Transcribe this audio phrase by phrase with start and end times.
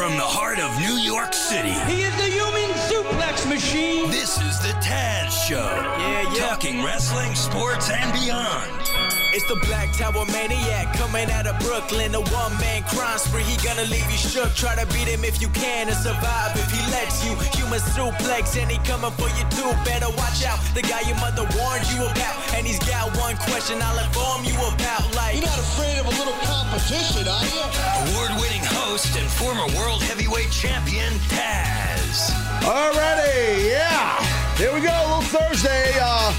[0.00, 4.10] From the heart of New York City, He is the human suplex machine.
[4.10, 5.60] this is the Taz Show.
[5.60, 6.48] Yeah, yeah.
[6.48, 8.89] Talking wrestling, sports, and beyond.
[9.32, 12.14] It's the Black Tower Maniac coming out of Brooklyn.
[12.14, 13.44] A one man crime spree.
[13.46, 14.50] He gonna leave you shook.
[14.58, 17.38] Try to beat him if you can and survive if he lets you.
[17.54, 19.70] Human suplex and he coming for you too.
[19.86, 20.58] Better watch out.
[20.74, 22.42] The guy your mother warned you about.
[22.58, 25.06] And he's got one question I'll inform you about.
[25.14, 27.62] Like, You're not afraid of a little competition, are you?
[28.10, 32.34] Award winning host and former world heavyweight champion, Taz.
[32.66, 34.18] Alrighty, yeah.
[34.58, 34.90] Here we go.
[34.90, 36.34] A little Thursday, uh,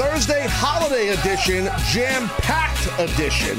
[0.00, 3.58] Thursday holiday edition, jam-packed edition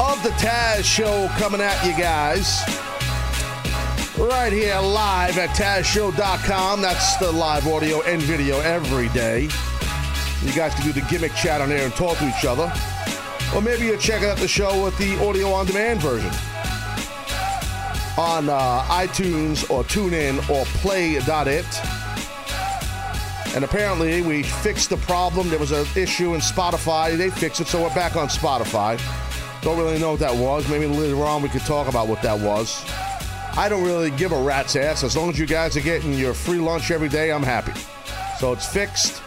[0.00, 2.60] of the Taz Show coming at you guys.
[4.18, 6.82] Right here live at TazShow.com.
[6.82, 9.42] That's the live audio and video every day.
[10.42, 12.72] You guys can do the gimmick chat on there and talk to each other.
[13.54, 16.32] Or maybe you're checking out the show with the audio on demand version
[18.18, 21.97] on uh, iTunes or TuneIn or Play.it.
[23.54, 25.48] And apparently, we fixed the problem.
[25.48, 27.16] There was an issue in Spotify.
[27.16, 29.00] They fixed it, so we're back on Spotify.
[29.62, 30.68] Don't really know what that was.
[30.68, 32.84] Maybe later on we could talk about what that was.
[33.56, 35.02] I don't really give a rat's ass.
[35.02, 37.72] As long as you guys are getting your free lunch every day, I'm happy.
[38.38, 39.20] So it's fixed,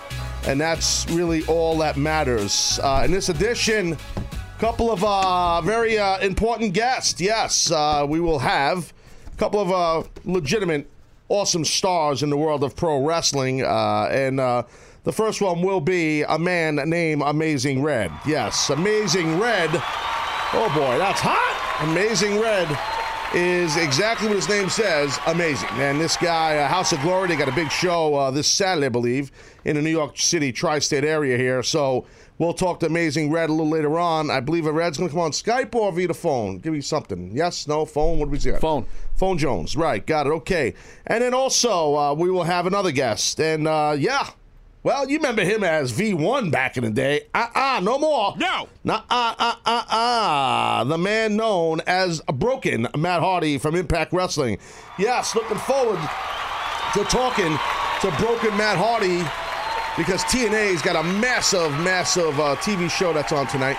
[0.46, 2.80] and that's really all that matters.
[2.82, 7.20] Uh, in this edition, a couple of uh, very uh, important guests.
[7.20, 8.94] Yes, uh, we will have
[9.34, 10.90] a couple of uh, legitimate,
[11.32, 13.64] awesome stars in the world of pro wrestling.
[13.64, 14.64] Uh, and uh,
[15.04, 18.12] the first one will be a man named Amazing Red.
[18.28, 19.70] Yes, Amazing Red.
[20.54, 21.88] Oh boy, that's hot.
[21.90, 22.68] Amazing Red
[23.34, 25.18] is exactly what his name says.
[25.26, 25.98] Amazing, man.
[25.98, 28.90] This guy, uh, House of Glory, they got a big show uh, this Saturday, I
[28.90, 29.32] believe,
[29.64, 31.64] in the New York City tri-state area here.
[31.64, 32.06] So
[32.42, 34.32] we'll talk to Amazing Red a little later on.
[34.32, 36.58] I believe a Red's going to come on Skype or via the phone.
[36.58, 37.32] Give me something.
[37.32, 38.18] Yes, no, phone.
[38.18, 38.52] What do we see?
[38.54, 38.88] Phone.
[39.16, 39.78] Phone Jones.
[39.78, 40.32] Right, got it.
[40.32, 40.74] Okay.
[41.06, 44.32] And then also uh, we will have another guest, and uh, yeah.
[44.84, 47.28] Well, you remember him as V1 back in the day.
[47.36, 48.36] Uh uh no more.
[48.36, 48.68] No.
[48.84, 50.84] Nah, uh, uh, uh, uh.
[50.86, 54.58] The man known as Broken Matt Hardy from Impact Wrestling.
[54.98, 56.00] Yes, looking forward
[56.94, 57.60] to talking
[58.02, 59.24] to Broken Matt Hardy
[59.98, 63.78] because TNA's got a massive, massive uh, TV show that's on tonight.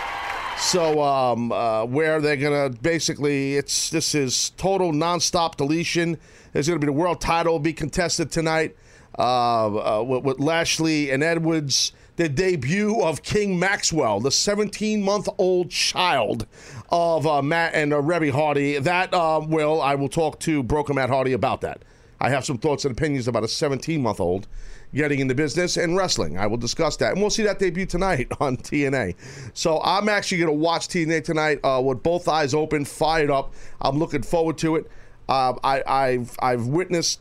[0.58, 6.18] So, um, uh, where they're gonna basically, it's this is total nonstop deletion.
[6.52, 8.76] There's gonna be the world title be contested tonight
[9.18, 11.92] uh, uh, with, with Lashley and Edwards.
[12.16, 16.46] The debut of King Maxwell, the 17 month old child
[16.90, 18.78] of uh, Matt and uh, Reby Hardy.
[18.78, 21.82] That uh, will I will talk to Broken Matt Hardy about that.
[22.20, 24.46] I have some thoughts and opinions about a 17 month old
[24.94, 26.38] getting into business and wrestling.
[26.38, 27.12] I will discuss that.
[27.12, 29.14] And we'll see that debut tonight on TNA.
[29.54, 33.54] So I'm actually going to watch TNA tonight uh, with both eyes open, fired up.
[33.80, 34.90] I'm looking forward to it.
[35.28, 37.20] Uh, I, I've, I've witnessed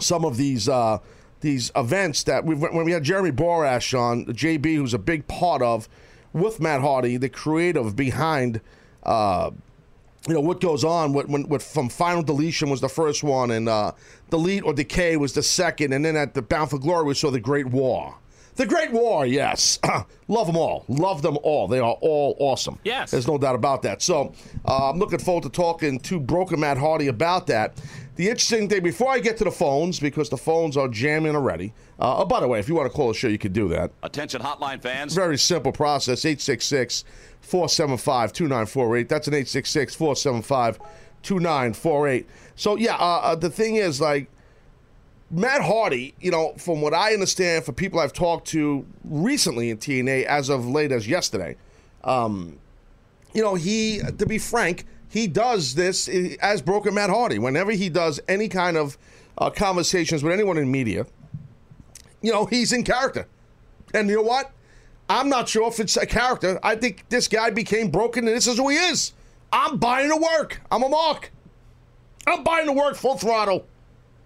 [0.00, 0.98] some of these uh,
[1.40, 5.60] these events that we when we had Jeremy Borash on, JB, who's a big part
[5.60, 5.88] of,
[6.32, 8.60] with Matt Hardy, the creative behind.
[10.28, 11.12] You know what goes on.
[11.12, 13.92] What when what from Final Deletion was the first one, and uh,
[14.30, 17.30] Delete or Decay was the second, and then at the Bound for Glory we saw
[17.30, 18.14] the Great War.
[18.54, 19.78] The Great War, yes,
[20.28, 21.66] love them all, love them all.
[21.66, 22.78] They are all awesome.
[22.84, 23.10] Yes.
[23.10, 24.02] there's no doubt about that.
[24.02, 24.34] So
[24.66, 27.80] uh, I'm looking forward to talking to Broken Matt Hardy about that.
[28.14, 31.72] The interesting thing, before I get to the phones, because the phones are jamming already.
[31.98, 33.68] Uh, oh, by the way, if you want to call the show, you can do
[33.68, 33.90] that.
[34.02, 35.14] Attention hotline fans.
[35.14, 37.04] Very simple process 866
[37.40, 39.08] 475 2948.
[39.08, 40.78] That's an 866 475
[41.22, 42.26] 2948.
[42.54, 44.28] So, yeah, uh, uh, the thing is, like,
[45.30, 49.78] Matt Hardy, you know, from what I understand, for people I've talked to recently in
[49.78, 51.56] TNA, as of late as yesterday,
[52.04, 52.58] um,
[53.32, 57.38] you know, he, to be frank, he does this eh, as Broken Matt Hardy.
[57.38, 58.96] Whenever he does any kind of
[59.36, 61.06] uh, conversations with anyone in media,
[62.22, 63.26] you know, he's in character.
[63.92, 64.52] And you know what?
[65.10, 66.58] I'm not sure if it's a character.
[66.62, 69.12] I think this guy became broken and this is who he is.
[69.52, 70.62] I'm buying the work.
[70.70, 71.30] I'm a mark.
[72.26, 73.66] I'm buying the work full throttle.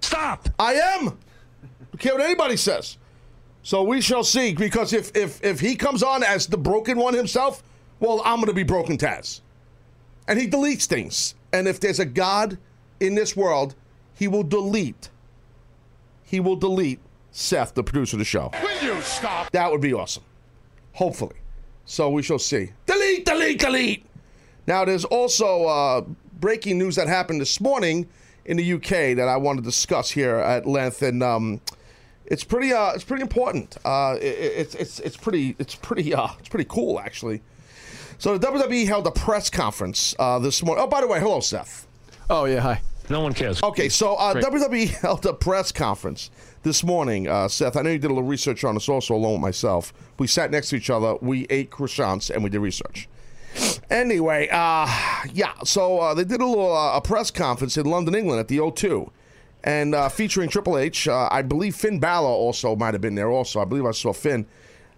[0.00, 0.48] Stop!
[0.56, 1.04] I am.
[1.06, 2.96] Don't care what anybody says.
[3.64, 4.54] So we shall see.
[4.54, 7.64] Because if if if he comes on as the broken one himself,
[7.98, 9.40] well, I'm going to be broken Taz.
[10.28, 11.34] And he deletes things.
[11.52, 12.58] And if there's a God
[13.00, 13.74] in this world,
[14.14, 15.10] he will delete.
[16.24, 17.00] He will delete
[17.30, 18.50] Seth, the producer of the show.
[18.62, 19.50] Will you stop?
[19.52, 20.24] That would be awesome.
[20.94, 21.36] Hopefully.
[21.84, 22.72] So we shall see.
[22.86, 24.06] Delete, delete, delete.
[24.66, 26.00] Now, there's also uh,
[26.40, 28.08] breaking news that happened this morning
[28.46, 31.60] in the UK that I want to discuss here at length, and um,
[32.24, 33.76] it's pretty, uh, it's pretty important.
[33.84, 37.42] Uh, it, it's, it's, it's pretty, it's pretty, uh, it's pretty cool actually.
[38.18, 40.84] So the WWE held a press conference uh, this morning.
[40.84, 41.86] Oh, by the way, hello, Seth.
[42.30, 42.80] Oh yeah, hi.
[43.08, 43.62] No one cares.
[43.62, 46.30] Okay, so uh, WWE held a press conference
[46.62, 47.28] this morning.
[47.28, 49.92] Uh, Seth, I know you did a little research on this also along with myself.
[50.18, 53.08] We sat next to each other, we ate croissants, and we did research.
[53.90, 54.86] Anyway, uh,
[55.32, 58.48] yeah, so uh, they did a little uh, a press conference in London, England at
[58.48, 59.08] the O2,
[59.62, 61.06] and uh, featuring Triple H.
[61.06, 63.30] Uh, I believe Finn Balor also might have been there.
[63.30, 64.46] Also, I believe I saw Finn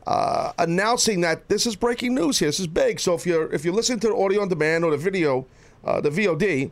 [0.09, 2.49] uh, announcing that this is breaking news here.
[2.49, 2.99] This is big.
[2.99, 5.47] So if you're if you're listening to the audio on demand or the video,
[5.85, 6.71] uh, the VOD,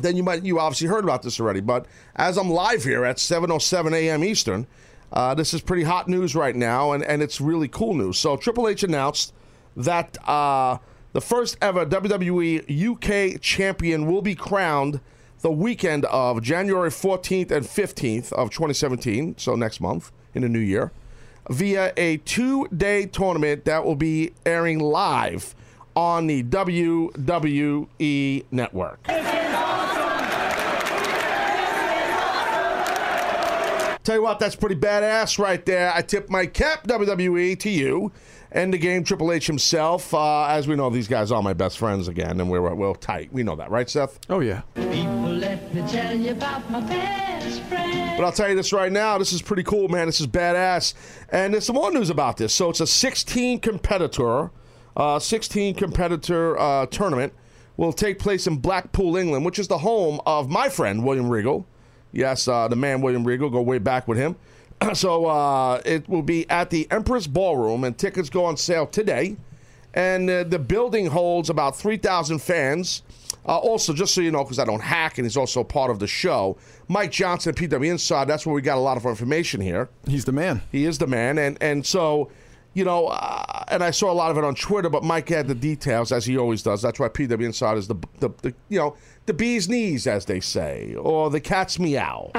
[0.00, 1.60] then you might you obviously heard about this already.
[1.60, 4.22] But as I'm live here at 7:07 a.m.
[4.22, 4.68] Eastern,
[5.12, 8.16] uh, this is pretty hot news right now, and and it's really cool news.
[8.16, 9.34] So Triple H announced
[9.76, 10.78] that uh,
[11.14, 15.00] the first ever WWE UK champion will be crowned
[15.40, 19.36] the weekend of January 14th and 15th of 2017.
[19.38, 20.92] So next month in the new year,
[21.50, 25.54] via a two-day tournament that will be airing live
[25.94, 29.06] on the WWE network.
[34.04, 35.92] Tell you what, that's pretty badass right there.
[35.94, 38.10] I tip my cap, WWE, to you
[38.50, 40.12] and the game Triple H himself.
[40.12, 43.32] Uh, as we know, these guys are my best friends again, and we're, we're tight.
[43.32, 44.18] We know that, right, Seth?
[44.28, 44.62] Oh yeah.
[47.60, 49.18] But I'll tell you this right now.
[49.18, 50.06] This is pretty cool, man.
[50.06, 50.94] This is badass.
[51.30, 52.54] And there's some more news about this.
[52.54, 54.50] So it's a 16 competitor,
[54.96, 57.32] uh, 16 competitor uh, tournament
[57.76, 61.66] will take place in Blackpool, England, which is the home of my friend William Regal.
[62.12, 63.48] Yes, uh, the man William Regal.
[63.50, 64.36] Go way back with him.
[64.94, 69.36] so uh, it will be at the Empress Ballroom, and tickets go on sale today.
[69.94, 73.02] And uh, the building holds about 3,000 fans.
[73.46, 75.98] Uh, also, just so you know, because I don't hack, and he's also part of
[75.98, 76.56] the show,
[76.88, 79.88] Mike Johnson, PWInsider, that's where we got a lot of our information here.
[80.06, 80.62] He's the man.
[80.70, 82.30] He is the man, and and so,
[82.74, 85.48] you know, uh, and I saw a lot of it on Twitter, but Mike had
[85.48, 86.82] the details as he always does.
[86.82, 88.96] That's why PWInsider is the the, the you know
[89.26, 92.30] the bee's knees, as they say, or the cat's meow.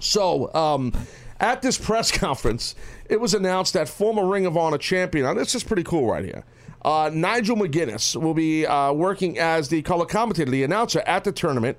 [0.00, 0.92] So, um,
[1.40, 2.76] at this press conference,
[3.08, 5.24] it was announced that former Ring of Honor champion.
[5.24, 6.44] Now, this is pretty cool right here.
[6.82, 11.32] Uh, Nigel McGuinness will be uh, working as the color commentator, the announcer at the
[11.32, 11.76] tournament,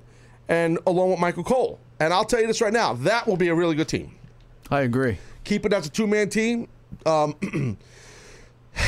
[0.48, 1.80] and along with Michael Cole.
[1.98, 4.14] And I'll tell you this right now, that will be a really good team.
[4.70, 5.18] I agree.
[5.44, 6.68] Keep it as a two man team.
[7.06, 7.34] Um,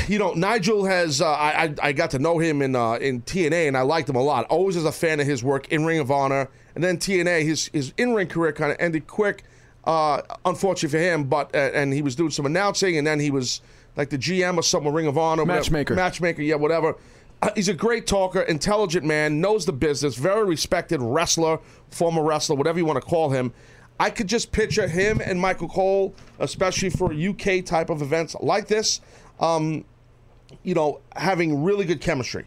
[0.08, 1.20] you know, Nigel has.
[1.20, 4.08] Uh, I, I I got to know him in uh, in TNA, and I liked
[4.08, 4.46] him a lot.
[4.46, 7.42] Always was a fan of his work in Ring of Honor, and then TNA.
[7.42, 9.44] His his in ring career kind of ended quick,
[9.84, 11.24] uh, unfortunately for him.
[11.24, 13.60] But uh, and he was doing some announcing, and then he was
[13.96, 15.94] like the GM or something, Ring of Honor, whatever- Matchmaker.
[15.94, 16.96] matchmaker, yeah, whatever.
[17.42, 21.58] Uh, he's a great talker, intelligent man, knows the business, very respected wrestler,
[21.90, 23.52] former wrestler, whatever you want to call him.
[23.98, 28.68] I could just picture him and Michael Cole, especially for UK type of events like
[28.68, 29.00] this,
[29.40, 29.84] um,
[30.62, 32.44] you know, having really good chemistry.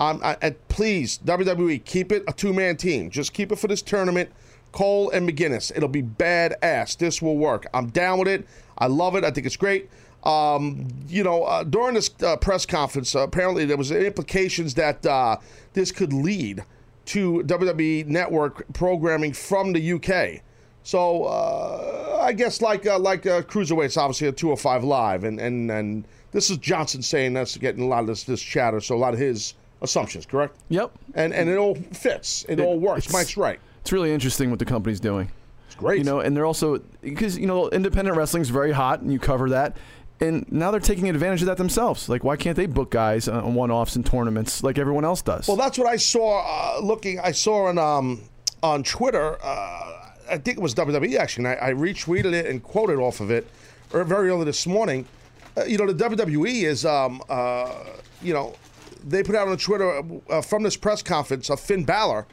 [0.00, 3.10] Um, I, and please, WWE, keep it a two man team.
[3.10, 4.30] Just keep it for this tournament.
[4.70, 5.72] Cole and McGuinness.
[5.74, 6.96] It'll be badass.
[6.98, 7.66] This will work.
[7.72, 8.46] I'm down with it.
[8.76, 9.24] I love it.
[9.24, 9.90] I think it's great.
[10.24, 15.04] Um, you know, uh, during this uh, press conference, uh, apparently there was implications that
[15.06, 15.36] uh,
[15.74, 16.64] this could lead
[17.06, 20.42] to WWE Network programming from the UK.
[20.82, 25.70] So uh, I guess like uh, like uh, cruiserweights, obviously a 205 live, and and
[25.70, 28.80] and this is Johnson saying that's getting a lot of this this chatter.
[28.80, 30.56] So a lot of his assumptions, correct?
[30.68, 30.92] Yep.
[31.14, 32.44] And and it all fits.
[32.48, 33.12] It, all works.
[33.12, 33.60] Mike's right.
[33.80, 35.30] It's really interesting what the company's doing.
[35.66, 35.98] It's great.
[35.98, 39.50] You know, and they're also because you know independent wrestling's very hot, and you cover
[39.50, 39.76] that.
[40.20, 42.08] And now they're taking advantage of that themselves.
[42.08, 45.46] Like, why can't they book guys on one-offs and tournaments like everyone else does?
[45.46, 46.42] Well, that's what I saw.
[46.44, 48.22] Uh, looking, I saw on um,
[48.62, 49.38] on Twitter.
[49.42, 51.46] Uh, I think it was WWE actually.
[51.46, 53.46] And I, I retweeted it and quoted off of it
[53.94, 55.06] er, very early this morning.
[55.56, 57.72] Uh, you know, the WWE is, um, uh,
[58.22, 58.54] you know,
[59.04, 62.26] they put out on Twitter uh, from this press conference of Finn Balor,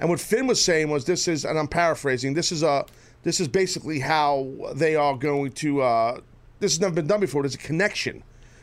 [0.00, 2.34] and what Finn was saying was, "This is," and I'm paraphrasing.
[2.34, 2.84] This is a,
[3.22, 5.82] this is basically how they are going to.
[5.82, 6.20] Uh,
[6.60, 7.42] this has never been done before.
[7.42, 8.22] There's a connection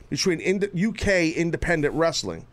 [0.10, 2.46] between ind- UK independent wrestling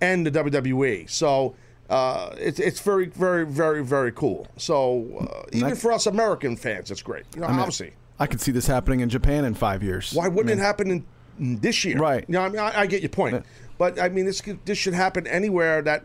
[0.00, 1.08] and the WWE.
[1.08, 1.54] So
[1.90, 4.46] uh, it's it's very very very very cool.
[4.56, 7.24] So uh, even that- for us American fans, it's great.
[7.34, 10.12] You know, I mean, obviously, I could see this happening in Japan in five years.
[10.12, 11.04] why wouldn't I mean, it happen in,
[11.38, 11.98] in this year?
[11.98, 12.24] Right.
[12.28, 13.44] You know, I mean, I, I get your point,
[13.78, 16.04] but I mean, this could, this should happen anywhere that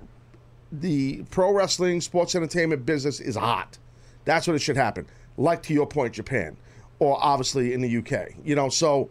[0.72, 3.77] the pro wrestling sports entertainment business is hot.
[4.25, 5.08] That's what it should happen.
[5.38, 6.58] Like to your point, Japan,
[7.00, 8.34] or obviously in the UK.
[8.44, 9.10] You know, so.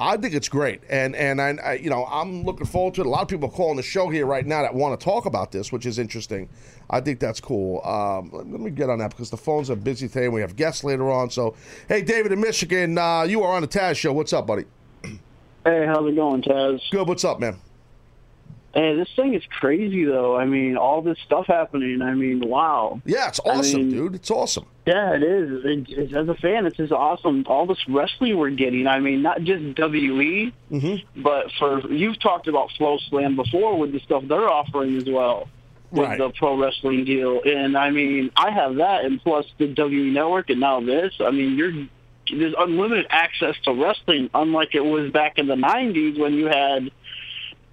[0.00, 3.08] I think it's great, and and I, I, you know, I'm looking forward to it.
[3.08, 5.26] A lot of people are calling the show here right now that want to talk
[5.26, 6.48] about this, which is interesting.
[6.88, 7.82] I think that's cool.
[7.84, 10.40] Um, let let me get on that because the phones are busy today, and we
[10.40, 11.30] have guests later on.
[11.30, 11.56] So,
[11.88, 14.12] hey, David in Michigan, uh, you are on the Taz show.
[14.12, 14.66] What's up, buddy?
[15.02, 16.80] Hey, how's it going, Taz?
[16.92, 17.08] Good.
[17.08, 17.56] What's up, man?
[18.74, 20.36] Hey, this thing is crazy, though.
[20.36, 22.02] I mean, all this stuff happening.
[22.02, 23.00] I mean, wow.
[23.06, 24.14] Yeah, it's I awesome, mean- dude.
[24.14, 24.66] It's awesome.
[24.86, 25.64] Yeah, it is.
[25.64, 27.44] It, it, as a fan, it's just awesome.
[27.46, 28.86] All this wrestling we're getting.
[28.86, 31.22] I mean, not just WE, Mm-hmm.
[31.22, 35.48] but for you've talked about Flow Slam before with the stuff they're offering as well
[35.90, 36.18] with Right.
[36.18, 37.40] the pro wrestling deal.
[37.44, 41.14] And I mean, I have that, and plus the WE Network, and now this.
[41.20, 41.72] I mean, you're
[42.30, 46.90] there's unlimited access to wrestling, unlike it was back in the '90s when you had.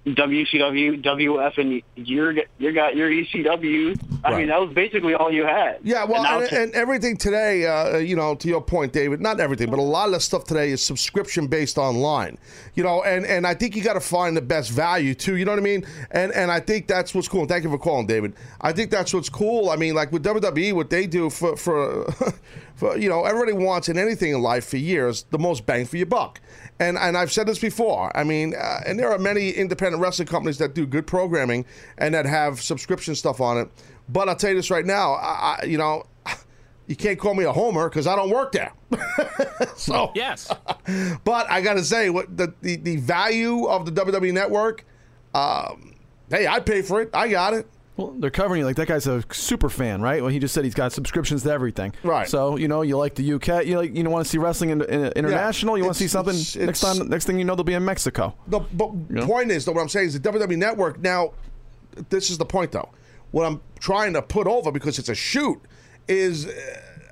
[0.06, 3.98] WCW, WF, and your you got your ECW.
[4.24, 4.38] I Right.
[4.38, 5.78] mean, that was basically all you had.
[5.82, 9.40] Yeah, well, and, it's- and everything today, uh, you know, to your point, David, not
[9.40, 12.38] everything, but a lot of the stuff today is subscription based online.
[12.74, 15.36] You know, and, and I think you got to find the best value too.
[15.36, 15.84] You know what I mean?
[16.12, 17.46] And and I think that's what's cool.
[17.46, 18.34] Thank you for calling, David.
[18.60, 19.70] I think that's what's cool.
[19.70, 22.06] I mean, like with WWE, what they do for for,
[22.76, 25.96] for you know, everybody wants in anything in life for years the most bang for
[25.96, 26.40] your buck.
[26.78, 28.14] And and I've said this before.
[28.16, 31.64] I mean, uh, and there are many independent wrestling companies that do good programming
[31.96, 33.70] and that have subscription stuff on it.
[34.08, 36.04] But I'll tell you this right now, I, I, you know,
[36.86, 38.72] you can't call me a homer because I don't work there.
[39.76, 40.52] so Yes.
[41.24, 44.84] but I gotta say, what the, the the value of the WWE Network,
[45.34, 45.94] um,
[46.28, 47.08] hey, I pay for it.
[47.14, 47.66] I got it.
[47.96, 50.20] Well, they're covering you like that guy's a super fan, right?
[50.20, 51.94] Well, he just said he's got subscriptions to everything.
[52.02, 52.28] Right.
[52.28, 54.70] So you know, you like the UK, you like you know, want to see wrestling
[54.70, 55.78] in, in, international.
[55.78, 57.08] you want to see something it's- next it's- time.
[57.08, 58.34] Next thing you know, they'll be in Mexico.
[58.48, 58.90] The but
[59.26, 61.00] point is, though, what I'm saying is the WWE Network.
[61.00, 61.32] Now,
[62.10, 62.90] this is the point, though.
[63.30, 65.60] What I'm trying to put over because it's a shoot
[66.06, 66.52] is uh,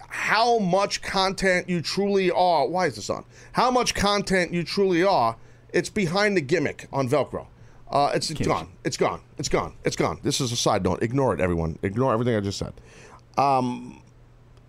[0.09, 2.67] how much content you truly are.
[2.69, 3.25] Why is this on?
[3.53, 5.37] How much content you truly are.
[5.73, 7.47] It's behind the gimmick on Velcro.
[7.91, 8.69] Uh, it's gone.
[8.85, 9.21] It's gone.
[9.39, 9.73] It's gone.
[9.85, 10.19] It's gone.
[10.23, 11.03] This is a side note.
[11.03, 11.79] Ignore it, everyone.
[11.83, 12.73] Ignore everything I just said.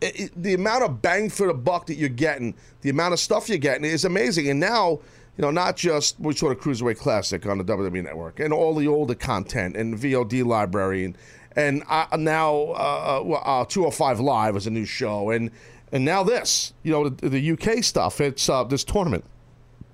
[0.02, 3.20] it, it- the amount of bang for the buck that you're getting, the amount of
[3.20, 4.50] stuff you're getting is amazing.
[4.50, 5.00] And now,
[5.38, 8.76] you know, not just we sort of Cruiserweight Classic on the WWE Network and all
[8.76, 11.18] the older content and VOD library and
[11.58, 15.50] and uh, now uh, uh, uh, 205 Live is a new show and
[15.92, 18.20] and now this, you know, the, the UK stuff.
[18.20, 19.24] It's uh, this tournament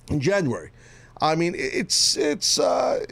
[0.10, 0.72] in January.
[1.22, 3.06] I mean, it's it's uh,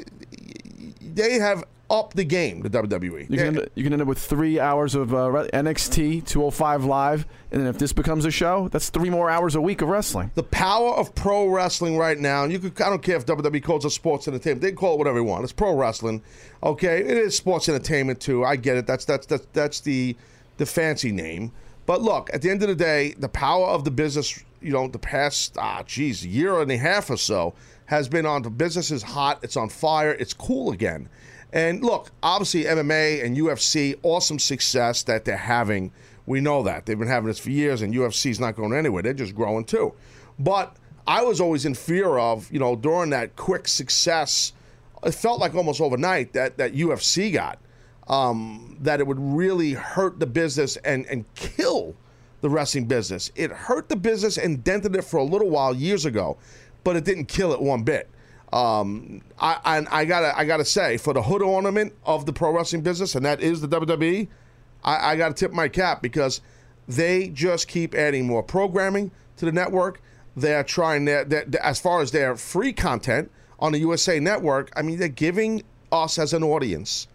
[1.02, 2.62] they have upped the game.
[2.62, 3.30] The WWE.
[3.30, 7.26] You can, end, you can end up with three hours of uh, NXT 205 live,
[7.52, 10.32] and then if this becomes a show, that's three more hours a week of wrestling.
[10.36, 13.64] the power of pro wrestling right now, and you could I don't care if WWE
[13.64, 14.62] calls it sports entertainment.
[14.62, 15.44] They can call it whatever they want.
[15.44, 16.22] It's pro wrestling.
[16.64, 18.44] Okay, it is sports entertainment too.
[18.44, 18.88] I get it.
[18.88, 20.16] That's that's that's that's the
[20.58, 21.52] the fancy name.
[21.86, 24.88] But look, at the end of the day, the power of the business, you know,
[24.88, 27.56] the past ah geez, year and a half or so
[27.90, 31.10] has been on the business is hot, it's on fire, it's cool again.
[31.52, 35.92] And look, obviously MMA and UFC, awesome success that they're having.
[36.28, 36.86] We know that.
[36.86, 39.02] They've been having this for years, and UFC's not going anywhere.
[39.02, 39.96] They're just growing too.
[40.38, 40.76] But
[41.08, 44.54] I was always in fear of, you know, during that quick success,
[45.04, 47.58] it felt like almost overnight that, that UFC got,
[48.08, 51.96] um, that it would really hurt the business and, and kill
[52.42, 53.32] the wrestling business.
[53.36, 56.38] It hurt the business and dented it for a little while years ago,
[56.84, 58.10] but it didn't kill it one bit.
[58.52, 62.52] Um, I, and I gotta, I gotta say, for the hood ornament of the pro
[62.52, 64.28] wrestling business, and that is the WWE,
[64.84, 66.42] I, I gotta tip my cap because
[66.88, 70.02] they just keep adding more programming to the network.
[70.36, 74.72] They're trying their, their, as far as their free content on the USA Network.
[74.76, 77.08] I mean, they're giving us as an audience,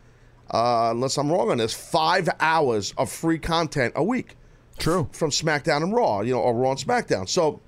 [0.53, 4.37] uh, unless I'm wrong on this, five hours of free content a week.
[4.79, 5.09] True.
[5.13, 7.29] From SmackDown and Raw, you know, or Raw and SmackDown.
[7.29, 7.61] So,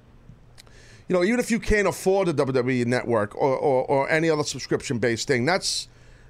[1.08, 4.42] you know, even if you can't afford the WWE network or, or, or any other
[4.42, 5.88] subscription based thing, that's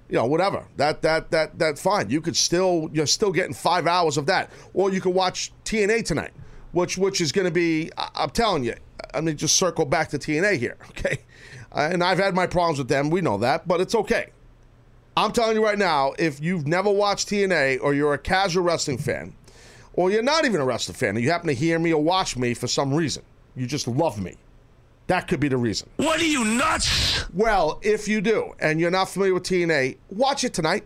[0.08, 0.64] you know, whatever.
[0.76, 2.10] That that that that fine.
[2.10, 4.50] You could still you're still getting five hours of that.
[4.74, 6.32] Or you could watch TNA tonight,
[6.72, 8.74] which which is gonna be I- I'm telling you,
[9.14, 11.18] let me just circle back to TNA here, okay?
[11.72, 14.30] Uh, and I've had my problems with them, we know that, but it's okay.
[15.16, 18.98] I'm telling you right now, if you've never watched TNA or you're a casual wrestling
[18.98, 19.34] fan,
[19.94, 22.36] or you're not even a wrestling fan, and you happen to hear me or watch
[22.36, 23.22] me for some reason,
[23.56, 24.36] you just love me.
[25.06, 25.88] That could be the reason.
[25.96, 27.30] What are you nuts?
[27.32, 30.84] Well, if you do, and you're not familiar with TNA, watch it tonight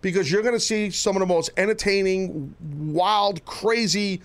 [0.00, 2.54] because you're going to see some of the most entertaining,
[2.92, 4.20] wild, crazy,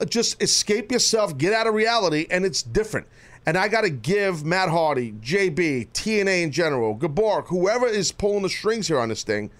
[0.00, 3.06] uh, just escape yourself, get out of reality, and it's different.
[3.46, 8.42] And I got to give Matt Hardy, JB, TNA in general, Gabork, whoever is pulling
[8.42, 9.50] the strings here on this thing,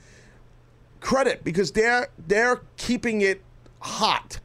[1.01, 3.43] credit because they're they're keeping it
[3.81, 4.41] hot.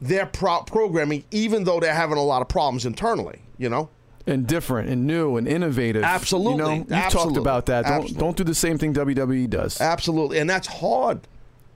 [0.00, 3.90] Their pro- programming, even though they're having a lot of problems internally, you know.
[4.28, 6.02] And different and new and innovative.
[6.04, 6.52] Absolutely.
[6.52, 7.84] You know, you've talked about that.
[7.84, 8.20] Don't, Absolutely.
[8.20, 9.80] don't do the same thing WWE does.
[9.80, 11.26] Absolutely, and that's hard.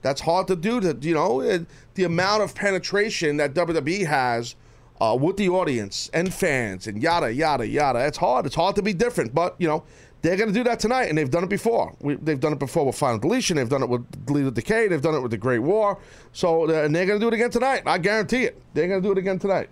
[0.01, 0.79] That's hard to do.
[0.79, 4.55] To you know, it, the amount of penetration that WWE has
[5.01, 8.05] uh, with the audience and fans and yada yada yada.
[8.05, 8.45] It's hard.
[8.45, 9.83] It's hard to be different, but you know,
[10.23, 11.93] They're going to do that tonight, and they've done it before.
[11.99, 13.57] We, they've done it before with Final Deletion.
[13.57, 14.87] They've done it with Delete or Decay.
[14.87, 15.99] They've done it with the Great War.
[16.31, 17.83] So, uh, and they're going to do it again tonight.
[17.85, 18.61] I guarantee it.
[18.73, 19.69] They're going to do it again tonight.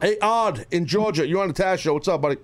[0.00, 1.94] Hey, Odd in Georgia, you're on the Taz Show.
[1.94, 2.36] What's up, buddy?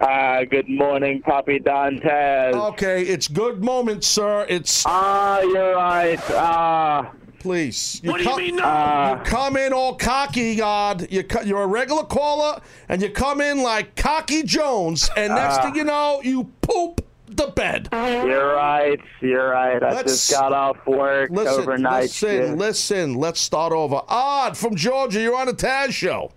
[0.00, 2.54] Uh, good morning, Poppy Dantes.
[2.54, 4.46] Okay, it's good moment, sir.
[4.48, 6.18] It's Ah, you're right.
[6.30, 8.00] Ah, please.
[8.04, 8.64] What do you mean no?
[8.64, 11.06] uh, You come in all cocky, God.
[11.10, 15.58] You co- you're a regular caller, and you come in like cocky Jones, and next
[15.58, 15.62] Uh.
[15.62, 17.88] thing you know, you poop the bed.
[17.92, 19.00] you're right.
[19.20, 19.82] You're right.
[19.82, 22.02] I Let's- just got off work Listen, overnight.
[22.04, 22.58] listen, shift.
[22.58, 23.14] listen.
[23.14, 24.00] Let's start over.
[24.08, 26.32] Odd from Georgia, you're on the Taz Show.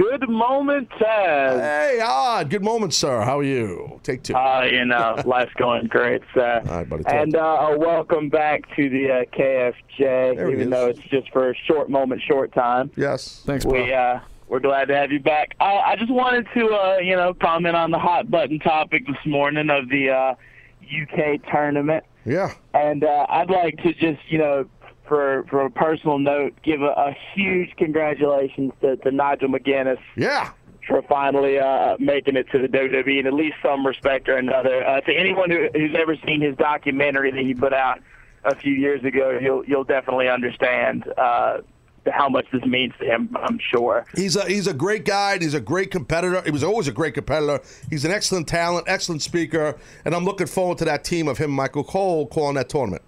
[0.00, 1.60] Good moment, Ted.
[1.60, 2.48] Hey, Odd.
[2.48, 3.20] Good moment, sir.
[3.20, 4.00] How are you?
[4.02, 4.34] Take two.
[4.34, 6.62] Uh, you know, life's going great, sir.
[6.66, 11.00] All right, buddy, And uh, welcome back to the uh, KFJ, There even though it's
[11.10, 12.90] just for a short moment, short time.
[12.96, 13.42] yes.
[13.44, 13.74] Thanks, bro.
[13.84, 15.54] We uh, we're glad to have you back.
[15.60, 19.26] I, I just wanted to uh, you know comment on the hot button topic this
[19.26, 20.34] morning of the uh,
[20.82, 22.54] UK tournament, Yeah.
[22.72, 24.64] and uh, I'd like to just you know
[25.10, 30.52] for for a personal note give a, a huge congratulations to, to Nigel McGuinness Yeah.
[30.86, 34.86] for finally uh, making it to the WWE in at least some respect or another.
[34.86, 37.98] Uh, to anyone who, who's ever seen his documentary that he put out
[38.44, 41.58] a few years ago, you'll you'll definitely understand uh,
[42.10, 43.36] how much this means to him.
[43.42, 44.06] I'm sure.
[44.14, 45.32] He's a he's a great guy.
[45.34, 46.40] and He's a great competitor.
[46.44, 47.60] He was always a great competitor.
[47.90, 51.50] He's an excellent talent, excellent speaker, and I'm looking forward to that team of him,
[51.50, 53.02] Michael Cole, calling that tournament.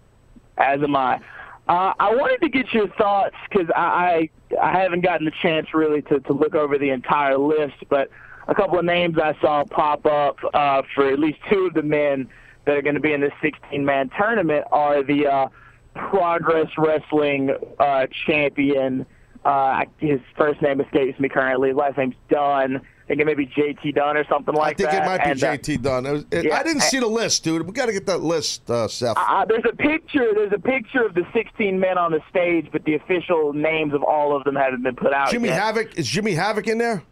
[0.59, 1.21] As am I.
[1.69, 5.69] Uh, I wanted to get your thoughts because I, I I haven't gotten the chance
[5.73, 8.11] really to, to look over the entire list, but
[8.49, 11.83] a couple of names I saw pop up uh, for at least two of the
[11.83, 12.29] men
[12.65, 15.49] that are going to be in this 16-man tournament are the uh,
[15.95, 19.07] Progress Wrestling uh, champion.
[19.45, 21.69] Uh, his first name escapes me currently.
[21.69, 22.81] His last name's Dunn.
[23.05, 24.89] I think it may be JT Dunn or something like that.
[24.89, 25.03] I think that.
[25.03, 26.05] it might be And, uh, JT Dunn.
[26.13, 27.67] Was- it- yeah, I didn't see the list, dude.
[27.67, 29.17] We got to get that list, uh, Seth.
[29.17, 30.33] Uh, there's a picture.
[30.35, 34.03] There's a picture of the 16 men on the stage, but the official names of
[34.03, 35.61] all of them haven't been put out Jimmy yet.
[35.61, 37.03] Havoc is Jimmy Havoc in there?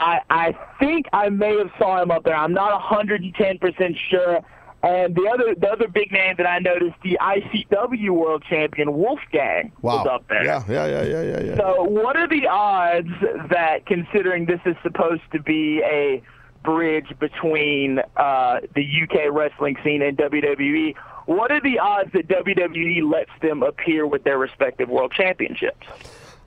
[0.00, 2.34] I I think I may have saw him up there.
[2.36, 4.40] I'm not 110 percent sure.
[4.82, 9.70] And the other the other big name that I noticed, the ICW World Champion Wolfgang
[9.80, 9.98] Wow.
[9.98, 10.44] was up there.
[10.44, 11.56] Yeah, yeah, yeah, yeah, yeah, yeah.
[11.56, 13.08] So, what are the odds
[13.50, 16.20] that, considering this is supposed to be a
[16.64, 20.94] bridge between uh, the UK wrestling scene and WWE,
[21.26, 25.86] what are the odds that WWE lets them appear with their respective world championships?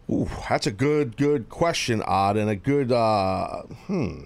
[0.10, 2.92] Ooh, that's a good, good question, Odd, and a good.
[2.92, 4.24] Uh, hmm.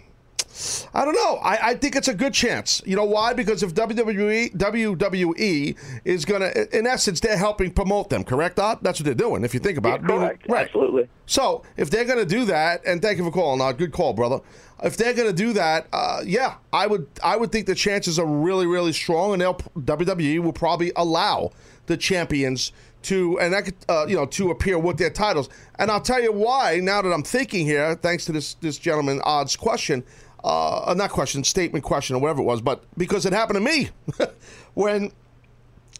[0.94, 1.36] I don't know.
[1.36, 2.82] I, I think it's a good chance.
[2.86, 3.34] You know why?
[3.34, 8.24] Because if WWE WWE is gonna, in essence, they're helping promote them.
[8.24, 8.80] Correct, Odd?
[8.82, 9.44] That's what they're doing.
[9.44, 10.46] If you think about it, Correct.
[10.50, 10.66] right?
[10.66, 11.08] Absolutely.
[11.26, 13.78] So if they're going to do that, and thank you for calling, Odd.
[13.78, 14.40] Good call, brother.
[14.84, 17.08] If they're going to do that, uh, yeah, I would.
[17.24, 21.52] I would think the chances are really, really strong, and they'll WWE will probably allow
[21.86, 25.50] the champions to and that could, uh, you know to appear with their titles.
[25.78, 26.80] And I'll tell you why.
[26.82, 30.04] Now that I'm thinking here, thanks to this this gentleman Odd's question,
[30.44, 33.90] uh, not question, statement, question, or whatever it was, but because it happened to me
[34.74, 35.12] when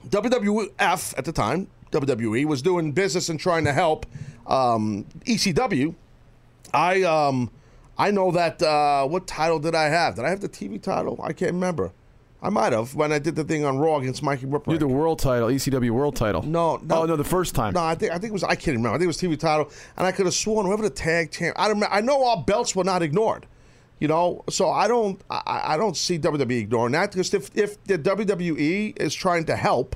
[0.08, 4.06] WWF at the time, WWE was doing business and trying to help
[4.48, 5.96] um, ECW.
[6.74, 7.52] I um,
[7.98, 8.62] I know that.
[8.62, 10.16] Uh, what title did I have?
[10.16, 11.20] Did I have the TV title?
[11.24, 11.92] I can't remember.
[12.42, 14.68] I might have when I did the thing on Raw against Mikey Whipwreck.
[14.68, 16.42] You're the world title, ECW world title.
[16.42, 17.02] No, no.
[17.02, 17.74] Oh no, the first time.
[17.74, 18.90] No, I think I think it was I can't remember.
[18.90, 21.56] I think it was TV title, and I could have sworn whoever the tag champ.
[21.60, 21.84] I don't.
[21.90, 23.46] I know our belts were not ignored.
[24.00, 25.22] You know, so I don't.
[25.30, 29.56] I, I don't see WWE ignoring that because if if the WWE is trying to
[29.56, 29.96] help,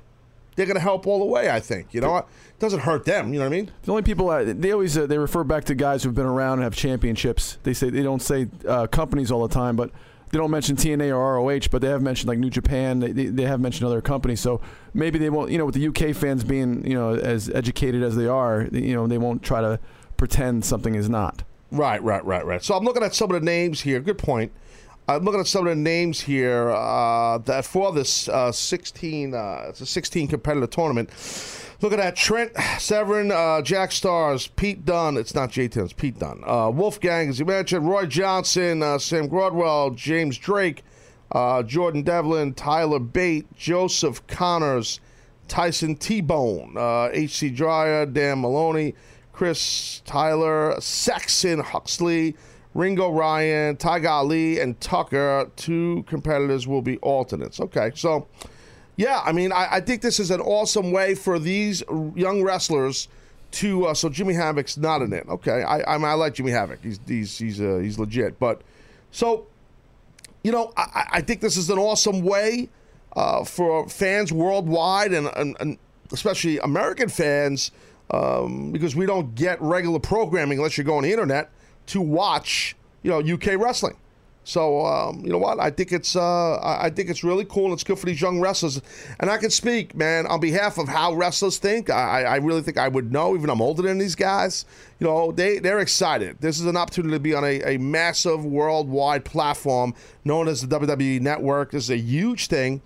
[0.56, 1.50] they're going to help all the way.
[1.50, 1.94] I think.
[1.94, 2.26] You know, it
[2.60, 3.34] doesn't hurt them.
[3.34, 3.72] You know what I mean?
[3.84, 6.60] The only people uh, they always uh, they refer back to guys who've been around
[6.60, 7.58] and have championships.
[7.64, 9.92] They say they don't say uh, companies all the time, but
[10.34, 13.00] they don't mention TNA or ROH, but they have mentioned like New Japan.
[13.00, 14.40] They, they, they have mentioned other companies.
[14.42, 14.62] So
[14.94, 15.52] maybe they won't.
[15.52, 18.96] You know, with the UK fans being you know as educated as they are, you
[18.96, 19.80] know they won't try to
[20.18, 21.44] pretend something is not.
[21.74, 22.64] Right, right, right, right.
[22.64, 24.00] So I'm looking at some of the names here.
[24.00, 24.52] Good point.
[25.08, 29.34] I'm looking at some of the names here uh, that for this uh, 16.
[29.34, 31.10] Uh, it's a 16 competitive tournament.
[31.82, 35.18] Look at that: Trent Seven, uh, Jack Starz, Pete Dunne.
[35.18, 36.44] It's not JT, it's Pete Dunne.
[36.46, 40.84] Uh, Wolfgang, as you mentioned, Roy Johnson, uh, Sam Gradwell, James Drake,
[41.66, 45.00] Jordan Devlin, Tyler Bate, Joseph Conners,
[45.48, 46.76] Tyson T Bone,
[47.12, 47.50] H.C.
[47.50, 48.94] Dyer, Dan Moloney.
[49.44, 52.38] Chris Tyler, Saxon Huxley,
[52.74, 55.52] Ringo Ryan, Tiger Ali, and Tucker.
[55.58, 57.60] Two competitors will be alternates.
[57.60, 58.26] Okay, so
[58.96, 61.84] yeah, I mean, I, I think this is an awesome way for these
[62.16, 63.10] young wrestlers
[63.52, 63.88] to.
[63.88, 65.28] Uh, so Jimmy Havoc's not in it.
[65.28, 66.82] Okay, I I, I like Jimmy Havoc.
[66.82, 68.40] He's he's he's uh, he's legit.
[68.40, 68.62] But
[69.12, 69.48] so
[70.46, 72.70] you know, I, I think this is an awesome way
[73.18, 75.78] uh, for fans worldwide and, and, and
[76.14, 77.72] especially American fans
[78.14, 81.50] um, because we don't get regular programming unless you go on the internet
[81.88, 83.98] to watch, you know, UK wrestling.
[84.46, 85.60] So um, you know what?
[85.60, 88.42] I think it's uh, I think it's really cool and it's good for these young
[88.42, 88.82] wrestlers.
[89.20, 91.90] And I can speak, man, on behalf of how wrestlers think.
[91.90, 94.66] I, I really think I would know, even I'm older than these guys.
[95.00, 96.38] You know, they they're excited.
[96.42, 99.96] This is an opportunity to be on a, a massive worldwide platform
[100.26, 101.72] known as the WWE Network.
[101.72, 102.82] This is a huge thing.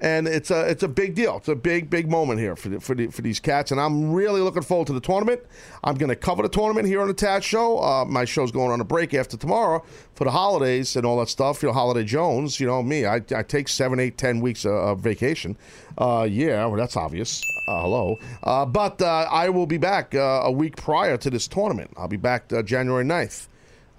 [0.00, 1.36] And it's a it's a big deal.
[1.36, 4.12] It's a big big moment here for the, for the, for these cats, and I'm
[4.12, 5.42] really looking forward to the tournament.
[5.84, 7.78] I'm going to cover the tournament here on the Taz Show.
[7.78, 9.84] Uh, my show's going on a break after tomorrow
[10.14, 11.62] for the holidays and all that stuff.
[11.62, 12.58] You know, Holiday Jones.
[12.58, 13.04] You know me.
[13.04, 15.56] I, I take seven, eight, ten weeks of, of vacation.
[15.98, 17.42] Uh, yeah, well, that's obvious.
[17.68, 21.46] Uh, hello, uh, but uh, I will be back uh, a week prior to this
[21.46, 21.92] tournament.
[21.96, 23.48] I'll be back January 9th.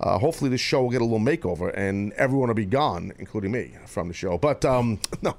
[0.02, 3.52] Uh, hopefully, this show will get a little makeover, and everyone will be gone, including
[3.52, 4.38] me, from the show.
[4.38, 5.38] But um, no,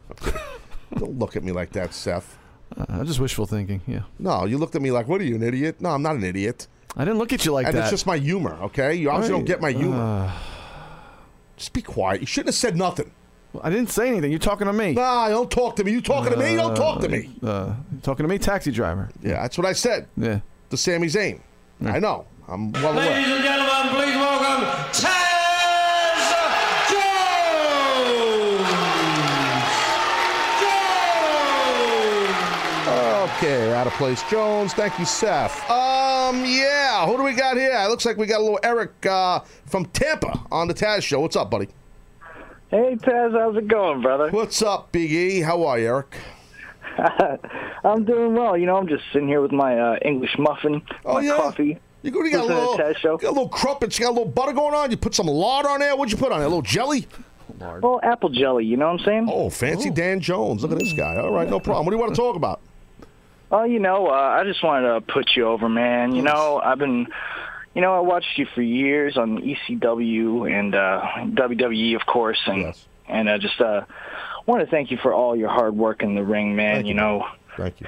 [0.97, 2.39] don't look at me like that, Seth.
[2.77, 3.81] Uh, just wishful thinking.
[3.87, 4.03] Yeah.
[4.19, 6.25] No, you looked at me like, "What are you, an idiot?" No, I'm not an
[6.25, 6.69] idiot.
[6.97, 7.83] I didn't look at you like and that.
[7.83, 8.95] it's just my humor, okay?
[8.95, 10.31] You obviously don't get my humor.
[10.31, 10.33] Uh,
[11.57, 12.21] just be quiet.
[12.21, 13.11] You shouldn't have said nothing.
[13.63, 14.31] I didn't say anything.
[14.31, 14.93] You're talking to me.
[14.93, 15.93] Nah, don't talk to me.
[15.93, 16.57] You talking to me?
[16.57, 17.31] Don't talk to me.
[17.43, 19.11] Uh, you talking to me, taxi driver.
[19.23, 20.09] Yeah, that's what I said.
[20.17, 20.41] Yeah.
[20.71, 21.41] To Sami Zayn.
[21.85, 22.27] I know.
[22.49, 23.11] I'm well aware.
[23.11, 24.12] Ladies and gentlemen, please
[24.93, 28.69] welcome Taz Jones!
[33.39, 34.75] Okay, out of place, Jones.
[34.75, 35.69] Thank you, Seth.
[35.71, 37.07] Um, yeah.
[37.07, 37.73] Who do we got here?
[37.73, 41.21] It looks like we got a little Eric uh, from Tampa on the Taz show.
[41.21, 41.69] What's up, buddy?
[42.71, 44.31] Hey, Taz, how's it going, brother?
[44.31, 45.41] What's up, Big E?
[45.41, 46.17] How are you, Eric?
[47.85, 48.57] I'm doing well.
[48.57, 51.37] You know, I'm just sitting here with my uh, English muffin, Oh, my yeah?
[51.37, 51.79] coffee.
[52.03, 53.99] You got, you got a little, got a little crumpets.
[53.99, 54.91] You got a little butter going on.
[54.91, 55.95] You put some lard on there.
[55.97, 56.47] What'd you put on there?
[56.47, 57.07] A little jelly?
[57.59, 59.29] Well, apple jelly, you know what I'm saying?
[59.31, 60.63] Oh, fancy Dan Jones.
[60.63, 61.17] Look at this guy.
[61.17, 61.85] All right, no problem.
[61.87, 62.61] What do you want to talk about?
[63.51, 66.15] Well, you know, uh, I just wanted to put you over, man.
[66.15, 67.07] You know, I've been,
[67.75, 71.03] you know, I watched you for years on ECW and uh,
[71.37, 72.87] WWE, of course, and Yes.
[73.09, 73.83] and I just uh,
[74.47, 76.83] want to thank you for all your hard work in the ring, man.
[76.87, 76.95] You you.
[76.95, 77.87] know, Thank you.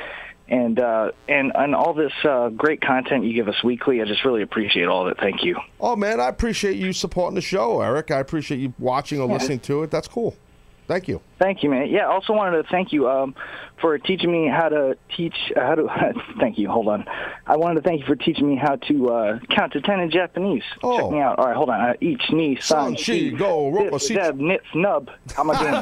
[0.55, 4.01] And uh, and and all this uh, great content you give us weekly.
[4.01, 5.19] I just really appreciate all of it.
[5.21, 5.57] Thank you.
[5.81, 8.13] Oh, man, I appreciate you supporting the show, Eric.
[8.13, 9.91] I appreciate you watching or listening to it.
[9.91, 10.37] That's cool.
[10.87, 11.21] Thank you.
[11.39, 11.89] Thank you, man.
[11.89, 13.35] Yeah, also wanted to thank you um,
[13.81, 16.13] for teaching me how to teach uh, how to.
[16.41, 16.69] thank you.
[16.69, 17.07] Hold on.
[17.47, 20.11] I wanted to thank you for teaching me how to uh, count to ten in
[20.11, 20.63] Japanese.
[20.83, 20.99] Oh.
[20.99, 21.39] Check me out.
[21.39, 21.81] All right, hold on.
[21.81, 25.11] Uh, each knee, San, san, shi, go, roko, dip, si- dab, nit, snub.
[25.35, 25.75] How am I doing?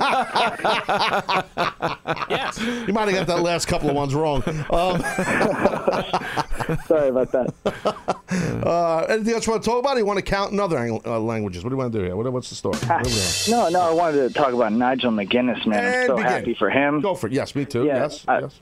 [2.87, 4.43] You might have got that last couple of ones wrong.
[4.47, 5.03] Um,
[6.87, 7.53] Sorry about that.
[8.67, 9.97] uh, anything else you want to talk about?
[9.97, 11.65] Or you want to count in other ang- uh, languages?
[11.65, 12.17] What do you want to do here?
[12.17, 12.79] What, what's the story?
[12.79, 13.23] What are we doing?
[13.49, 13.81] No, no.
[13.81, 16.03] I wanted to talk about Nigel McGuinness, man.
[16.03, 16.31] I'm so begin.
[16.31, 17.01] happy for him.
[17.01, 17.33] Go for it.
[17.33, 17.82] Yes, me too.
[17.85, 18.61] Yeah, yes, I- yes.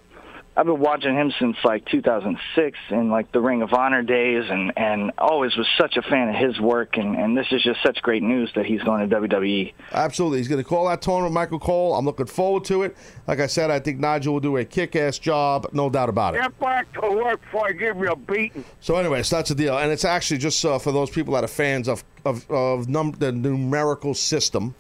[0.57, 4.73] I've been watching him since like 2006 in like the Ring of Honor days, and
[4.77, 6.97] and always was such a fan of his work.
[6.99, 9.17] And and this is just such great news that he's going to.
[9.17, 9.73] WWE.
[9.93, 10.39] Absolutely.
[10.39, 11.95] He's going to call that tournament, Michael Cole.
[11.95, 12.97] I'm looking forward to it.
[13.29, 16.35] Like I said, I think Nigel will do a kick ass job, no doubt about
[16.35, 16.43] it.
[16.43, 18.65] Get back to work before I give you a beating.
[18.81, 19.79] So, anyways, that's the deal.
[19.79, 23.13] And it's actually just uh, for those people that are fans of, of, of num-
[23.13, 24.75] the numerical system.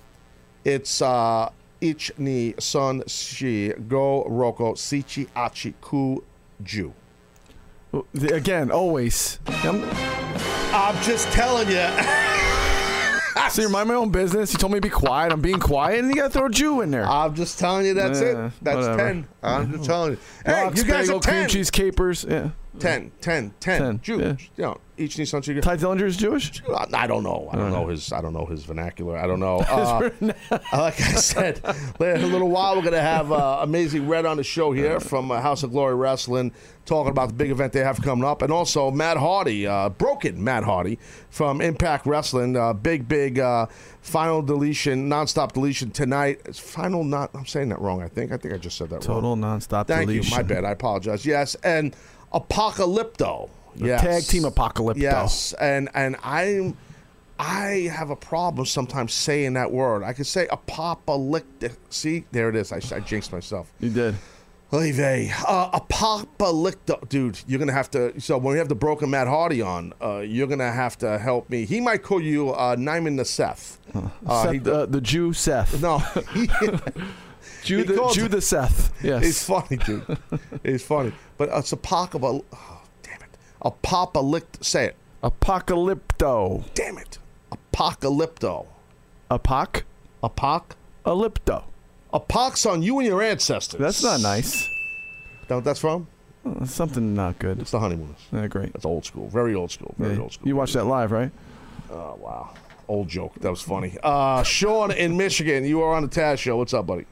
[0.64, 1.50] It's uh,
[1.80, 6.22] Ich ni Sun Shi Go Roko Sichi Achi Ku
[6.62, 6.92] Ju.
[8.30, 9.38] Again, always.
[9.46, 9.82] I'm,
[10.72, 11.88] I'm just telling you.
[13.50, 14.52] so you mind my own business.
[14.52, 15.32] You told me to be quiet.
[15.32, 17.04] I'm being quiet, and you got to throw Jew in there.
[17.06, 18.52] I'm just telling you that's Yeah, it.
[18.62, 18.96] That's whatever.
[18.98, 19.28] 10.
[19.42, 20.18] I'm just telling you.
[20.46, 21.48] Hey, Lox, you guys bagel, are cream 10.
[21.48, 22.24] cheese capers.
[22.28, 22.50] Yeah.
[22.78, 23.80] 10, 10, 10.
[23.80, 24.20] 10, Jew.
[24.20, 24.36] yeah.
[24.56, 25.60] You know, each ni Sun Shi Go.
[25.60, 26.62] Tye Dillinger is Jewish.
[26.92, 27.48] I don't know.
[27.52, 28.12] I don't know his.
[28.12, 29.16] I don't know his vernacular.
[29.16, 29.64] I don't know.
[29.70, 30.10] Uh,
[30.72, 31.60] like I said,
[31.98, 35.30] in a little while we're gonna have uh, Amazing Red on the show here from
[35.30, 36.52] uh, House of Glory Wrestling,
[36.84, 40.42] talking about the big event they have coming up, and also Matt Hardy, uh, broken
[40.42, 40.98] Matt Hardy
[41.30, 43.66] from Impact Wrestling, uh, big big uh,
[44.02, 46.40] final deletion, nonstop deletion tonight.
[46.44, 47.30] It's final not.
[47.34, 48.02] I'm saying that wrong.
[48.02, 48.32] I think.
[48.32, 49.22] I think I just said that wrong.
[49.22, 50.30] Total nonstop Thank deletion.
[50.30, 50.36] you.
[50.36, 50.64] My bad.
[50.64, 51.24] I apologize.
[51.24, 51.94] Yes, and
[52.32, 53.48] Apocalypto.
[53.76, 54.00] Yes.
[54.02, 54.96] Tag team Apocalypto.
[55.00, 56.76] Yes, and and I'm
[57.38, 60.02] I have a problem sometimes saying that word.
[60.02, 61.72] I could say apocalyptic.
[61.88, 62.70] See, there it is.
[62.72, 63.72] I, I jinxed myself.
[63.80, 64.14] You did.
[64.72, 65.32] Oy vey.
[65.48, 67.08] Uh, apocalypto.
[67.08, 68.20] Dude, you're going to have to.
[68.20, 71.18] So when we have the broken Matt Hardy on, uh, you're going to have to
[71.18, 71.64] help me.
[71.64, 73.78] He might call you uh, Nyman the Seth.
[74.26, 75.80] Uh, Seth, he- uh, the Jew Seth.
[75.80, 75.98] no.
[77.64, 78.92] Jew the Jew the Seth.
[79.02, 79.24] Yes.
[79.24, 80.18] He's funny, dude.
[80.62, 81.12] He's funny.
[81.38, 82.44] But it's apocalypto.
[83.62, 83.72] Damn.
[83.72, 84.64] Apocalypto.
[84.64, 84.96] Say it.
[85.22, 86.64] Apocalypto.
[86.74, 87.18] Damn it.
[87.52, 88.66] Apocalypto.
[89.30, 89.82] Apoc.
[90.22, 90.76] A pock?
[91.06, 91.64] Ellipto.
[92.12, 93.80] A pox on you and your ancestors.
[93.80, 94.68] That's not nice.
[95.48, 96.06] Know what that's from?
[96.44, 97.60] Uh, Something not good.
[97.60, 98.16] It's the honeymooners.
[98.32, 98.72] Yeah, great.
[98.72, 99.28] That's old school.
[99.28, 99.94] Very old school.
[99.98, 100.22] Very Yeah.
[100.22, 100.48] old school.
[100.48, 101.30] You watched that live, right?
[101.90, 102.50] Oh wow.
[102.88, 103.34] Old joke.
[103.40, 103.96] That was funny.
[104.02, 106.56] Uh, Sean in Michigan, you are on the Taz show.
[106.56, 107.06] What's up, buddy?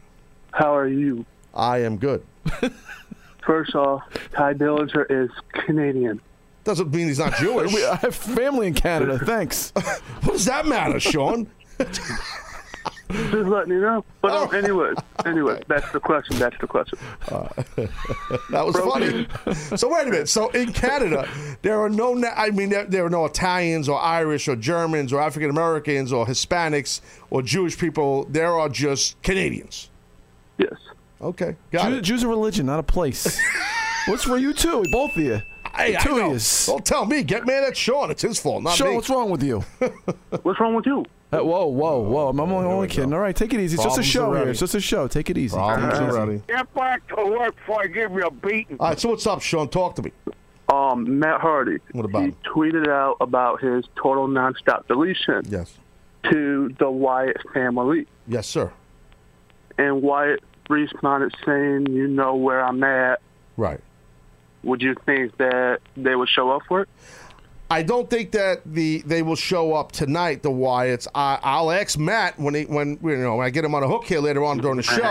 [0.53, 1.25] How are you?
[1.55, 2.25] I am good.
[3.45, 4.03] First off,
[4.35, 6.21] Tye Dillinger is Canadian.
[6.69, 7.75] Doesn't mean he's not Jewish.
[7.83, 9.19] I have family in Canada.
[9.19, 9.71] Thanks.
[9.75, 11.47] what does that matter, Sean?
[11.79, 12.03] Just
[13.33, 14.05] letting you know.
[14.21, 14.55] But um, Oh.
[14.55, 14.93] anyway,
[15.25, 16.39] anyway, that's the question.
[16.39, 16.99] That's the question.
[18.51, 19.27] That was funny.
[19.79, 20.29] So wait a minute.
[20.29, 21.27] So in Canada,
[21.63, 22.23] there are no.
[22.37, 26.27] I mean, there, there are no Italians or Irish or Germans or African Americans or
[26.27, 27.01] Hispanics
[27.31, 28.27] or Jewish people.
[28.27, 29.89] There are just Canadians.
[30.59, 30.75] Yes.
[31.23, 32.03] Okay, got Jew, it.
[32.03, 33.41] Jews are religion, not a place.
[34.07, 34.85] what's for you too?
[34.93, 35.41] Both of you.
[35.79, 36.39] Hey, I know.
[36.67, 37.23] Don't tell me.
[37.23, 38.11] Get mad at Sean.
[38.11, 38.95] It's his fault, not Sean, me.
[38.97, 39.61] what's wrong with you?
[40.43, 41.05] What's wrong with you?
[41.33, 42.29] Uh, whoa, whoa, whoa!
[42.31, 43.13] I'm only, here only kidding.
[43.13, 43.75] All right, take it easy.
[43.75, 44.45] It's just a Problems show already.
[44.47, 44.51] here.
[44.53, 45.07] It's just a show.
[45.09, 45.55] Take it easy.
[45.57, 46.17] Problems Take it easy.
[46.19, 46.43] already.
[46.49, 48.77] Get back to work before I give you a beating.
[48.81, 48.99] All right.
[48.99, 49.69] So what's up, Sean?
[49.69, 50.13] Talk to me.
[50.73, 51.79] Um, Matt Hardy.
[51.93, 52.37] What about He him?
[52.47, 55.75] tweeted out about his total nonstop deletion Yes.
[56.31, 58.73] to the Wyatt family, Yes, sir.
[59.77, 63.21] and Wyatt responded saying, "You know where I'm at."
[63.57, 63.81] Right.
[64.63, 66.89] Would you think that they would show up for it?
[67.71, 70.43] I don't think that the they will show up tonight.
[70.43, 71.07] The Wyatts.
[71.15, 73.89] I, I'll ask Matt when he when you know when I get him on a
[73.89, 75.03] hook here later on during the show.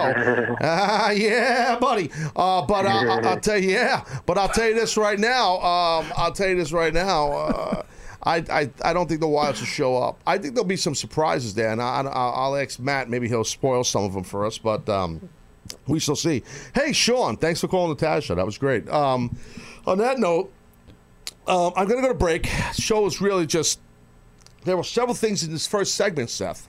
[0.62, 2.10] Ah, yeah, buddy.
[2.36, 4.04] Uh, but I, I, I'll tell you, yeah.
[4.26, 5.58] But I'll tell you this right now.
[5.58, 7.32] Um, I'll tell you this right now.
[7.32, 7.84] Uh,
[8.24, 10.20] I, I I don't think the Wyatts will show up.
[10.26, 13.08] I think there'll be some surprises there, and I, I, I'll ask Matt.
[13.08, 14.90] Maybe he'll spoil some of them for us, but.
[14.90, 15.30] Um,
[15.88, 16.44] we shall see.
[16.74, 18.36] Hey, Sean, thanks for calling show.
[18.36, 18.88] That was great.
[18.90, 19.38] Um,
[19.86, 20.52] on that note,
[21.48, 22.48] um, I'm going to go to break.
[22.74, 23.80] Show is really just.
[24.66, 26.68] There were several things in this first segment, Seth,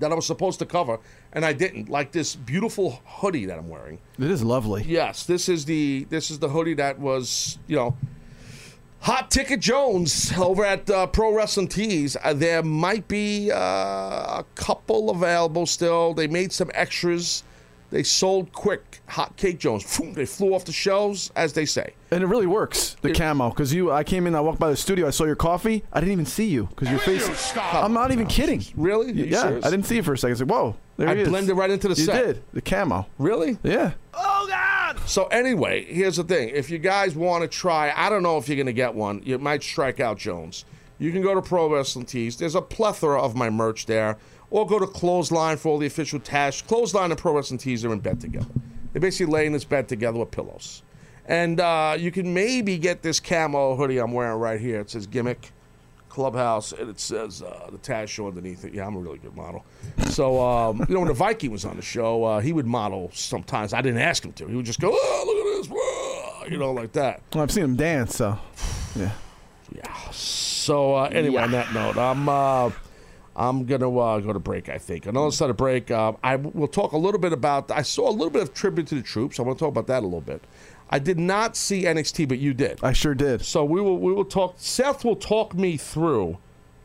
[0.00, 0.98] that I was supposed to cover,
[1.32, 1.88] and I didn't.
[1.88, 4.00] Like this beautiful hoodie that I'm wearing.
[4.18, 4.82] It is lovely.
[4.82, 7.96] Yes, this is the this is the hoodie that was you know.
[9.00, 12.16] Hot Ticket Jones over at uh, Pro Wrestling Tees.
[12.24, 16.14] Uh, there might be uh, a couple available still.
[16.14, 17.44] They made some extras.
[17.94, 19.02] They sold quick.
[19.06, 19.84] Hot Cake Jones.
[19.84, 21.94] Phoom, They flew off the shelves, as they say.
[22.10, 23.50] And it really works, the camo.
[23.50, 25.84] Because you, I came in, I walked by the studio, I saw your coffee.
[25.92, 27.56] I didn't even see you because your face.
[27.56, 28.64] I'm not even kidding.
[28.74, 29.12] Really?
[29.12, 29.64] Are you yeah, serious?
[29.64, 30.34] I didn't see you for a second.
[30.34, 31.28] I said, like, whoa, there I he is.
[31.28, 32.16] I blended right into the you set.
[32.16, 33.06] You did the camo.
[33.16, 33.58] Really?
[33.62, 33.92] Yeah.
[34.12, 34.98] Oh God!
[35.06, 38.48] So anyway, here's the thing: if you guys want to try, I don't know if
[38.48, 39.22] you're going to get one.
[39.24, 40.64] You might strike out Jones.
[40.98, 42.38] You can go to Pro Wrestling Tees.
[42.38, 44.16] There's a plethora of my merch there,
[44.54, 46.62] or go to Clothesline for all the official tash.
[46.62, 48.46] Clothesline and Pro Wrestling Tees are in bed together.
[48.92, 50.84] They're basically lay in this bed together with pillows,
[51.26, 54.78] and uh, you can maybe get this camo hoodie I'm wearing right here.
[54.78, 55.50] It says Gimmick
[56.08, 58.72] Clubhouse, and it says uh, the Taz show underneath it.
[58.72, 59.64] Yeah, I'm a really good model.
[60.10, 63.10] So, um, you know, when the Viking was on the show, uh, he would model
[63.12, 63.72] sometimes.
[63.72, 64.46] I didn't ask him to.
[64.46, 67.22] He would just go, oh, look at this, you know, like that.
[67.34, 68.38] Well, I've seen him dance, so
[68.94, 69.10] yeah.
[69.74, 70.10] Yeah.
[70.12, 72.72] So, uh, anyway, on that note, I'm.
[73.36, 74.68] Uh, I'm gonna uh, go to break.
[74.68, 75.90] I think another set of break.
[75.90, 77.70] Uh, I will talk a little bit about.
[77.70, 79.38] I saw a little bit of tribute to the troops.
[79.38, 80.42] I want to talk about that a little bit.
[80.90, 82.78] I did not see NXT, but you did.
[82.82, 83.42] I sure did.
[83.44, 84.54] So we will we will talk.
[84.58, 86.38] Seth will talk me through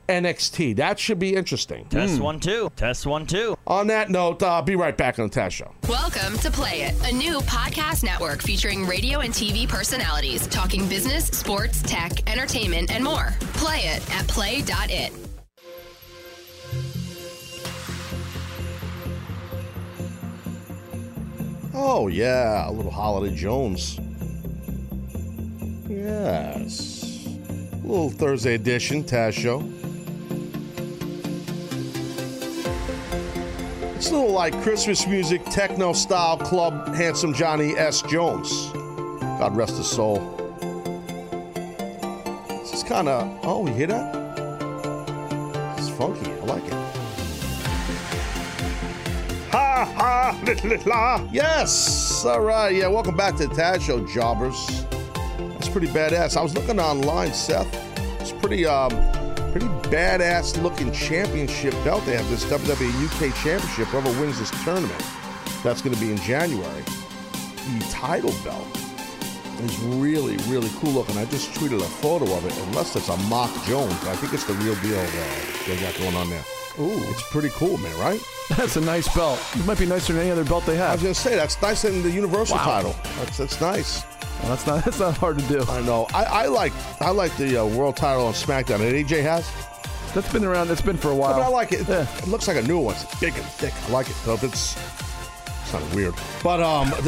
[0.10, 0.76] NXT.
[0.78, 1.86] That should be interesting.
[1.86, 2.72] Test one, two.
[2.76, 3.56] Test one, two.
[3.68, 5.72] On that note, I'll be right back on the Taz Show.
[5.88, 11.28] Welcome to Play It, a new podcast network featuring radio and TV personalities talking business,
[11.28, 13.36] sports, tech, entertainment, and more.
[13.54, 15.29] Play it at play.it.
[21.82, 23.98] Oh yeah, a little Holiday Jones.
[25.88, 27.26] Yes,
[27.72, 29.64] a little Thursday edition Taz Show.
[33.96, 38.02] It's a little like Christmas music, techno style club, handsome Johnny S.
[38.02, 38.72] Jones.
[39.40, 40.20] God rest his soul.
[42.50, 43.40] This is kind of.
[43.44, 44.16] Oh, you hear that?
[45.78, 46.29] It's funky.
[49.86, 50.38] Ha
[50.86, 51.26] la.
[51.32, 52.26] Yes.
[52.26, 52.76] All right.
[52.76, 52.88] Yeah.
[52.88, 54.86] Welcome back to the Taz Show, jobbers.
[55.54, 56.36] That's pretty badass.
[56.36, 57.74] I was looking online, Seth.
[58.20, 58.90] It's pretty, um,
[59.52, 62.06] pretty badass looking championship belt.
[62.06, 63.88] They have this WWE UK Championship.
[63.88, 65.04] Whoever wins this tournament,
[65.64, 66.84] that's going to be in January.
[66.84, 68.68] The title belt
[69.62, 71.18] is really, really cool looking.
[71.18, 73.94] I just tweeted a photo of it, unless it's a mock Jones.
[74.06, 76.44] I think it's the real deal uh, they got going on there.
[76.80, 77.98] Ooh, it's pretty cool, man.
[77.98, 78.22] Right?
[78.58, 79.40] That's a nice belt.
[79.56, 80.90] It might be nicer than any other belt they have.
[80.90, 82.64] I was gonna say that's nicer than the Universal Wow.
[82.66, 82.96] title.
[83.20, 84.04] That's that's nice.
[84.42, 85.64] Well, that's not that's not hard to do.
[85.70, 86.08] I know.
[86.14, 89.50] I, I like I like the uh, world title on SmackDown that AJ has.
[90.14, 90.68] That's been around.
[90.68, 91.34] That's been for a while.
[91.36, 91.88] But I like it.
[91.88, 92.96] It looks like a new one.
[92.96, 93.74] It's big and thick.
[93.88, 94.16] I like it.
[94.16, 94.76] So if it's
[95.70, 97.04] sounded weird, but um, what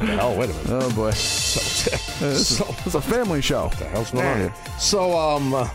[0.00, 0.36] the hell?
[0.36, 0.66] Wait a minute.
[0.70, 1.12] Oh boy.
[1.12, 1.90] So,
[2.26, 3.66] this, is, this is a family show.
[3.66, 4.54] What the hell's going on here?
[4.78, 5.68] So um, uh,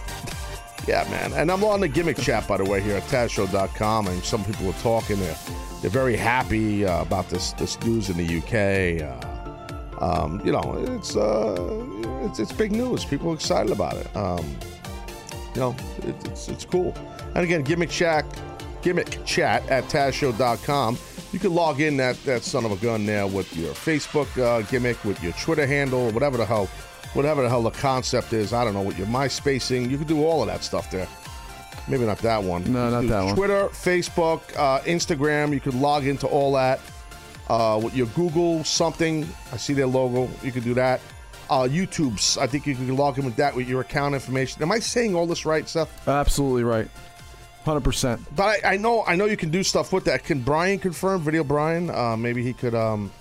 [0.88, 1.34] yeah, man.
[1.34, 4.70] And I'm on the gimmick chat by the way here at TazShow.com, and some people
[4.70, 5.20] are talking.
[5.20, 5.38] They're
[5.82, 9.02] they're very happy uh, about this this news in the UK.
[9.02, 11.86] Uh, um, you know, it's uh,
[12.24, 13.06] it's it's big news.
[13.06, 14.14] People are excited about it.
[14.16, 14.46] Um,
[15.54, 16.96] you know, it, it's it's cool.
[17.36, 18.26] And again, gimmick chat,
[18.82, 20.98] gimmick chat at TazShow.com.
[21.32, 24.62] You can log in that that son of a gun there with your Facebook uh,
[24.70, 26.70] gimmick, with your Twitter handle, whatever the hell,
[27.14, 28.54] whatever the hell the concept is.
[28.54, 29.90] I don't know what your MySpacing.
[29.90, 31.08] You can do all of that stuff there.
[31.88, 32.72] Maybe not that one.
[32.72, 33.36] No, not that one.
[33.36, 35.54] Twitter, Facebook, uh, Instagram.
[35.54, 36.80] You could log into all that.
[37.50, 40.30] Uh, with your Google something, I see their logo.
[40.44, 41.02] You could do that.
[41.50, 44.62] Uh, YouTube's, I think you can log in with that with your account information.
[44.62, 46.08] Am I saying all this right, Seth?
[46.08, 46.88] Absolutely right.
[47.66, 48.22] Hundred percent.
[48.36, 50.24] But I, I know, I know you can do stuff with that.
[50.24, 51.22] Can Brian confirm?
[51.22, 51.90] Video Brian?
[51.90, 52.74] Uh, maybe he could.
[52.74, 53.12] Um,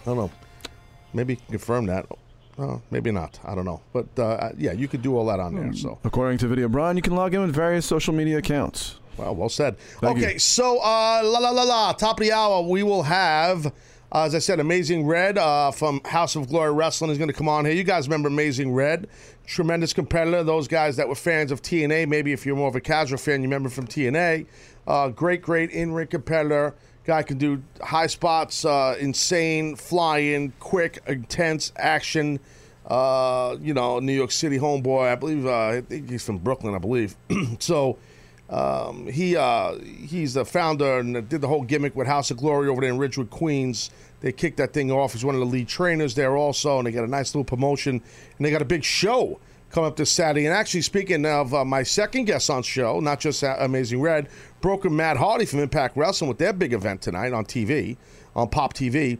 [0.00, 0.30] I don't know.
[1.12, 2.06] Maybe he can confirm that.
[2.58, 3.38] Uh, maybe not.
[3.44, 3.80] I don't know.
[3.92, 5.72] But uh, yeah, you could do all that on there.
[5.72, 5.98] So.
[6.04, 9.00] According to Video Brian, you can log in with various social media accounts.
[9.16, 9.78] Well, well said.
[10.00, 10.38] Thank okay, you.
[10.38, 11.92] so uh, la la la la.
[11.92, 13.70] Top of the hour, we will have, uh,
[14.24, 17.48] as I said, Amazing Red uh, from House of Glory Wrestling is going to come
[17.48, 17.74] on here.
[17.74, 19.08] You guys remember Amazing Red?
[19.46, 20.42] Tremendous competitor.
[20.44, 22.08] Those guys that were fans of TNA.
[22.08, 24.46] Maybe if you're more of a casual fan, you remember from TNA.
[24.86, 26.74] Uh, great, great in ring competitor.
[27.04, 32.38] Guy can do high spots, uh, insane, flying, quick, intense action.
[32.86, 35.08] Uh, you know, New York City homeboy.
[35.08, 35.46] I believe.
[35.46, 36.74] Uh, I think he's from Brooklyn.
[36.74, 37.16] I believe.
[37.58, 37.98] so.
[38.50, 42.68] Um, he uh, he's the founder and did the whole gimmick with House of Glory
[42.68, 43.90] over there in Ridgewood, Queens.
[44.20, 45.14] They kicked that thing off.
[45.14, 47.94] He's one of the lead trainers there also, and they got a nice little promotion.
[48.36, 50.46] And they got a big show coming up this Saturday.
[50.46, 54.28] And actually, speaking of uh, my second guest on show, not just Amazing Red,
[54.62, 57.96] Broken Matt Hardy from Impact Wrestling with their big event tonight on TV,
[58.34, 59.18] on Pop TV.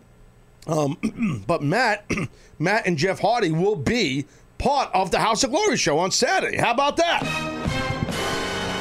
[0.66, 2.10] Um, but Matt,
[2.58, 4.24] Matt and Jeff Hardy will be
[4.56, 6.56] part of the House of Glory show on Saturday.
[6.56, 7.22] How about that?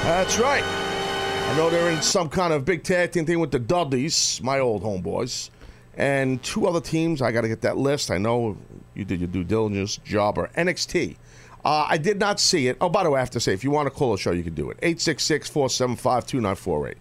[0.03, 0.63] That's right.
[0.63, 4.59] I know they're in some kind of big tag team thing with the Dudleys, my
[4.59, 5.49] old homeboys,
[5.97, 7.21] and two other teams.
[7.21, 8.11] I got to get that list.
[8.11, 8.55] I know
[8.93, 11.17] you did your due diligence, Jobber, NXT.
[11.63, 12.77] Uh, I did not see it.
[12.81, 14.31] Oh, by the way, I have to say, if you want to call a show,
[14.31, 14.77] you can do it.
[14.81, 16.97] 866 475 2948.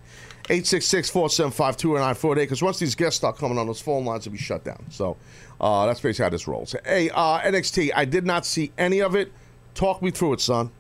[0.51, 2.43] 866 475 2948.
[2.43, 4.85] Because once these guests start coming on, those phone lines will be shut down.
[4.91, 5.17] So
[5.61, 6.75] uh, that's basically how this rolls.
[6.85, 9.33] Hey, uh, NXT, I did not see any of it.
[9.75, 10.71] Talk me through it, son.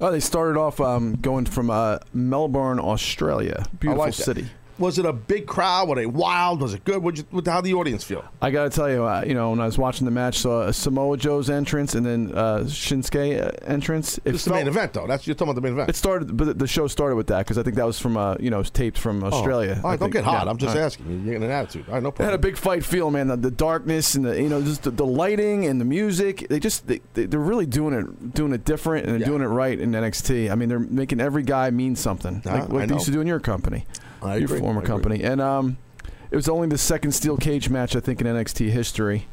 [0.00, 3.64] Oh, they started off um, going from uh, Melbourne, Australia.
[3.78, 4.44] Beautiful like that.
[4.78, 5.88] Was it a big crowd?
[5.88, 6.60] Were they wild?
[6.60, 7.02] Was it good?
[7.02, 8.24] What'd you, what, how the audience feel?
[8.42, 10.70] I got to tell you, uh, you know, when I was watching the match, saw
[10.72, 14.18] Samoa Joe's entrance and then uh, Shinsuke uh, entrance.
[14.24, 15.06] It is the main event, though.
[15.06, 15.90] That's you're talking about the main event.
[15.90, 18.36] It started, but the show started with that because I think that was from, uh,
[18.40, 19.80] you know, taped from Australia.
[19.82, 20.44] Oh, all I don't get hot.
[20.46, 20.82] Yeah, I'm just right.
[20.82, 21.08] asking.
[21.08, 21.84] You're getting an attitude.
[21.88, 23.28] All right, no They had a big fight feel, man.
[23.28, 26.46] The, the darkness and the you know just the, the lighting and the music.
[26.48, 29.26] They just they, they they're really doing it doing it different and they're Yeah.
[29.26, 30.50] doing it right in NXT.
[30.50, 33.26] I mean, they're making every guy mean something, like what they used to do in
[33.26, 33.86] your company,
[34.24, 34.60] I your agree.
[34.60, 34.88] former I agree.
[34.94, 35.22] company.
[35.24, 35.76] And um,
[36.30, 39.26] it was only the second steel cage match I think in NXT history.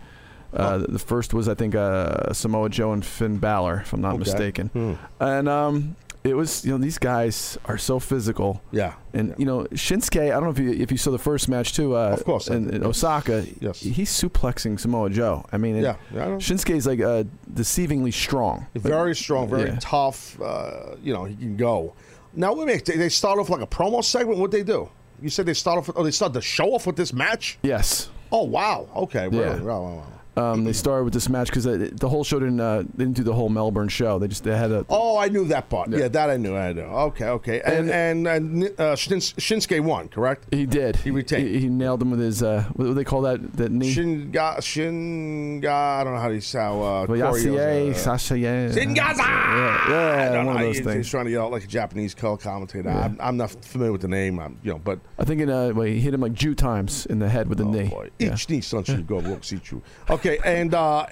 [0.54, 4.10] Uh, The first was I think uh, Samoa Joe and Finn Balor, if I'm not
[4.16, 4.20] Okay.
[4.20, 4.68] mistaken.
[4.70, 4.94] Hmm.
[5.20, 8.62] And um, it was you know these guys are so physical.
[8.72, 8.94] Yeah.
[9.14, 11.74] And you know Shinsuke, I don't know if you if you saw the first match
[11.74, 11.96] too.
[11.96, 12.84] Uh, Of course in, in.
[12.86, 13.46] Osaka.
[13.62, 13.80] Yes.
[13.80, 15.46] he's suplexing Samoa Joe.
[15.54, 16.38] I mean, Yeah, yeah, I know.
[16.38, 17.24] Shinsuke's like uh,
[17.54, 18.68] deceivingly strong.
[18.76, 19.80] Very strong, very Yeah.
[19.80, 20.38] tough.
[20.42, 21.94] Uh, you know, he can go.
[22.34, 22.86] Now, wait a minute.
[22.86, 24.39] They they start off like a promo segment.
[24.39, 24.89] What they do?
[25.22, 25.88] You said they start off.
[25.88, 27.60] With, oh, they start the show off with this match.
[27.62, 28.10] Yes.
[28.32, 28.88] Oh wow.
[28.96, 29.28] Okay.
[29.28, 29.44] Really?
[29.44, 29.60] Yeah.
[29.62, 30.21] Wow, wow, wow.
[30.38, 33.24] Um, they started with this match because the whole show didn't uh, they didn't do
[33.24, 34.17] the whole Melbourne show.
[34.17, 35.89] They just they had a Oh, I knew that part.
[35.89, 36.56] Yeah, that I knew.
[36.56, 36.82] I knew.
[36.84, 37.62] Okay, okay.
[37.62, 40.46] And and, and uh, Shins- Shinsuke won, correct?
[40.54, 40.96] he did.
[40.96, 41.50] He retained.
[41.50, 43.94] He, he nailed him with his uh, what do they call that that knee?
[43.94, 48.67] Shinga, Shinga, I don't know how to say how uh, Well, Yasie, uh, Sasha, yeah.
[48.70, 49.17] Shingaza!
[49.17, 50.62] Yeah, yeah, don't one know.
[50.62, 50.96] of those He's, things.
[50.98, 52.89] he's trying to yell like a Japanese color commentator.
[52.89, 54.39] I'm, I'm not familiar with the name.
[54.39, 57.06] I'm, you know, but I think in, uh, well, he hit him like Jew times
[57.08, 57.89] in the head with the knee.
[57.91, 59.82] Oh, boy, each knee son should go see you.
[60.10, 61.05] Okay, and uh,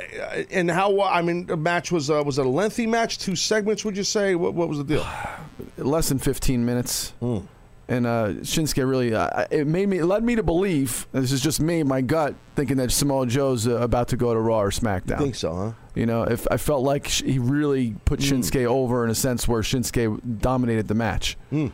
[0.51, 1.01] and how?
[1.01, 3.17] I mean, the match was uh, was it a lengthy match?
[3.19, 3.83] Two segments?
[3.85, 4.35] Would you say?
[4.35, 5.07] What, what was the deal?
[5.77, 7.11] less than 15 minutes.
[7.19, 7.39] Hmm.
[7.87, 11.07] And uh, Shinsuke really, uh, it made me, it led me to believe.
[11.11, 14.39] This is just me, my gut, thinking that Samoa Joe's uh, about to go to
[14.39, 15.17] Raw or SmackDown.
[15.17, 15.71] think so, huh?
[15.95, 18.35] You know, if I felt like he really put Hmm.
[18.35, 21.35] Shinsuke over in a sense where Shinsuke dominated the match.
[21.49, 21.69] Yeah.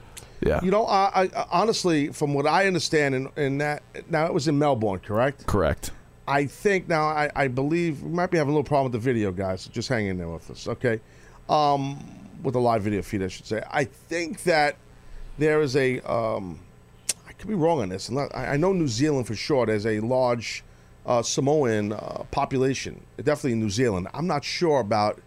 [0.60, 0.66] Hmm.
[0.66, 4.48] You know, I, I honestly, from what I understand, in, in that now it was
[4.48, 5.46] in Melbourne, correct?
[5.48, 5.92] Correct.
[6.28, 9.06] I think now I, I believe we might be having a little problem with the
[9.12, 9.62] video, guys.
[9.62, 11.00] So just hang in there with us, okay?
[11.50, 12.04] um,
[12.44, 13.62] with a live video feed, I should say.
[13.72, 14.78] I think that
[15.38, 16.00] there is a.
[16.02, 16.60] Um,
[17.28, 18.10] I could be wrong on this.
[18.10, 19.66] Not- I I know New Zealand for sure.
[19.66, 20.64] There's a large
[21.06, 24.08] uh, Samoan uh, population, definitely in New Zealand.
[24.14, 25.22] I'm not sure about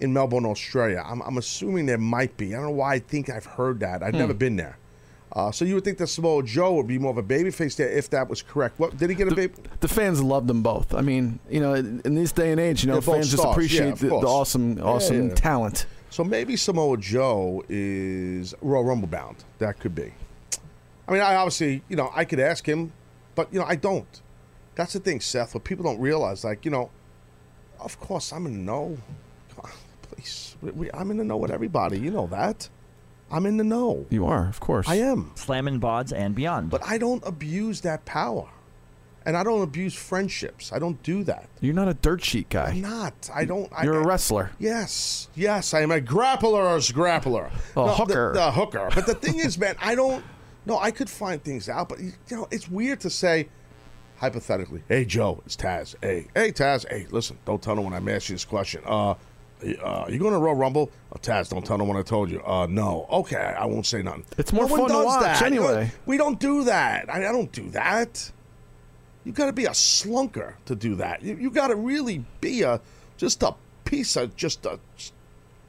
[0.00, 1.02] in Melbourne, Australia.
[1.06, 2.54] I'm, I'm assuming there might be.
[2.54, 4.02] I don't know why I think I've heard that.
[4.02, 4.18] I've Hmm.
[4.20, 4.76] never been there.
[5.36, 7.90] Uh, so you would think that Samoa Joe would be more of a babyface there
[7.90, 8.78] if that was correct.
[8.80, 9.52] What did he get a baby?
[9.80, 10.94] The fans love them both.
[10.94, 13.84] I mean, you know, in this day and age, you know, They're fans just appreciate
[13.88, 14.24] Yeah, the, the course.
[14.24, 15.34] awesome, Yeah, awesome yeah.
[15.34, 15.84] talent.
[16.08, 19.44] So maybe Samoa Joe is Royal Rumble bound.
[19.58, 20.14] That could be.
[21.06, 22.94] I mean, I obviously, you know, I could ask him,
[23.34, 24.22] but you know, I don't.
[24.74, 25.52] That's the thing, Seth.
[25.54, 26.88] What people don't realize, like, you know,
[27.78, 28.96] of course I'm in the know.
[29.54, 29.70] Come on,
[30.00, 31.98] please, we, I'm in the know with everybody.
[31.98, 32.70] You know that.
[33.30, 34.06] I'm in the know.
[34.10, 34.88] You are, of course.
[34.88, 35.32] I am.
[35.34, 36.70] Slamming bods and beyond.
[36.70, 38.48] But I don't abuse that power,
[39.24, 40.72] and I don't abuse friendships.
[40.72, 41.48] I don't do that.
[41.60, 42.70] You're not a dirt sheet guy.
[42.70, 43.28] I'm not.
[43.34, 43.70] I don't.
[43.76, 44.52] I, You're a wrestler.
[44.60, 47.50] Yes, yes, I am a grappler's grappler.
[47.50, 48.32] A No, the- hooker.
[48.34, 48.88] The, hooker.
[48.94, 50.24] But the thing is, man, I don't.
[50.64, 53.48] No, I could find things out, but you know, it's weird to say,
[54.18, 55.94] hypothetically, "Hey, Joe, it's Taz.
[56.00, 56.86] Hey, hey, Taz.
[56.88, 58.82] Hey, listen, don't tell no when I'm asking you this question.
[58.86, 59.14] Uh,
[59.62, 60.90] uh, you going to Royal Rumble?
[61.12, 62.42] Oh, Taz, don't tell no one I told you.
[62.44, 63.06] Uh, no.
[63.10, 64.24] Okay, I won't say nothing.
[64.38, 65.42] It's more No fun to watch that.
[65.42, 65.90] Anyway.
[66.04, 67.12] we don't do that.
[67.12, 68.30] I, I don't do that.
[69.24, 71.22] You got to be a slunker to do that.
[71.22, 72.80] You, you got to really be a
[73.16, 73.54] just a
[73.84, 74.78] piece of just a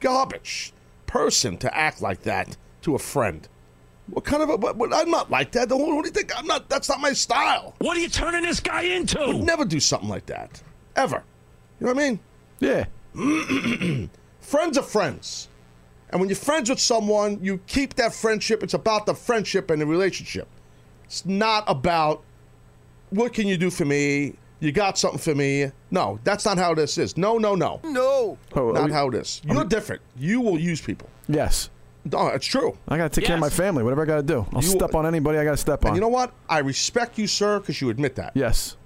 [0.00, 0.72] garbage
[1.06, 3.48] person to act like that to a friend.
[4.08, 4.56] What kind of a?
[4.56, 5.70] What, what, I'm not like that.
[5.70, 6.30] What, what do you think?
[6.38, 6.68] I'm not.
[6.68, 7.74] That's not my style.
[7.78, 9.18] What are you turning this guy into?
[9.18, 10.62] Would never do something like that,
[10.96, 11.22] ever.
[11.80, 12.20] You know what I mean?
[12.60, 12.86] Yeah.
[14.40, 15.48] friends are friends,
[16.10, 18.62] and when you're friends with someone, you keep that friendship.
[18.62, 20.48] It's about the friendship and the relationship.
[21.04, 22.22] It's not about
[23.10, 24.34] what can you do for me.
[24.60, 25.70] You got something for me?
[25.90, 27.16] No, that's not how this is.
[27.16, 27.80] No, no, no.
[27.84, 28.36] No.
[28.56, 29.40] Oh, not we- how it is.
[29.44, 30.02] You're different.
[30.16, 31.08] You will use people.
[31.28, 31.70] Yes.
[32.10, 32.76] No, it's true.
[32.88, 33.84] I got to take care of my family.
[33.84, 34.46] Whatever I got to do.
[34.52, 35.90] I'll You- step on anybody I got to step on.
[35.90, 36.32] And you know what?
[36.48, 38.32] I respect you, sir, because you admit that.
[38.34, 38.76] Yes.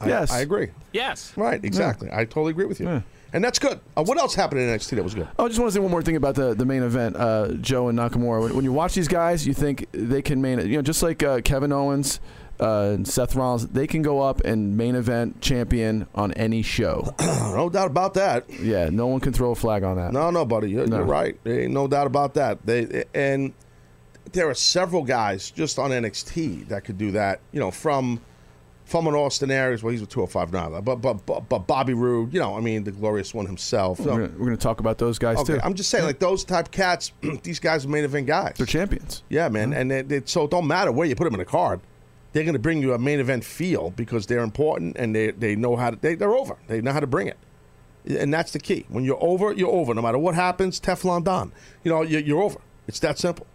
[0.00, 0.32] I, yes.
[0.32, 0.70] I agree.
[0.92, 1.32] Yes.
[1.36, 2.08] Right, exactly.
[2.12, 3.02] I totally agree with you.
[3.32, 3.80] And that's good.
[3.96, 5.26] Uh, what else happened in NXT that was good?
[5.38, 7.52] Oh, I just want to say one more thing about the, the main event, uh,
[7.54, 8.42] Joe and Nakamura.
[8.42, 11.22] When, when you watch these guys, you think they can main, you know, just like
[11.22, 12.20] uh, Kevin Owens,
[12.60, 17.12] uh, and Seth Rollins, they can go up and main event champion on any show.
[17.20, 18.48] no doubt about that.
[18.50, 20.12] Yeah, no one can throw a flag on that.
[20.12, 20.98] No, no, buddy, you're, No.
[20.98, 21.36] you're right.
[21.42, 22.64] There ain't no doubt about that.
[22.64, 23.52] They and
[24.32, 27.40] there are several guys just on NXT that could do that.
[27.50, 28.20] You know, from
[28.92, 29.82] from an Austin Aries.
[29.82, 32.32] Well, he's with 205 now, but but but, but Bobby Roode.
[32.32, 33.98] You know, I mean, the glorious one himself.
[33.98, 35.60] So- We're gonna, talk about those guys okay, too.
[35.64, 37.10] I'm just saying, like those type cats.
[37.42, 38.54] these guys are main event guys.
[38.58, 39.22] They're champions.
[39.30, 41.46] Yeah, man, and they, they, so it don't matter where you put them in a
[41.46, 41.80] card.
[42.34, 45.56] They're going to bring you a main event feel because they're important and they, they
[45.56, 45.96] know how to.
[45.96, 46.56] They, they're over.
[46.66, 47.38] They know how to bring it,
[48.06, 48.84] and that's the key.
[48.88, 49.94] When you're over, you're over.
[49.94, 51.50] No matter what happens, Teflon Don.
[51.82, 52.60] You know, you're, you're over.
[52.86, 53.46] It's that simple.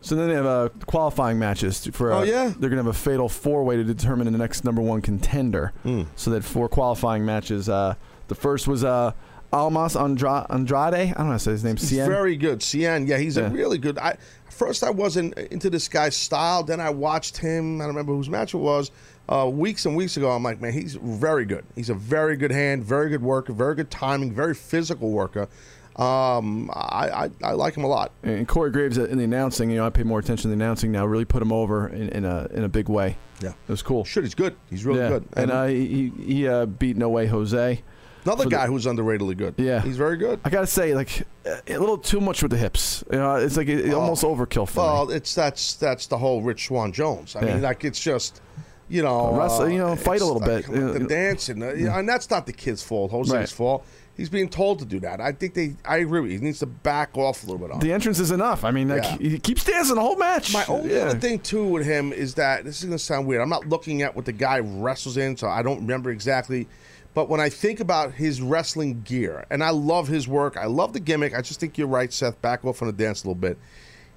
[0.00, 2.12] So then they have uh, qualifying matches for.
[2.12, 2.52] Uh, Oh, yeah?
[2.58, 5.72] They're gonna have a fatal four way to determine the next number one contender.
[5.82, 6.02] Hmm.
[6.16, 7.68] So that four qualifying matches.
[7.68, 7.94] Uh,
[8.28, 9.12] the first was uh,
[9.52, 10.94] Almas Andra- Andrade.
[10.94, 11.76] I don't know how to say his name.
[11.76, 12.06] He's Cien.
[12.06, 12.60] very good.
[12.60, 13.46] Cien, yeah, he's Yeah.
[13.46, 13.98] a really good.
[13.98, 14.16] I
[14.48, 16.62] first I wasn't into this guy's style.
[16.62, 17.80] Then I watched him.
[17.80, 18.90] I don't remember whose match it was.
[19.28, 21.64] Uh, weeks and weeks ago, I'm like, man, he's very good.
[21.76, 25.48] He's a very good hand, very good worker, very good timing, very physical worker.
[25.96, 28.12] Um, I, I I like him a lot.
[28.22, 30.54] And Corey Graves uh, in the announcing, you know, I pay more attention to the
[30.64, 31.04] announcing now.
[31.06, 33.16] Really put him over in, in a in a big way.
[33.40, 34.04] Yeah, it was cool.
[34.04, 34.56] Shit, he's good.
[34.70, 35.08] He's really Yeah.
[35.10, 35.28] good.
[35.36, 37.82] And uh, he he uh, beat No Way Jose.
[38.24, 39.54] Another for the- guy who's underratedly good.
[39.58, 40.40] Yeah, he's very good.
[40.44, 43.02] I gotta say, like uh, a little too much with the hips.
[43.12, 44.00] You know, it's like it, it Oh.
[44.00, 44.86] almost overkill for me.
[44.86, 47.36] Well, it's that's that's the whole Rich Swann Jones.
[47.36, 47.54] I Yeah.
[47.54, 48.40] mean, like it's just.
[48.88, 50.76] You know, Wrestle- uh, you know, fight a little like, bit.
[50.78, 53.10] Uh, The dancing, uh, know, and that's not the kid's fault.
[53.10, 53.48] Jose's Right.
[53.48, 53.86] fault.
[54.14, 55.20] He's being told to do that.
[55.20, 55.74] I think they.
[55.86, 56.38] I agree with you.
[56.38, 57.80] He needs to back off a little bit on.
[57.80, 58.62] The entrance is enough.
[58.62, 59.16] I mean, like Yeah.
[59.16, 60.52] he keeps dancing the whole match.
[60.52, 61.06] My only Yeah.
[61.06, 63.40] other thing too with him is that this is gonna sound weird.
[63.40, 66.68] I'm not looking at what the guy wrestles in, so I don't remember exactly.
[67.14, 70.92] But when I think about his wrestling gear, and I love his work, I love
[70.92, 71.34] the gimmick.
[71.36, 72.40] I just think you're right, Seth.
[72.42, 73.58] Back off on the dance a little bit.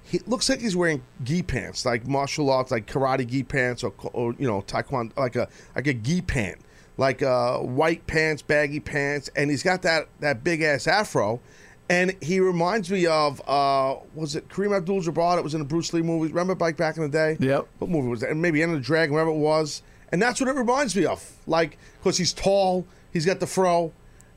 [0.02, 3.92] He looks like he's wearing gi pants, like martial arts, like karate gi pants, or,
[4.12, 6.58] or you know, taekwondo, like a like a gi pant,
[6.96, 11.40] like uh, white pants, baggy pants, and he's got that that big ass afro.
[11.88, 15.92] And he reminds me of uh, was it Kareem Abdul-Jabbar that was in the Bruce
[15.92, 16.32] Lee movies?
[16.32, 17.36] Remember back back in the day?
[17.38, 17.68] Yep.
[17.78, 18.30] What movie was that?
[18.30, 19.82] And maybe of the Dragon, whatever it was.
[20.10, 21.24] And that's what it reminds me of.
[21.46, 23.92] Like, because he's tall, he's got the fro.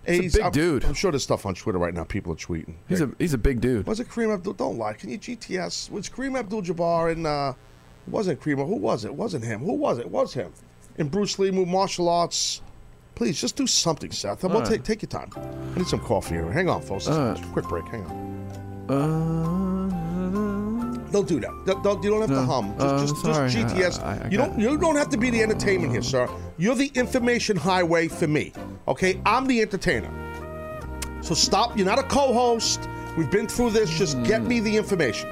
[0.06, 0.86] He's a big I'm, dude.
[0.86, 2.04] I'm sure there's stuff on Twitter right now.
[2.04, 2.76] People are tweeting.
[2.88, 3.86] He's a he's a big dude.
[3.88, 4.54] Was it Kareem Abdul?
[4.54, 4.94] Don't lie.
[4.94, 5.90] Can you GTS?
[5.90, 7.26] Was Kareem Abdul-Jabbar in?
[7.26, 7.54] Uh,
[8.08, 8.66] wasn't Kareem.
[8.66, 9.14] Who was it?
[9.14, 9.62] Wasn't him.
[9.62, 10.06] Who was it?
[10.06, 10.54] It was him.
[11.00, 12.62] In Bruce Lee martial arts.
[13.16, 14.44] Please, just do something, Seth.
[14.44, 14.70] Well, All right.
[14.70, 15.32] take, take your time.
[15.76, 16.52] I need some coffee here.
[16.52, 17.08] Hang on, folks.
[17.08, 17.42] All right.
[17.54, 17.86] Quick break.
[17.88, 18.90] Hang on.
[18.90, 19.90] Uh,
[21.12, 21.52] Don't do that.
[21.66, 22.74] Don't, don't- you don't have to hum.
[22.78, 23.50] Just, Uh, just, sorry.
[23.50, 24.00] just GTS.
[24.04, 24.60] I- I- I you don't.
[24.60, 26.30] You don't have to be the entertainment here, sir.
[26.58, 28.54] You're the information highway for me.
[28.88, 30.10] Okay, I'm the entertainer.
[31.22, 31.76] So stop.
[31.78, 32.88] You're not a co-host.
[33.18, 33.90] We've been through this.
[33.90, 35.28] Just get me the information.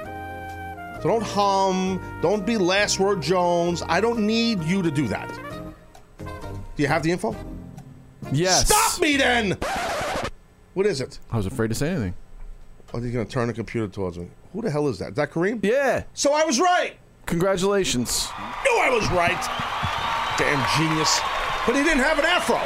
[1.02, 2.00] So don't hum.
[2.22, 3.82] Don't be last word Jones.
[3.88, 5.30] I don't need you to do that.
[6.78, 7.34] Do you have the info?
[8.30, 8.68] yes.
[8.68, 9.58] Stop me then.
[10.74, 11.18] What is it?
[11.28, 12.14] I was afraid to say anything.
[12.94, 14.28] Oh, you're gonna turn the computer towards me.
[14.52, 15.08] Who the hell is that?
[15.08, 15.58] Is that Kareem?
[15.64, 16.04] Yeah.
[16.14, 16.94] So I was right.
[17.26, 18.28] Congratulations.
[18.64, 19.42] knew I was right.
[20.38, 21.18] Damn genius.
[21.66, 22.60] But he didn't have an afro.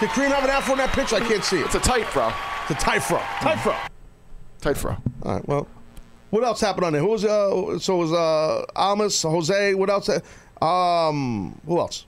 [0.00, 1.16] Did Kareem have an afro in that picture?
[1.16, 1.64] I can't see it.
[1.64, 2.30] It's a tight fro.
[2.68, 3.20] It's a tight fro.
[3.40, 3.74] Tight fro.
[4.60, 4.98] Tight fro.
[5.22, 5.66] All right, well,
[6.28, 7.00] what else happened on there?
[7.00, 10.10] Who was, uh, so it was, uh, Amos, Jose, what else?
[10.60, 12.04] Um, who else?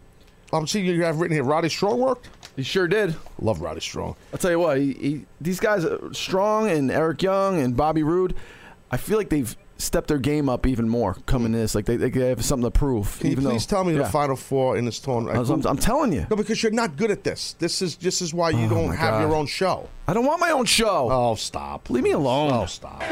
[0.52, 2.28] I'm seeing you have written here, Roddy Strong worked?
[2.56, 3.14] He sure did.
[3.40, 4.16] Love Roddy Strong.
[4.32, 8.02] I'll tell you what, he, he, these guys, are Strong and Eric Young and Bobby
[8.02, 8.34] Roode,
[8.90, 11.74] I feel like they've stepped their game up even more coming this.
[11.74, 13.18] Like they, they have something to prove.
[13.18, 14.02] Can you please though, tell me yeah.
[14.02, 15.36] the final four in this tournament?
[15.36, 16.26] I was- I'm, I'm telling you.
[16.30, 17.54] no, because you're not good at this.
[17.54, 19.20] This is this is why you Oh, don't have God.
[19.22, 19.88] your own show.
[20.06, 21.08] I don't want my own show.
[21.10, 21.90] Oh, stop.
[21.90, 22.52] Leave me alone.
[22.52, 23.02] Oh, stop.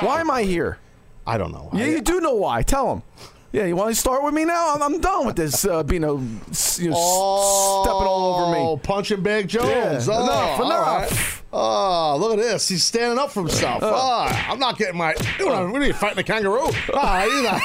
[0.00, 0.78] Why am I here?
[1.26, 1.68] I don't know.
[1.74, 2.62] Yeah, I- you do know why.
[2.62, 3.02] Tell them.
[3.50, 4.74] Yeah, you want to start with me now?
[4.74, 8.58] I'm, I'm done with this uh, being a you know, s- stepping all over me.
[8.58, 10.06] Oh, punching Big Jones.
[10.06, 11.42] Yeah, oh, enough, enough.
[11.42, 11.42] right.
[11.50, 12.68] Oh, look at this.
[12.68, 13.80] He's standing up for himself.
[13.82, 15.14] Oh, I'm not getting my.
[15.40, 16.68] What are you fighting a kangaroo?
[16.92, 17.58] Ah, you know.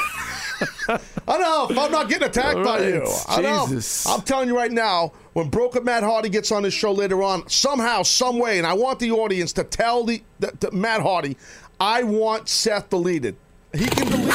[1.28, 1.72] Enough.
[1.78, 3.02] I'm not getting attacked All by right, you.
[3.38, 3.70] Enough.
[3.70, 4.06] Jesus.
[4.06, 7.48] I'm telling you right now, when Broken Matt Hardy gets on his show later on,
[7.50, 11.38] somehow, some way, and I want the audience to tell the, the, the Matt Hardy,
[11.80, 13.36] I want Seth deleted.
[13.74, 14.30] He can delete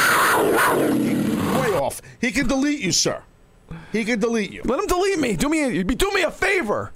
[2.03, 2.09] off.
[2.21, 3.23] He can delete you, sir.
[3.91, 4.61] He can delete you.
[4.65, 5.35] Let him delete me.
[5.35, 6.91] Do me, a, do me a favor.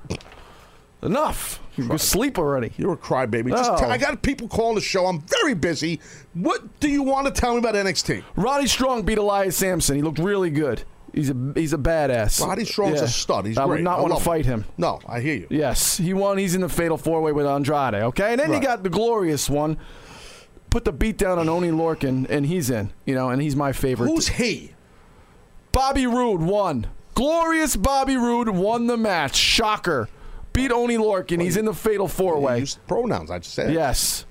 [1.01, 1.59] Enough.
[1.75, 2.71] You can sleep already.
[2.77, 3.49] You're a crybaby.
[3.49, 3.77] Just No.
[3.77, 5.05] tell- I got people calling the show.
[5.05, 5.99] I'm very busy.
[6.33, 8.23] What do you want to tell me about NXT?
[8.35, 9.95] Roddy Strong beat Elias Samson.
[9.95, 10.83] He looked really good.
[11.13, 12.41] He's a he's a badass.
[12.45, 13.45] Roddy Strong's a stud.
[13.45, 14.65] He's I would not I want to fight him.
[14.77, 15.47] No, I hear you.
[15.51, 16.37] Yes, he won.
[16.39, 17.93] He's in the fatal four way with Andrade.
[17.95, 18.63] Okay, and then you Right.
[18.63, 19.77] got the glorious one.
[20.71, 22.91] Put the beat down on Oney Lorcan, and he's in.
[23.05, 24.07] You know, and he's my favorite.
[24.07, 24.72] Who's he?
[25.73, 26.87] Bobby Roode won.
[27.15, 29.35] Glorious Bobby Roode won the match.
[29.35, 30.07] Shocker.
[30.53, 31.41] Beat Oney Lorcan.
[31.41, 32.59] He's in the fatal four way.
[32.59, 33.29] Use pronouns.
[33.29, 33.73] I just said.
[33.73, 34.25] Yes.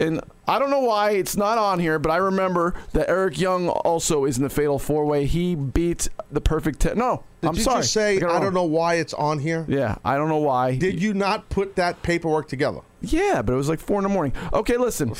[0.00, 3.68] And I don't know why it's not on here, but I remember that Eric Young
[3.68, 5.26] also is in the fatal four way.
[5.26, 6.96] He beat the perfect ten.
[6.98, 7.80] No, Did I'm you sorry.
[7.82, 9.64] just say it I don't know why it's on here?
[9.68, 10.76] Yeah, I don't know why.
[10.76, 12.80] Did you not put that paperwork together?
[13.02, 14.32] Yeah, but it was like four in the morning.
[14.52, 15.14] Okay, listen.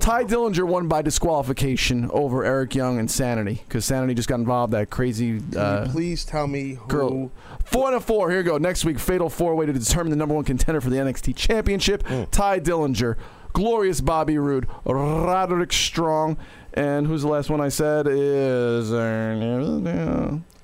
[0.00, 4.72] Tye Dillinger won by disqualification over Eric Young and Sanity because Sanity just got involved.
[4.72, 6.86] That crazy Can uh, you please tell me who?
[6.88, 7.30] girl.
[7.64, 8.30] Four and a four.
[8.30, 8.56] Here you go.
[8.58, 12.02] Next week, fatal four way to determine the number one contender for the NXT Championship.
[12.04, 12.30] Mm.
[12.30, 13.16] Tye Dillinger,
[13.52, 16.38] glorious Bobby Roode, Roderick Strong,
[16.74, 18.90] and who's the last one I said is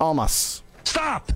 [0.00, 0.62] Almas.
[0.84, 1.32] Stop!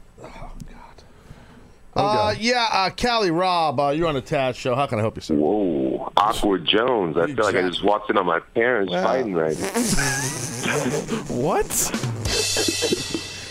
[2.01, 2.36] Oh, God.
[2.36, 4.76] uh, yeah, uh, Callie Rob, uh, you're on the Taz show.
[4.76, 5.34] How can I help you, sir?
[5.34, 7.16] Whoa, awkward Jones.
[7.16, 9.03] I feel like I just walked in on my parents Wow.
[9.05, 9.68] fighting right now.
[11.28, 11.66] What?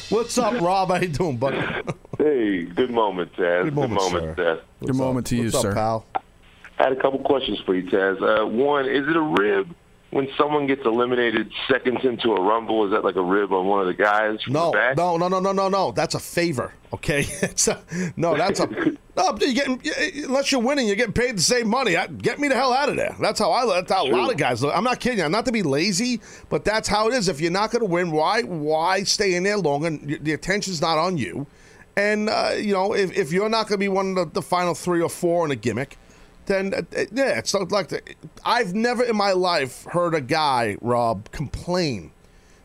[0.10, 0.90] What's up, Rob?
[0.90, 1.58] How you doing, buddy?
[2.18, 3.66] Hey, good moment, Taz.
[3.66, 4.60] Good moment, moment sir.
[4.82, 4.86] Taz.
[4.88, 5.74] Good moment to you, What's up, sir.
[5.74, 6.06] pal?
[6.16, 8.22] I had a couple questions for you, Taz.
[8.22, 9.74] Uh, one, is it a rib
[10.12, 12.86] when someone gets eliminated seconds into a rumble?
[12.86, 14.98] Is that like a rib on one of the guys from No, the back?
[14.98, 15.92] no, no, no, no, no, no.
[15.92, 16.74] That's a favor.
[16.94, 17.82] Okay, it's a,
[18.16, 18.68] no, that's a
[19.18, 19.38] no.
[19.42, 19.82] You're getting
[20.24, 21.98] unless you're winning, you're getting paid the same money.
[21.98, 23.16] I, get me the hell out of there.
[23.20, 23.66] That's how I.
[23.66, 24.76] That's how a lot of guys look.
[24.76, 25.26] I'm not kidding you.
[25.26, 27.28] I'm not to be lazy, but that's how it is.
[27.28, 29.86] If you're not going to win, why why stay in there long?
[29.86, 31.46] And the attention's not on you.
[31.98, 34.42] And uh, you know, if, if you're not going to be one of the, the
[34.42, 35.98] final three or four in a gimmick,
[36.48, 36.82] then uh,
[37.12, 38.02] yeah, it's not like the,
[38.44, 42.12] I've never in my life heard a guy Rob complain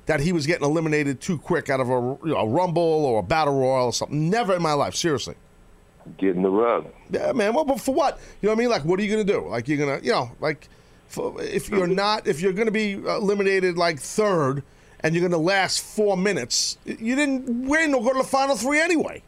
[0.06, 3.20] that he was getting eliminated too quick out of a, you know, a rumble or
[3.20, 4.30] a battle royal or something.
[4.30, 5.34] Never in my life, seriously.
[6.16, 6.92] Getting the rub.
[7.10, 7.54] Yeah, man.
[7.54, 8.18] Well, but for what?
[8.40, 8.70] You know what I mean?
[8.70, 9.46] Like, what are you gonna do?
[9.48, 10.68] Like, you're gonna, you know, like,
[11.06, 14.64] for, if you're not, if you're gonna be eliminated like third,
[15.00, 18.80] and you're gonna last four minutes, you didn't win or go to the final three
[18.80, 19.22] anyway.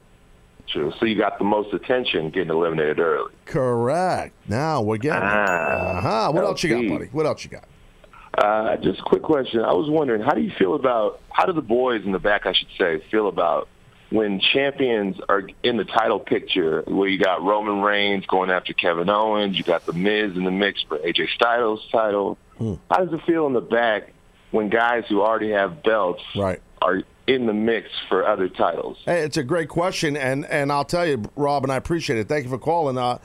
[0.68, 0.92] True.
[0.98, 3.32] So you got the most attention getting eliminated early.
[3.46, 4.34] Correct.
[4.48, 5.22] Now we're getting.
[5.22, 6.32] Ah, uh huh.
[6.32, 7.10] What else you got, buddy?
[7.12, 7.64] What else you got?
[8.36, 9.60] Uh, just a quick question.
[9.60, 12.46] I was wondering, how do you feel about, how do the boys in the back,
[12.46, 13.68] I should say, feel about
[14.10, 19.08] when champions are in the title picture, where you got Roman Reigns going after Kevin
[19.08, 22.36] Owens, you got The Miz in the mix for AJ Styles' title.
[22.58, 22.74] Hmm.
[22.90, 24.12] How does it feel in the back
[24.50, 26.60] when guys who already have belts Right.
[26.82, 28.98] are in the mix for other titles?
[29.04, 32.28] Hey, it's a great question, and and I'll tell you, Rob, and I appreciate it.
[32.28, 32.98] Thank you for calling.
[32.98, 33.18] Uh,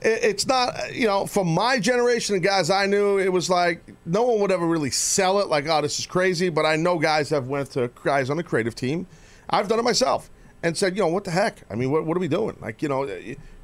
[0.00, 3.82] it, it's not, you know, from my generation of guys I knew, it was like
[4.06, 5.48] no one would ever really sell it.
[5.48, 6.48] Like, oh, this is crazy.
[6.48, 9.06] But I know guys have went to guys on the creative team.
[9.50, 10.30] I've done it myself
[10.62, 11.62] and said, you know, what the heck?
[11.70, 12.56] I mean, what, what are we doing?
[12.60, 13.08] Like, you know,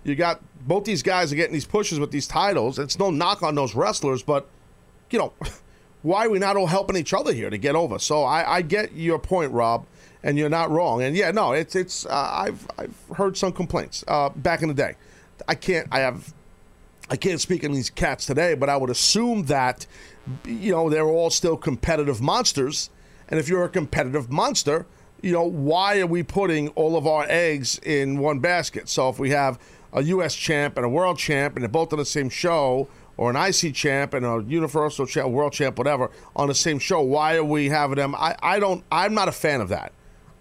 [0.05, 2.79] you got both these guys are getting these pushes with these titles.
[2.79, 4.49] It's no knock on those wrestlers, but
[5.11, 5.33] you know,
[6.03, 7.99] why are we not all helping each other here to get over?
[7.99, 9.87] So I, I get your point, Rob,
[10.23, 11.03] and you're not wrong.
[11.03, 14.75] And yeah, no, it's it's uh, I've I've heard some complaints uh, back in the
[14.75, 14.95] day.
[15.47, 16.33] I can't I have
[17.11, 19.87] I can't speak on these cats today, but I would assume that
[20.45, 22.91] you know they're all still competitive monsters.
[23.29, 24.87] And if you're a competitive monster,
[25.21, 28.89] you know why are we putting all of our eggs in one basket?
[28.89, 29.59] So if we have
[29.93, 30.35] a U.S.
[30.35, 32.89] champ and a world champ, and they're both on the same show,
[33.19, 37.03] or an IC champ and a Universal champ, world champ, whatever, on the same show.
[37.03, 38.15] Why are we having them?
[38.15, 38.83] I, I don't.
[38.91, 39.93] I'm not a fan of that.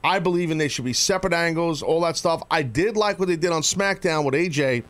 [0.03, 2.43] I believe in they should be separate angles, all that stuff.
[2.49, 4.83] I did like what they did on SmackDown with AJ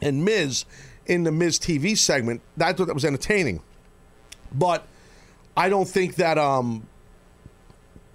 [0.00, 0.64] and Miz
[1.06, 2.40] in the Miz TV segment.
[2.58, 3.62] I thought that was entertaining,
[4.50, 4.84] but
[5.56, 6.38] I don't think that.
[6.38, 6.88] um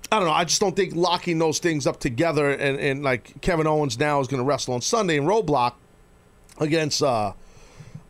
[0.09, 0.33] I don't know.
[0.33, 4.21] I just don't think locking those things up together and, and like Kevin Owens now
[4.21, 5.73] is going to wrestle on Sunday in Roadblock
[6.61, 7.33] against uh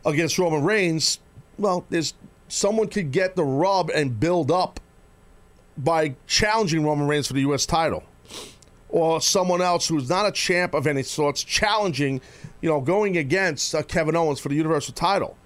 [0.04, 1.18] against Roman Reigns.
[1.58, 2.14] Well, there's
[2.48, 4.80] someone could get the rub and build up
[5.76, 7.66] by challenging Roman Reigns for the U.S.
[7.66, 8.02] title,
[8.88, 12.20] or someone else who's not a champ of any sorts challenging,
[12.60, 15.36] you know, going against uh, Kevin Owens for the Universal title.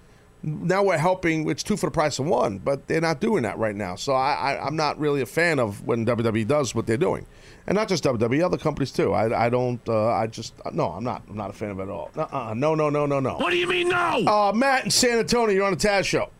[0.45, 1.49] Now we're helping.
[1.49, 3.95] It's two for the price of one, but they're not doing that right now.
[3.95, 7.27] So I, I, I'm not really a fan of when WWE does what they're doing,
[7.67, 9.13] and not just WWE, other companies too.
[9.13, 9.81] I, I don't.
[9.89, 10.89] Uh, I just no.
[10.89, 11.23] I'm not.
[11.29, 12.11] I'm not a fan of it at all.
[12.17, 12.55] Uh-uh.
[12.55, 13.37] No, no, no, no, no.
[13.37, 14.25] What do you mean no?
[14.27, 16.31] Uh, Matt in San Antonio, you're on the Taz show.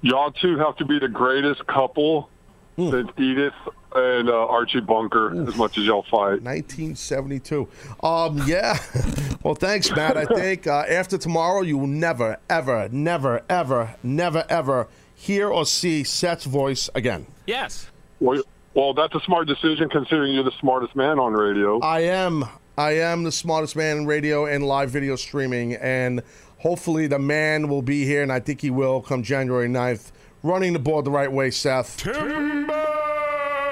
[0.00, 2.30] Y'all two have to be the greatest couple
[2.76, 3.54] since Edith
[3.96, 6.42] and uh, Archie Bunker, as much as y'all fight.
[6.42, 7.68] 1972.
[8.02, 8.78] Um, yeah.
[9.42, 10.16] well, thanks, Matt.
[10.16, 15.64] I think uh, after tomorrow, you will never, ever, never, ever, never, ever hear or
[15.64, 17.26] see Seth's voice again.
[17.46, 17.90] Yes.
[18.20, 18.42] Well,
[18.74, 21.80] well, that's a smart decision considering you're the smartest man on radio.
[21.80, 22.44] I am.
[22.78, 26.22] I am the smartest man in radio and live video streaming, and
[26.58, 30.74] hopefully the man will be here, and I think he will come January 9th, running
[30.74, 32.06] the board the right way, Seth.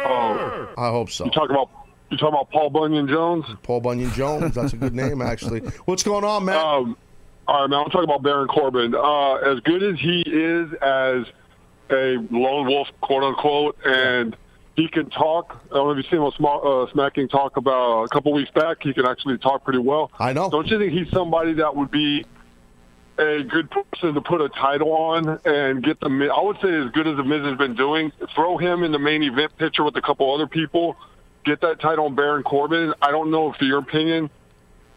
[0.04, 1.24] Oh, I hope so.
[1.24, 1.70] you talk about
[2.10, 3.44] you talking about Paul Bunyan Jones?
[3.62, 4.54] Paul Bunyan Jones.
[4.54, 5.60] That's a good name, actually.
[5.86, 6.56] What's going on, man?
[6.56, 6.96] Um,
[7.48, 7.80] all right, man.
[7.80, 8.94] I'm talking about Baron Corbin.
[8.94, 11.24] Uh, as good as he is as
[11.90, 14.36] a lone wolf, quote unquote, and
[14.76, 15.60] he can talk.
[15.70, 18.32] I don't know if you've seen him on Sma- uh, Smacking talk about a couple
[18.32, 18.78] weeks back.
[18.82, 20.10] He can actually talk pretty well.
[20.18, 20.50] I know.
[20.50, 22.24] Don't you think he's somebody that would be
[23.18, 26.30] a good person to put a title on and get the?
[26.34, 28.12] I would say as good as the Miz has been doing.
[28.34, 30.96] Throw him in the main event picture with a couple other people.
[31.44, 32.94] Get that title on Baron Corbin.
[33.02, 34.30] I don't know if, your opinion,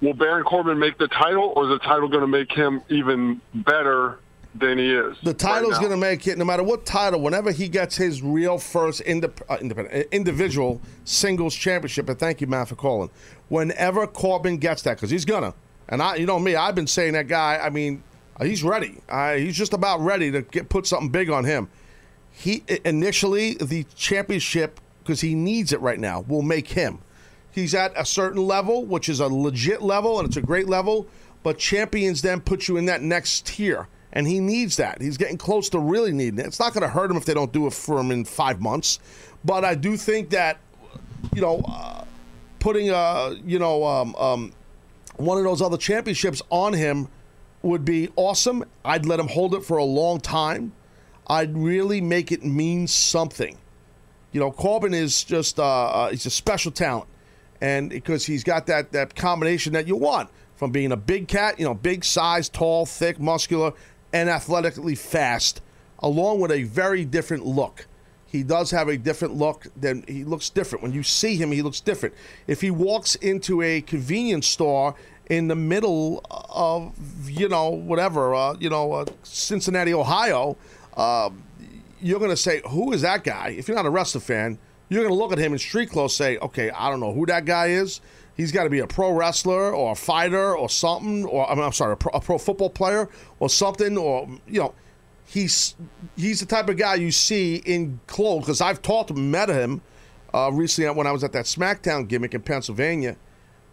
[0.01, 3.41] will Baron Corbin make the title, or is the title going to make him even
[3.53, 4.19] better
[4.55, 5.17] than he is?
[5.23, 8.57] The title's going to make it, no matter what title, whenever he gets his real
[8.57, 13.09] first indep- uh, independent, uh, individual singles championship, and thank you, Matt, for calling.
[13.49, 15.53] Whenever Corbin gets that, because he's going to,
[15.89, 18.03] and I, you know me, I've been saying that guy, I mean,
[18.39, 19.01] uh, he's ready.
[19.35, 21.69] He's just about ready to get put something big on him.
[22.31, 26.99] He initially the championship because he needs it right now will make him.
[27.49, 31.07] He's at a certain level, which is a legit level, and it's a great level.
[31.41, 35.01] But champions then put you in that next tier, and he needs that.
[35.01, 36.45] He's getting close to really needing it.
[36.45, 38.61] It's not going to hurt him if they don't do it for him in five
[38.61, 38.99] months,
[39.43, 40.59] but I do think that
[41.33, 42.03] you know uh,
[42.59, 44.53] putting a you know um, um,
[45.17, 47.07] one of those other championships on him
[47.61, 48.63] would be awesome.
[48.85, 50.73] I'd let him hold it for a long time.
[51.27, 53.57] I'd really make it mean something.
[54.31, 57.07] You know, Corbin is just uh, uh, he's a special talent,
[57.59, 61.59] and because he's got that that combination that you want from being a big cat,
[61.59, 63.73] you know, big size, tall, thick, muscular,
[64.13, 65.61] and athletically fast,
[65.99, 67.87] along with a very different look.
[68.27, 69.67] He does have a different look.
[69.75, 71.51] Than he looks different when you see him.
[71.51, 72.13] He looks different.
[72.45, 74.95] If he walks into a convenience store
[75.29, 76.93] in the middle of
[77.29, 80.57] you know whatever uh, you know uh, Cincinnati, Ohio,
[80.95, 81.29] uh,
[82.01, 83.55] you're to say who is that guy?
[83.57, 84.57] If you're not a wrestler fan,
[84.89, 87.45] you're to look at him in street clothes, say, okay, I don't know who that
[87.45, 88.01] guy is.
[88.35, 91.63] He's got to be a pro wrestler or a fighter or something, or I mean,
[91.63, 93.09] I'm sorry, a pro, a pro football player
[93.39, 94.75] or something, or you know,
[95.27, 95.75] he's
[96.15, 99.49] he's the type of guy you see in clothes because I've talked to him, met
[99.49, 99.81] him
[100.33, 103.17] uh, recently when I was at that SmackDown gimmick in Pennsylvania,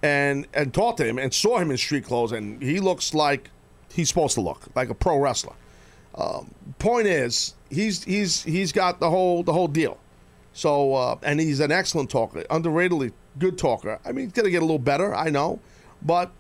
[0.03, 3.51] and and talked to him and saw him in street clothes, and he looks like
[3.93, 5.55] he's supposed to look like a pro wrestler.
[6.17, 9.99] Um, point is, he's he's he's got the whole the whole deal.
[10.53, 13.99] So, uh, and he's an excellent talker, underratedly good talker.
[14.05, 15.59] I mean, he's to get a little better, I know,
[16.01, 16.31] but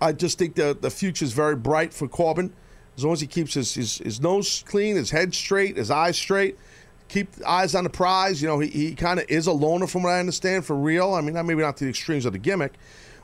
[0.00, 2.52] I just think the the future is very bright for Corbin
[2.98, 6.16] as long as he keeps his, his, his nose clean, his head straight, his eyes
[6.16, 6.58] straight.
[7.06, 8.42] Keep eyes on the prize.
[8.42, 11.14] You know, he, he kind of is a loner, from what I understand, for real.
[11.14, 12.72] I mean, maybe not to the extremes of the gimmick,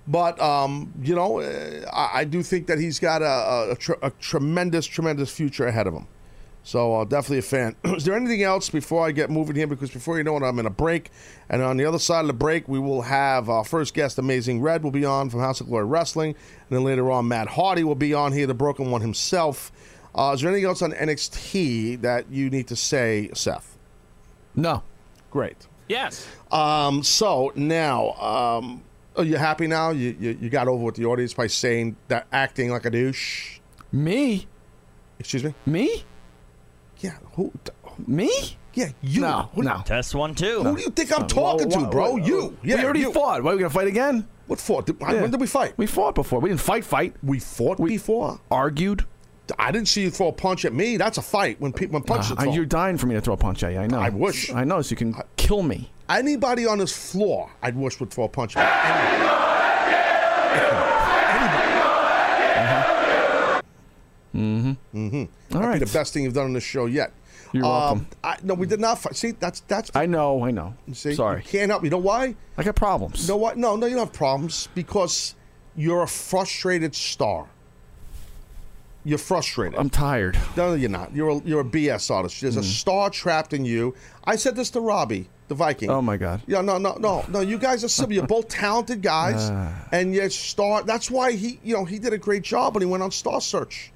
[0.07, 4.01] but um, you know, uh, I, I do think that he's got a, a, tr-
[4.01, 6.07] a tremendous, tremendous future ahead of him.
[6.65, 7.77] So uh, definitely a fan.
[7.85, 9.67] Is there anything else before I get moving here?
[9.67, 11.11] Because before you know it, I'm in a break,
[11.51, 14.63] and on the other side of the break, we will have our first guest, Amazing
[14.63, 17.85] Red, will be on from House of Glory Wrestling, and then later on, Matt Hardy
[17.85, 19.71] will be on here, the Broken One himself.
[20.15, 23.77] Uh, is there anything else on NXT that you need to say, Seth?
[24.57, 24.83] No.
[25.31, 25.67] Great.
[25.89, 26.27] Yes.
[26.51, 28.83] Um, so now, um,
[29.17, 29.91] are you happy now?
[29.91, 33.59] You, you you got over with the audience by saying that acting like a douche.
[33.93, 34.47] Me?
[35.19, 35.55] Excuse me.
[35.67, 36.05] Me?
[37.05, 37.17] Yeah.
[37.35, 37.53] Who?
[38.07, 38.31] Me?
[38.73, 38.89] Yeah.
[39.03, 39.21] You.
[39.21, 39.51] No.
[39.55, 39.83] Who, no.
[39.85, 40.63] Test one, two.
[40.63, 42.17] Who do you think I'm talking to, bro?
[42.17, 42.57] you.
[42.63, 42.77] Yeah.
[42.77, 43.13] we already you.
[43.13, 43.43] fought.
[43.43, 44.27] Why are we gonna fight again?
[44.47, 44.87] What fought?
[44.87, 45.21] Did- Yeah.
[45.21, 45.75] When did we fight?
[45.77, 46.41] We fought before.
[46.41, 46.83] We didn't fight.
[46.85, 47.15] Fight.
[47.23, 48.41] We fought before.
[48.51, 49.05] Argued.
[49.59, 50.97] I didn't see you throw a punch at me.
[50.97, 51.61] That's a fight.
[51.61, 53.81] When people when punches Uh, you're dying for me to throw a punch at you.
[53.81, 53.99] I know.
[53.99, 54.51] I wish.
[54.51, 55.91] I know, so you can kill me.
[56.09, 59.54] Anybody on this floor, I'd wish would throw a punch at me.
[64.35, 64.71] Mm-hmm.
[64.99, 65.17] Mm-hmm.
[65.17, 65.27] All
[65.61, 65.79] That'd right.
[65.81, 67.13] be the best thing you've done on this show yet.
[67.53, 68.09] You're welcome.
[68.25, 69.15] I, no, we did not fight.
[69.15, 69.91] See, that's that's.
[69.95, 70.45] I know.
[70.45, 70.75] I know.
[70.93, 71.41] See, Sorry.
[71.43, 71.85] can't help.
[71.85, 72.35] You know why?
[72.59, 73.23] I got problems.
[73.23, 73.57] You know what?
[73.57, 75.37] No, no, you don't have problems because
[75.77, 77.47] you're a frustrated star.
[79.05, 79.79] You're frustrated.
[79.79, 80.37] I'm tired.
[80.57, 81.15] No, you're not.
[81.15, 82.41] You're a, you're a BS artist.
[82.41, 82.65] There's a Mm.
[82.65, 83.95] star trapped in you.
[84.25, 85.91] I said this to Robbie, the Viking.
[85.91, 86.41] Oh my God.
[86.47, 87.41] Yeah, no, no, no, no.
[87.41, 88.15] You guys are similar.
[88.15, 89.87] You're both talented guys, Ah.
[89.93, 90.83] and you're star.
[90.85, 93.41] That's why he, you know, he did a great job when he went on Star
[93.43, 93.93] Search.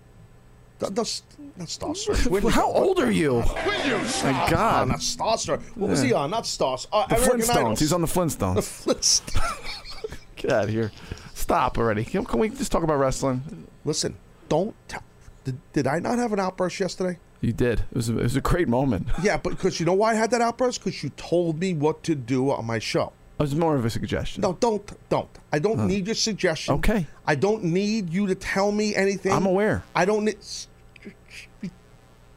[0.78, 1.20] The, the,
[1.56, 2.26] not Star Search.
[2.26, 2.78] Where did he How go?
[2.78, 3.40] old are you?
[3.42, 4.88] My God.
[4.88, 5.60] Not Star Search.
[5.74, 6.06] What was Yeah.
[6.08, 6.30] he on?
[6.30, 6.78] Not Star.
[6.92, 7.56] Uh, The American Flintstones.
[7.56, 7.76] Idol.
[7.76, 8.54] He's on the Flintstones.
[8.86, 10.16] The Flintstones.
[10.36, 10.92] Get out of here.
[11.34, 12.04] Stop already.
[12.04, 13.66] Can, can we just talk about wrestling?
[13.84, 14.16] Listen,
[14.48, 14.74] don't.
[14.88, 14.96] T-
[15.44, 17.18] did, did I not have an outburst yesterday?
[17.40, 17.80] You did.
[17.80, 19.08] It was a, it was a great moment.
[19.22, 20.80] Yeah, but because you know why I had that outburst?
[20.84, 23.12] Because you told me what to do on my show.
[23.38, 24.40] It was more of a suggestion.
[24.40, 25.28] No, don't, don't.
[25.52, 26.74] I don't need your suggestion.
[26.74, 27.06] Okay.
[27.24, 29.30] I don't need you to tell me anything.
[29.32, 29.84] I'm aware.
[29.94, 30.38] I don't need.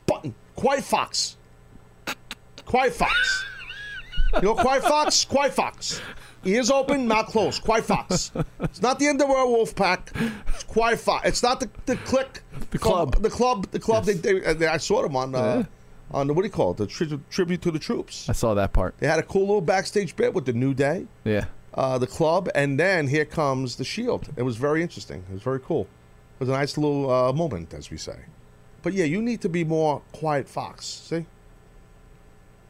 [0.06, 0.36] Button.
[0.56, 1.38] Quiet Fox.
[2.66, 3.45] Quiet Fox.
[4.36, 5.26] You know, Quiet Fox?
[5.26, 6.02] Quiet Fox.
[6.45, 7.64] Ears open, mouth closed.
[7.64, 8.32] Quiet Fox.
[8.60, 10.12] It's not the end of the wolf pack.
[10.49, 11.28] It's Quiet Fox.
[11.28, 12.43] It's not the, the click.
[12.70, 13.22] The club.
[13.24, 13.72] The club.
[13.72, 14.06] The club.
[14.06, 15.34] They, they, they, I saw them on.
[15.34, 15.64] Uh,
[16.14, 16.78] On the what do you call it?
[16.78, 18.28] The tri- tribute to the troops.
[18.30, 18.95] I saw that part.
[18.99, 21.45] They had a cool little backstage bit with the New Day Yeah.
[21.74, 24.28] uh, the club, and then here comes the Shield.
[24.36, 25.24] It was very interesting.
[25.30, 25.84] It was very cool.
[26.36, 28.18] It was a nice little uh, moment, as we say.
[28.84, 30.86] But yeah, you need to be more quiet, Fox.
[30.86, 31.26] See?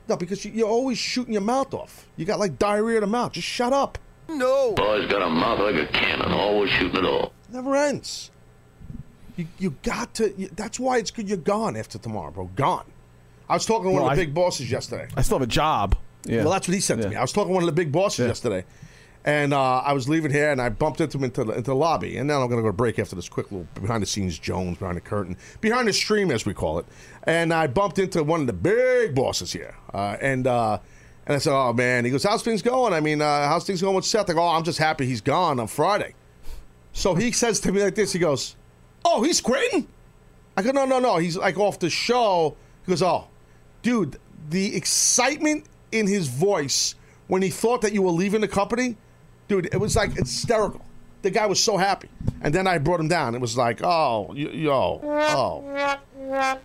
[0.07, 2.07] No, because you, you're always shooting your mouth off.
[2.17, 3.31] You got like diarrhea in the mouth.
[3.31, 3.97] Just shut up.
[4.27, 4.73] No.
[4.73, 7.33] Boy's got a mouth like a cannon, always shooting it all.
[7.51, 8.29] Never ends.
[9.37, 10.33] You you got to.
[10.37, 12.45] You, that's why it's good you're gone after tomorrow, bro.
[12.55, 12.85] Gone.
[13.51, 15.09] I was talking to one of the I- big bosses yesterday.
[15.17, 15.97] I still have a job.
[16.23, 16.43] Yeah.
[16.43, 17.17] Well, that's what he said to me.
[17.17, 18.63] I was talking to one of the big bosses yesterday,
[19.25, 21.75] and uh, I was leaving here, and I bumped into him into the, into the
[21.75, 22.15] lobby.
[22.15, 24.39] And now I'm going to go to break after this quick little behind the scenes
[24.39, 26.85] Jones behind the curtain, behind the stream as we call it.
[27.23, 30.77] And I bumped into one of the big bosses here, uh, and uh,
[31.25, 33.81] and I said, "Oh man," he goes, "How's things going?" I mean, uh, "How's things
[33.81, 36.13] going with Seth?" I go, "Oh, I'm just happy he's gone on Friday."
[36.93, 38.13] So he says to me like this.
[38.13, 38.55] He goes,
[39.03, 39.89] "Oh, he's quitting."
[40.55, 41.17] I go, "No, no, no.
[41.17, 43.27] He's like off the show." He goes, "Oh."
[43.81, 44.17] Dude,
[44.49, 46.95] the excitement in his voice
[47.27, 48.97] when he thought that you were leaving the company,
[49.47, 50.81] dude, it was like hysterical.
[51.21, 52.09] The guy was so happy.
[52.41, 53.35] And then I brought him down.
[53.35, 55.99] It was like, oh, y- yo, oh.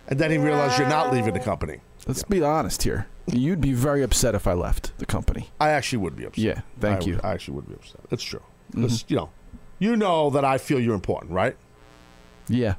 [0.07, 1.79] And then he realized you're not leaving the company.
[2.07, 3.07] Let's be honest here.
[3.27, 5.49] You'd be very upset if I left the company.
[5.59, 6.43] I actually would be upset.
[6.43, 7.15] Yeah, thank I you.
[7.15, 7.99] would- I actually would be upset.
[8.09, 8.39] That's true.
[8.71, 8.81] Mm-hmm.
[8.81, 9.29] Because, you know,
[9.79, 11.55] you know that I feel you're important, right?
[12.47, 12.75] Yeah.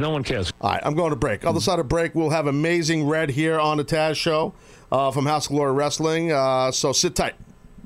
[0.00, 0.50] No one cares.
[0.62, 1.44] All right, I'm going to break.
[1.44, 4.54] Other side of break, we'll have amazing Red here on the Taz Show
[4.90, 6.32] uh, from House of Glory Wrestling.
[6.32, 7.34] Uh, so sit tight.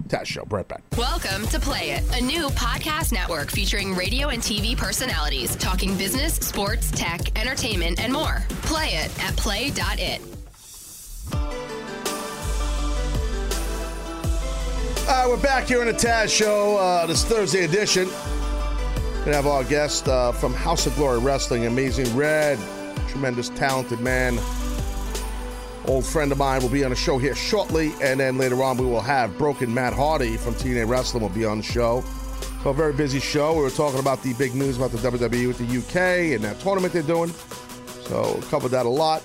[0.06, 0.84] Taz Show, right back.
[0.96, 6.34] Welcome to Play It, a new podcast network featuring radio and TV personalities talking business,
[6.34, 8.44] sports, tech, entertainment, and more.
[8.62, 10.20] Play it at play.it.
[15.02, 18.08] All right, we're back here on the Taz Show, uh, this Thursday edition.
[19.24, 22.58] Gonna have our guest uh, from House of Glory Wrestling, Amazing Red,
[23.08, 24.38] tremendous, talented man.
[25.86, 28.76] Old friend of mine will be on the show here shortly, and then later on
[28.76, 32.04] we will have Broken Matt Hardy from TNA Wrestling will be on the show.
[32.62, 33.54] So a very busy show.
[33.54, 36.60] We were talking about the big news about the WWE with the UK and that
[36.60, 37.30] tournament they're doing.
[38.08, 39.22] So covered that a lot.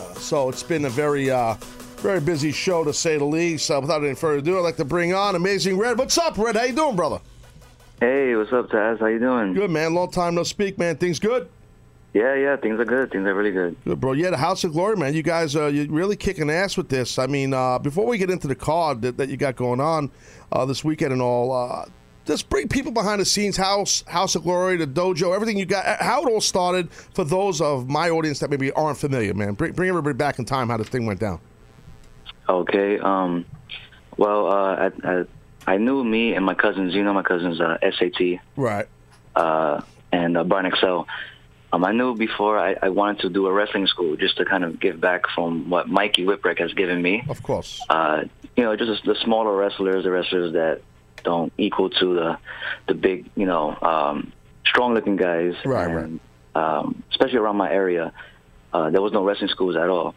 [0.00, 1.54] Uh, so it's been a very uh,
[1.98, 3.70] Very busy show to say the least.
[3.70, 5.98] Uh, without any further ado, I'd like to bring on Amazing Red.
[5.98, 6.56] What's up, Red?
[6.56, 7.20] How you doing, brother?
[8.00, 9.00] Hey, what's up, Taz?
[9.00, 9.54] How you doing?
[9.54, 9.92] Good, man.
[9.92, 10.96] Long time no speak, man.
[10.96, 11.48] Things good?
[12.14, 13.10] Yeah, yeah, things are good.
[13.10, 13.76] Things are really good.
[13.84, 14.12] Good, bro.
[14.12, 15.14] Yeah, the House of Glory, man.
[15.14, 17.18] You guys are you really kicking ass with this.
[17.18, 20.12] I mean, uh, before we get into the card that, that you got going on
[20.52, 21.86] uh, this weekend and all, uh,
[22.24, 25.84] just bring people behind the scenes, House, House of Glory, the dojo, everything you got,
[25.84, 29.54] uh, how it all started for those of my audience that maybe aren't familiar, man.
[29.54, 31.40] Bring, bring everybody back in time how the thing went down.
[32.48, 33.00] Okay.
[33.00, 33.44] Um,
[34.16, 35.24] well, uh, I, I
[35.72, 36.94] I knew me and my cousins.
[36.94, 38.86] You know, my cousins, uh, SAT, Right.
[39.36, 39.80] uh,
[40.12, 41.02] and uh, Brian XL.
[41.70, 44.64] Um, I knew before I, I wanted to do a wrestling school just to kind
[44.64, 47.22] of give back from what Mikey Whipwreck has given me.
[47.28, 47.70] Of course.
[47.90, 48.24] Uh,
[48.56, 50.80] you know, just the smaller wrestlers, the wrestlers that
[51.24, 52.38] don't equal to the
[52.86, 54.32] the big, you know, um,
[54.64, 55.54] strong-looking guys.
[55.64, 56.20] Right, and,
[56.54, 58.12] Um, especially around my area,
[58.72, 60.14] uh, there was no wrestling schools at all.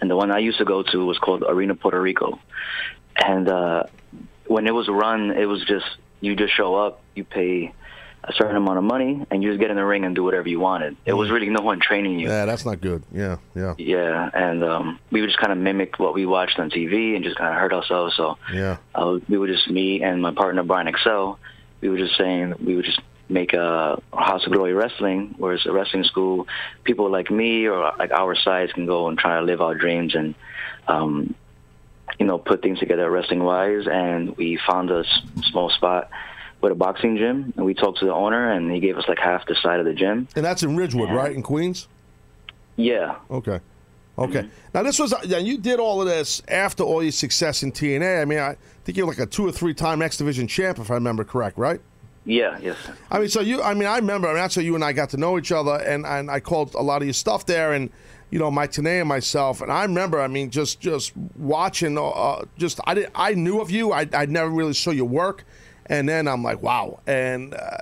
[0.00, 2.38] And the one I used to go to was called Arena Puerto Rico.
[3.32, 3.82] And uh,
[4.52, 5.86] when it was run, it was just
[6.20, 7.72] you just show up, you pay
[8.24, 10.48] a certain amount of money, and you just get in the ring and do whatever
[10.48, 10.96] you wanted.
[11.04, 12.28] It was really no one training you.
[12.28, 13.02] Yeah, that's not good.
[13.10, 16.70] Yeah, yeah, Yeah, and um, we would just kind of mimic what we watched on
[16.70, 18.14] TV and just kind of hurt ourselves.
[18.16, 18.76] So yeah.
[18.94, 21.32] uh, we would just me and my partner Brian XL.
[21.80, 25.66] We were just saying we would just make a House of Glory Wrestling, where it's
[25.66, 26.46] a wrestling school.
[26.84, 30.14] People like me or like our size can go and try to live our dreams
[30.14, 30.34] and,
[30.86, 31.34] um,
[32.18, 33.86] you know, put things together wrestling wise.
[33.90, 36.10] And we found a s- small spot
[36.60, 39.18] with a boxing gym, and we talked to the owner, and he gave us like
[39.18, 40.28] half the side of the gym.
[40.36, 41.88] And that's in Ridgewood, right, in Queens?
[42.76, 43.16] Yeah.
[43.30, 43.60] Okay.
[44.18, 44.40] Okay.
[44.40, 44.48] Mm-hmm.
[44.74, 47.72] Now this was uh, now you did all of this after all your success in
[47.72, 48.20] TNA.
[48.20, 50.90] I mean, I think you're like a two or three time X Division champ, if
[50.90, 51.80] I remember correct, right?
[52.24, 52.58] Yeah.
[52.60, 52.76] Yes.
[53.10, 54.92] I mean, so you, I mean, I remember, I mean, that's how you and I
[54.92, 57.72] got to know each other, and, and I called a lot of your stuff there,
[57.72, 57.90] and,
[58.32, 62.42] you know, Mike Tenay and myself, and I remember, I mean, just just watching, uh,
[62.56, 65.44] just, I did, I knew of you, I, I never really saw your work,
[65.84, 67.76] and then I'm like, wow, and, uh,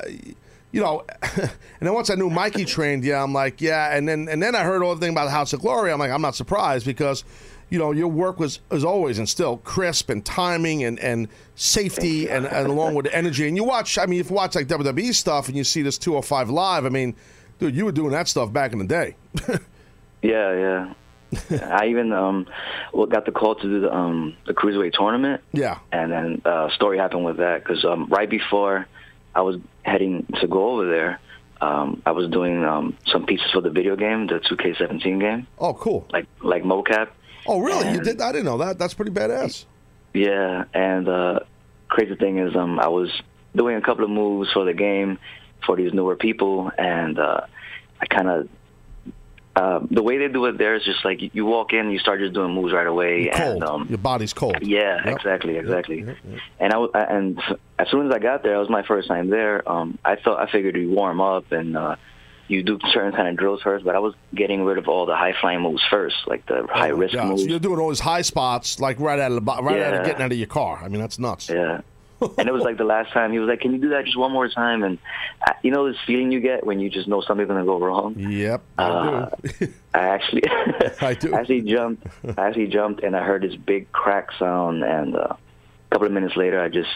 [0.72, 4.28] you know, and then once I knew Mikey trained, yeah, I'm like, yeah, and then
[4.28, 6.22] and then I heard all the thing about the House of Glory, I'm like, I'm
[6.22, 7.22] not surprised because,
[7.68, 12.28] you know, your work was as always and still crisp and timing and and safety
[12.28, 13.46] and, and along with the energy.
[13.46, 15.96] And you watch, I mean, if you watch like WWE stuff and you see this
[15.96, 17.14] 205 live, I mean,
[17.60, 19.14] dude, you were doing that stuff back in the day.
[20.22, 20.94] Yeah, yeah.
[21.72, 22.46] I even um,
[22.92, 25.42] well, got the call to do the um, the cruiserweight tournament.
[25.52, 25.78] Yeah.
[25.92, 28.86] And then uh, story happened with that because um, right before
[29.34, 31.20] I was heading to go over there,
[31.60, 35.46] um, I was doing um, some pieces for the video game, the 2K17 game.
[35.58, 36.06] Oh, cool.
[36.10, 37.10] Like like mocap.
[37.46, 37.92] Oh, really?
[37.92, 38.20] you did?
[38.20, 38.78] I didn't know that.
[38.78, 39.64] That's pretty badass.
[40.12, 41.40] Yeah, and uh,
[41.88, 43.10] crazy thing is, um, I was
[43.54, 45.18] doing a couple of moves for the game
[45.64, 47.42] for these newer people, and uh,
[48.00, 48.48] I kind of
[49.60, 52.18] uh, the way they do it there is just like you- walk in, you start
[52.20, 53.64] just doing moves right away, You're and cold.
[53.64, 54.56] um, Your body's cold.
[54.62, 55.16] yeah, Yep.
[55.16, 55.98] exactly, exactly.
[56.00, 56.38] Yep, yep.
[56.58, 57.40] And I and
[57.78, 59.56] as soon as I got there, it was my first time there.
[59.70, 61.96] Um, I thought I figured you warm up and uh,
[62.48, 65.14] you do certain kind of drills first, but I was getting rid of all the
[65.14, 67.42] high flying moves first, like the high risk Yeah, moves.
[67.42, 70.04] so you're doing all these high spots, like right out of the right out of
[70.06, 70.80] getting out of your car.
[70.82, 71.48] I mean, that's nuts.
[71.48, 71.80] Yeah.
[72.38, 74.18] And it was like the last time he was like, "Can you do that just
[74.18, 74.98] one more time?" And
[75.44, 78.14] I, you know this feeling you get when you just know something's gonna go wrong.
[78.18, 79.30] Yep, Uh,
[79.94, 80.42] I actually,
[81.00, 81.34] I do.
[81.34, 82.06] actually jumped.
[82.36, 84.82] I actually jumped, and I heard this big crack sound.
[84.84, 85.36] And uh, a
[85.90, 86.90] couple of minutes later, I just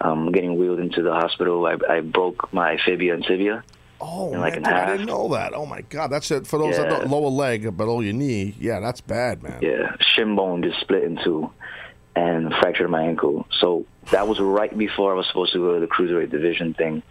[0.00, 1.66] um, getting wheeled into the hospital.
[1.66, 3.64] I, I broke my fibia and tibia.
[3.98, 5.54] Oh, like man, in dude, I didn't know that.
[5.54, 6.84] Oh my God, that's it for those Yeah.
[6.86, 8.54] don't lower leg below your knee.
[8.60, 9.58] Yeah, that's bad, man.
[9.62, 11.50] Yeah, shin bone just split in two
[12.16, 13.46] and fractured my ankle.
[13.60, 17.02] So that was right before I was supposed to go to the cruiserweight division thing.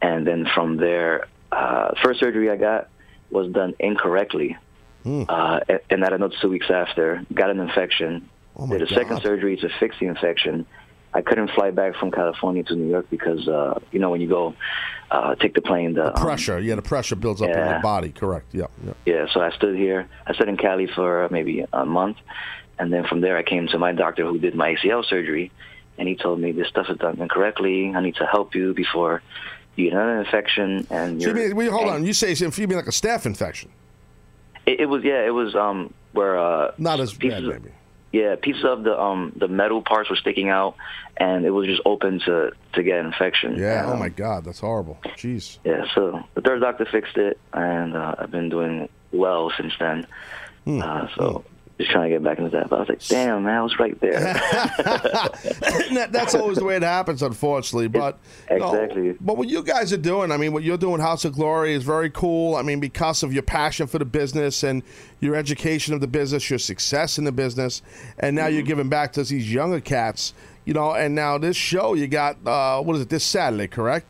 [0.00, 2.88] And then from there, uh, first surgery I got
[3.30, 4.56] was done incorrectly.
[5.04, 8.28] Uh, and- that another two weeks after, got an infection.
[8.56, 10.64] Oh Did a second surgery to fix the infection.
[11.12, 14.28] I couldn't fly back from California to New York because, uh, you know, when you
[14.28, 14.54] go
[15.10, 16.58] uh, take the plane, the, um, Pressure.
[16.58, 17.72] Yeah, the pressure builds up in Yeah.
[17.72, 18.10] your body.
[18.10, 18.46] Correct.
[18.52, 18.66] Yeah.
[18.84, 18.92] yeah.
[19.06, 20.08] yeah, so I stood here.
[20.26, 22.16] I stood in Cali for maybe a month,
[22.78, 25.50] and then from there I came to my doctor who did my ACL surgery,
[25.98, 27.92] and he told me this stuff is done incorrectly.
[27.94, 29.22] I need to help you before
[29.76, 30.86] you get another infection.
[30.90, 32.04] And So you mean, wait, hold on.
[32.04, 33.70] You say it's- you mean like a staph infection?
[34.66, 37.74] it, it was yeah, it was um where uh Not as pieces bad, maybe.
[38.12, 40.76] Yeah, pieces of the um the metal parts were sticking out,
[41.16, 43.56] and it was just open to to get infection.
[43.58, 43.80] Yeah.
[43.80, 44.98] And, Oh um, my God, that's horrible.
[45.16, 45.58] Jeez.
[45.64, 50.06] Yeah, so the third doctor fixed it, and uh, I've been doing well since then.
[50.64, 50.80] Hmm.
[50.82, 51.44] Uh, so
[51.78, 52.70] just trying to get back into that.
[52.70, 54.12] But I was like, damn, man, I was right there.
[54.94, 57.88] that, that's always the way it happens, unfortunately.
[57.88, 58.18] But
[58.50, 59.16] no, Exactly.
[59.20, 61.82] but what you guys are doing, I mean, what you're doing, House of Glory, is
[61.84, 62.56] very cool.
[62.56, 64.82] I mean, because of your passion for the business and
[65.20, 67.82] your education of the business, your success in the business,
[68.18, 68.68] and now you're Mm-hmm.
[68.68, 70.32] giving back to these younger cats.
[70.64, 74.06] You know, and now this show you got uh, what is it this Saturday, correct?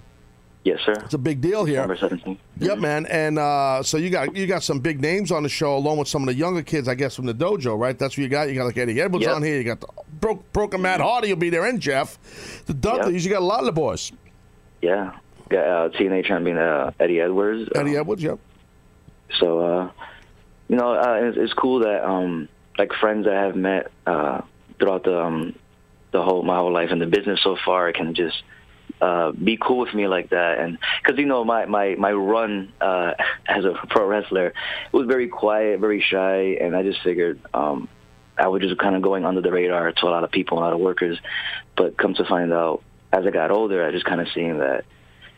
[0.65, 0.93] Yes, sir.
[1.05, 1.79] It's a big deal here.
[1.79, 2.39] Number 17.
[2.59, 3.07] Yep, man.
[3.07, 6.09] And uh, so you got you got some big names on the show, along with
[6.09, 7.99] some of the younger kids, I guess, from the dojo, right?
[7.99, 8.49] That's what you got.
[8.49, 9.37] You got like Eddie Edwards Yep.
[9.37, 9.57] on here.
[9.59, 9.89] You got the
[10.21, 11.29] broke, broken Matt Hardy.
[11.29, 13.25] will be there, and Jeff, the Dudleys.
[13.25, 14.12] You got a lot of the boys.
[14.83, 15.17] Yeah.
[15.51, 17.69] Got uh, TNA champion uh, Eddie Edwards.
[17.75, 18.39] Eddie Edwards, yep.
[19.39, 19.91] So, uh,
[20.69, 22.49] you know, uh, it's, it's cool that um,
[22.79, 24.41] like friends I have met uh,
[24.79, 25.55] throughout the um,
[26.12, 28.43] the whole my whole life in the business so far can just
[29.01, 32.72] uh, be cool with me like that, and because you know my my my run
[32.80, 33.12] uh,
[33.47, 34.53] as a pro wrestler
[34.92, 37.88] was very quiet, very shy, and I just figured um,
[38.38, 40.61] I was just kind of going under the radar to a lot of people, a
[40.61, 41.18] lot of workers,
[41.76, 42.82] but come to find out
[43.12, 44.84] as I got older, I just kind of seen that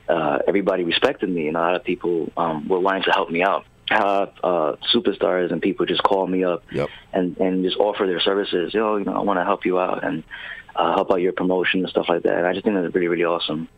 [0.08, 3.42] uh, everybody respected me, and a lot of people um, were wanting to help me
[3.42, 3.64] out.
[3.88, 6.88] Uh, uh, superstars and people just call me up Yep.
[7.12, 8.74] and and just offer their services.
[8.74, 10.24] You know, you know, I want to help you out and
[10.76, 12.44] uh, help out your promotion and stuff like that.
[12.44, 13.68] I just think that's really really awesome.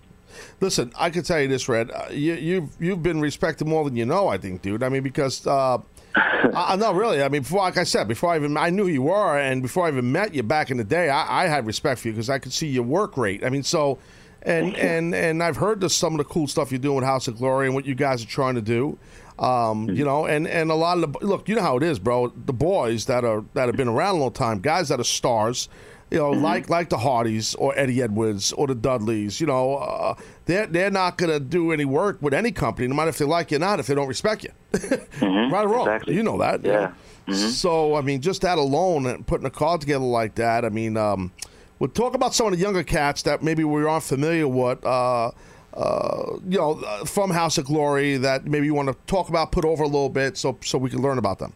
[0.61, 1.90] Listen, I can tell you this, Red.
[1.90, 4.28] Uh, you, you've you've been respected more than you know.
[4.28, 4.82] I think, dude.
[4.82, 5.78] I mean, because uh,
[6.14, 7.22] I, no, really.
[7.22, 9.62] I mean, before, like I said, before I even I knew who you were, and
[9.62, 12.14] before I even met you back in the day, I, I had respect for you
[12.14, 13.44] because I could see your work rate.
[13.44, 13.99] I mean, so.
[14.40, 17.26] And, and and I've heard the, some of the cool stuff you're doing with House
[17.26, 18.96] of Glory and what you guys are trying to do,
[19.36, 21.99] um, you know, and, and a lot of the look, you know how it is,
[21.99, 22.28] bro.
[22.28, 25.68] The boys that are that have been around a long time, guys that are stars,
[26.11, 30.14] you know, like like the Hardys or Eddie Edwards or the Dudleys, you know, uh,
[30.46, 33.50] they're they're not gonna do any work with any company, no matter if they like
[33.50, 34.50] you or not, if they don't respect you,
[35.22, 36.00] right or wrong.
[36.06, 36.92] You know that, you Yeah.
[37.26, 37.34] know?
[37.34, 40.96] So I mean, just that alone, and putting a card together like that, I mean,
[40.96, 41.30] um,
[41.78, 44.82] we'll talk about some of the younger cats that maybe we aren't familiar with.
[44.84, 45.30] Uh,
[45.74, 49.52] uh, you know, uh, from House of Glory that maybe you want to talk about,
[49.52, 51.52] put over a little bit, so so we can learn about them.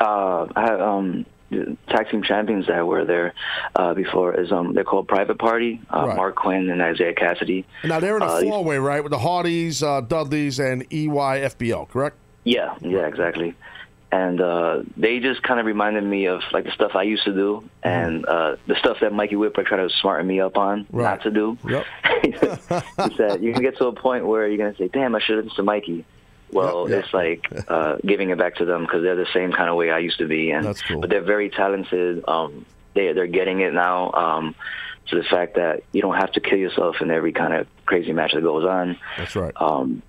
[0.00, 1.24] Uh, I um,
[1.88, 3.34] tag team champions that were there
[3.76, 5.80] uh, before is um, they're called Private Party.
[5.92, 6.16] Uh, Right.
[6.18, 7.64] Marq Quen and Isiah Kassidy.
[7.84, 11.06] Now they're in a Uh, four way, right, with the Hardys, uh, Dudleys, and E
[11.08, 12.16] EYFBO, correct?
[12.44, 13.54] Yeah, yeah, exactly.
[14.12, 17.32] And uh, they just kind of reminded me of like the stuff I used to
[17.32, 21.22] do, and uh, the stuff that Mikey Whipwreck tried to smarten me up on not
[21.22, 21.58] to do.
[21.68, 21.84] Yep.
[22.22, 25.36] he said you can get to a point where you're gonna say, "Damn, I should
[25.36, 26.04] have listened to Mikey."
[26.54, 27.04] Well, Yep, yep.
[27.04, 29.90] it's like uh, giving it back to them because they're the same kind of way
[29.90, 31.00] I used to be, and That's cool.
[31.00, 32.24] but they're very talented.
[32.28, 34.10] Um, they they're getting it now.
[34.12, 34.54] Um,
[35.08, 38.14] to the fact that you don't have to kill yourself in every kind of crazy
[38.14, 38.96] match that goes on.
[39.18, 39.52] That's right.
[39.60, 40.00] Um,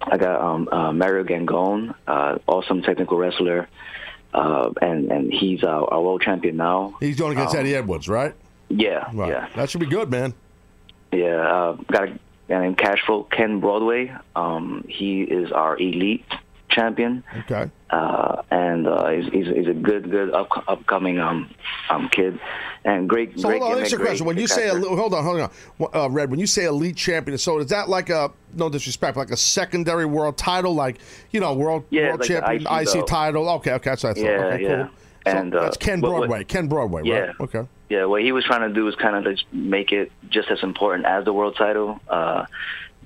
[0.00, 3.68] I got um, uh, Mario Gangone, uh, awesome technical wrestler,
[4.34, 6.96] uh, and and he's our, our world champion now.
[6.98, 8.34] He's going against Um, Eddie Edwards, right?
[8.68, 9.28] Yeah, Right.
[9.30, 10.34] yeah, That should be good, man.
[11.12, 11.36] yeah.
[11.36, 12.18] Uh, got a
[12.52, 14.12] guy named Cashflow Ken Broadway.
[14.36, 16.24] Um, he is our elite
[16.70, 17.70] champion, Okay.
[17.90, 21.50] uh, and uh, he's, he's he's a good good up, upcoming um
[21.90, 22.38] um kid,
[22.84, 24.26] and great So great hold on, gimmick, answer a great question.
[24.26, 25.50] When you say, el- hold on, hold on,
[25.94, 26.30] uh, Red.
[26.30, 30.06] When you say elite champion, so is that like a no disrespect, like a secondary
[30.06, 30.98] world title, like
[31.30, 33.48] you know, world Yeah, world like champion, IC IC title?
[33.50, 34.22] Okay, okay, that's what I thought.
[34.24, 34.76] Yeah, okay, yeah.
[34.76, 34.88] cool.
[35.26, 36.44] So And, uh, that's Ken what- what- Broadway.
[36.44, 37.18] Ken Broadway, Yeah.
[37.18, 37.34] right?
[37.42, 37.66] Okay.
[37.92, 40.62] Yeah, what he was trying to do was kind of just make it just as
[40.62, 42.00] important as the world title.
[42.08, 42.46] Uh,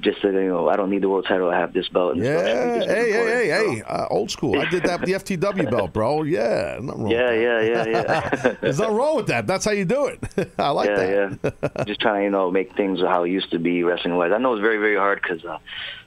[0.01, 1.51] just so that, you know, I don't need the world title.
[1.51, 2.12] I have this belt.
[2.12, 4.61] And this Yeah, hey, hey, hey, hey, uh, old school.
[4.61, 6.22] I did that with the FTW belt, bro.
[6.22, 8.30] Yeah, Yeah, yeah, yeah, yeah.
[8.61, 9.49] There's nothing wrong with that.
[9.49, 10.53] That's how you do it.
[10.59, 11.55] I like yeah, that.
[11.76, 11.84] yeah.
[11.84, 14.30] just trying to you know make things how it used to be wrestling wise.
[14.32, 15.59] I know it's very very hard because uh,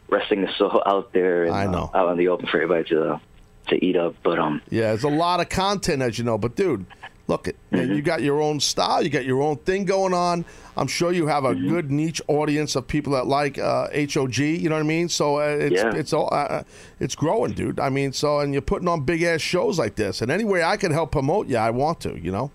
[0.08, 1.92] wrestling is so out there and I know.
[1.94, 3.20] Uh, out in the open for everybody to
[3.68, 4.16] to eat up.
[4.24, 6.38] But um, Yeah, there's a lot of content, as you know.
[6.38, 6.86] But dude,
[7.30, 10.44] look, man, you got your own style, you got your own thing going on.
[10.76, 14.38] I'm sure you have a good niche audience of people that like uh, HOG.
[14.40, 15.08] You know what I mean?
[15.10, 15.94] So uh, it's Yeah.
[15.94, 16.64] it's all uh,
[17.00, 17.80] it's growing, dude.
[17.80, 20.64] I mean, so and you're putting on big ass shows like this, and any way
[20.64, 22.18] I can help promote you, I want to.
[22.20, 22.52] You know?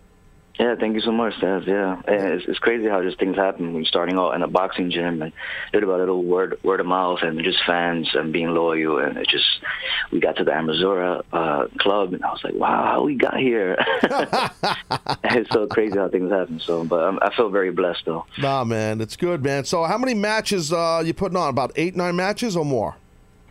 [0.59, 1.67] Yeah, thank you so much, Taz.
[1.67, 4.91] Yeah, it's, it's crazy how just things happen when you're starting out in a boxing
[4.91, 5.33] gym and
[5.73, 9.29] little by little word word of mouth and just fans and being loyal and it
[9.29, 9.47] just
[10.13, 13.37] we got to the Amazura uh, club and I was like, wow, how we got
[13.37, 13.77] here.
[15.25, 16.61] it's so crazy how things happen.
[16.61, 18.25] So, but um, I feel very blessed though.
[18.39, 19.65] Nah, man, it's good, man.
[19.65, 21.49] So how many matches uh, you putting on?
[21.49, 22.95] About eight, nine matches or more?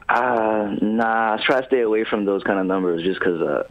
[0.08, 3.64] Uh, nah, I try to stay away from those kind of numbers just because uh,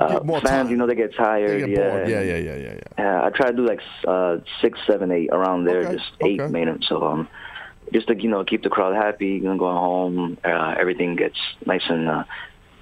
[0.00, 0.70] uh, more fans, time.
[0.70, 1.62] you know, they get tired.
[1.62, 2.06] They get yeah.
[2.06, 2.80] Yeah, yeah, yeah, yeah, yeah.
[2.98, 6.40] Yeah, I try to do like uh, six, seven, eight around there, Okay, just eight
[6.40, 6.50] okay.
[6.52, 6.88] minutes.
[6.88, 7.28] So um,
[7.92, 11.36] just to you know keep the crowd happy, you know, going home, uh, everything gets
[11.66, 12.24] nice and uh,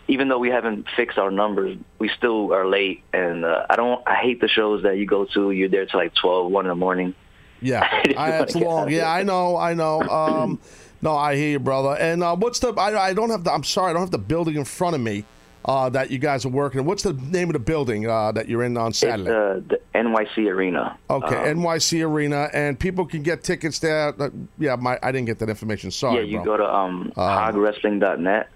[0.09, 3.03] even though we haven't fixed our numbers, we still are late.
[3.13, 4.03] And uh, I don't.
[4.09, 5.51] I hate the shows that you go to.
[5.51, 7.15] You're there till like 12, 1 in the morning.
[7.61, 8.91] Yeah, I, it's long.
[8.91, 10.01] Yeah, I know, I know.
[10.09, 10.61] Um,
[11.01, 11.97] no, I hear you, brother.
[11.97, 12.73] And uh, what's the?
[12.73, 13.53] I, I don't have the.
[13.53, 15.25] I'm sorry, I don't have the building in front of me
[15.69, 16.85] uh, that you guys are working.
[16.87, 19.31] What's the name of the building uh, that you're in on Saturday?
[19.31, 20.99] It's uh, the NYC Arena.
[21.11, 24.15] Okay, Um, NYC Arena, and people can get tickets there.
[24.21, 25.91] Uh, yeah, my I didn't get that information.
[25.91, 26.57] Sorry, yeah, you bro.
[26.57, 28.49] go to um, hogwrestling.net.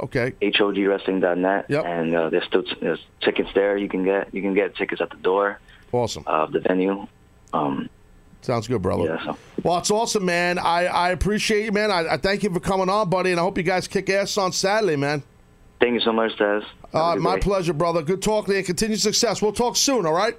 [0.00, 0.32] Okay.
[0.42, 1.66] HOGwrestling.net.
[1.68, 1.84] Yep.
[1.84, 3.76] And uh, there's still there's tickets there.
[3.76, 5.58] You can get you can get tickets at the door.
[5.90, 6.22] Awesome.
[6.26, 7.06] Of the venue.
[7.52, 7.88] Um,
[8.42, 9.04] Sounds good, brother.
[9.04, 9.38] Yeah, so.
[9.64, 10.58] Well, it's awesome, man.
[10.58, 11.90] I, I appreciate you, man.
[11.90, 14.36] I, I thank you for coming on, buddy, and I hope you guys kick ass
[14.38, 15.24] on Saturday, man.
[15.80, 16.64] Thank you so much, Taz.
[16.92, 17.42] Uh, my day.
[17.42, 18.02] pleasure, brother.
[18.02, 18.66] Good talking and.
[18.66, 19.40] Continued success.
[19.40, 20.36] We'll talk soon, all right?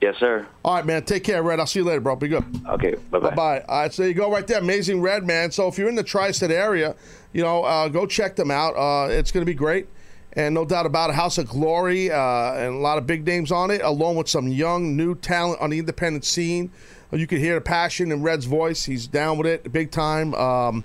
[0.00, 0.46] Yes, sir.
[0.64, 1.04] All right, man.
[1.04, 1.60] Take care, Red.
[1.60, 2.16] I'll see you later, bro.
[2.16, 2.44] Be good.
[2.68, 3.30] Okay, bye-bye.
[3.30, 3.60] Bye-bye.
[3.68, 4.58] All right, so you go right there.
[4.58, 5.52] Amazing Red, man.
[5.52, 6.96] So if you're in the tri-state area,
[7.32, 8.72] you know, uh, go check them out.
[8.72, 9.86] Uh, it's going to be great.
[10.32, 13.52] And no doubt about it, House of Glory uh, and a lot of big names
[13.52, 16.72] on it, along with some young, new talent on the independent scene.
[17.12, 18.84] You can hear the passion in Red's voice.
[18.86, 20.34] He's down with it big time.
[20.34, 20.84] Um,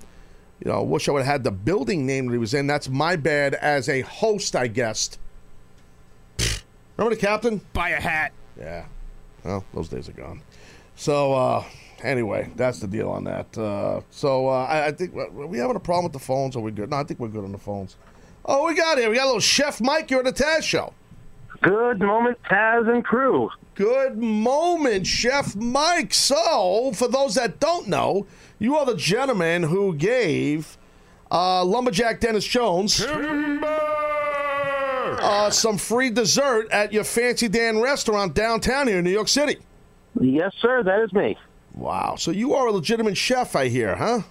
[0.64, 2.66] you know, wish I would have had the building name that he was in.
[2.66, 5.18] That's my bad as a host, I guessed.
[6.96, 7.60] Remember the captain?
[7.72, 8.32] Buy a hat.
[8.58, 8.84] Yeah.
[9.44, 10.42] Well, those days are gone.
[10.96, 11.64] So, uh,
[12.02, 13.56] anyway, that's the deal on that.
[13.56, 16.56] Uh, so, uh, I, I think, are we having a problem with the phones?
[16.56, 16.90] Are we good?
[16.90, 17.96] No, I think we're good on the phones.
[18.44, 19.10] Oh, we got here.
[19.10, 20.92] We got a little Chef Mike here at the Taz Show.
[21.62, 23.50] Good moment, Taz and crew.
[23.78, 26.12] Good moment, Chef Mike.
[26.12, 28.26] So, for those that don't know,
[28.58, 30.76] you are the gentleman who gave
[31.30, 33.00] uh, Lumberjack Dennis Jones
[35.20, 39.58] uh, some free dessert at your Fancy Dan restaurant downtown here in New York City.
[40.20, 40.82] Yes, sir.
[40.82, 41.38] That is me.
[41.76, 42.16] Wow.
[42.18, 44.22] So you are a legitimate chef, I hear, huh?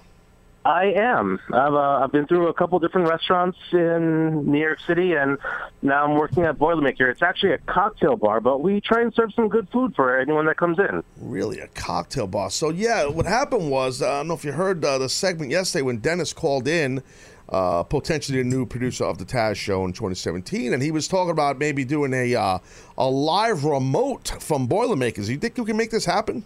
[0.67, 1.39] I am.
[1.53, 5.37] I've uh, I've been through a couple different restaurants in New York City, and
[5.81, 7.09] now I'm working at Boilermaker.
[7.09, 10.45] It's actually a cocktail bar, but we try and serve some good food for anyone
[10.47, 11.05] that comes in.
[11.15, 12.49] Really, a cocktail bar.
[12.49, 15.51] So yeah, what happened was uh, I don't know if you heard uh, the segment
[15.51, 17.01] yesterday when Dennis called in,
[17.47, 21.31] uh, potentially a new producer of the Taz Show in 2017, and he was talking
[21.31, 22.59] about maybe doing a uh,
[22.97, 25.29] a live remote from Boilermakers.
[25.29, 26.43] You think you can make this happen?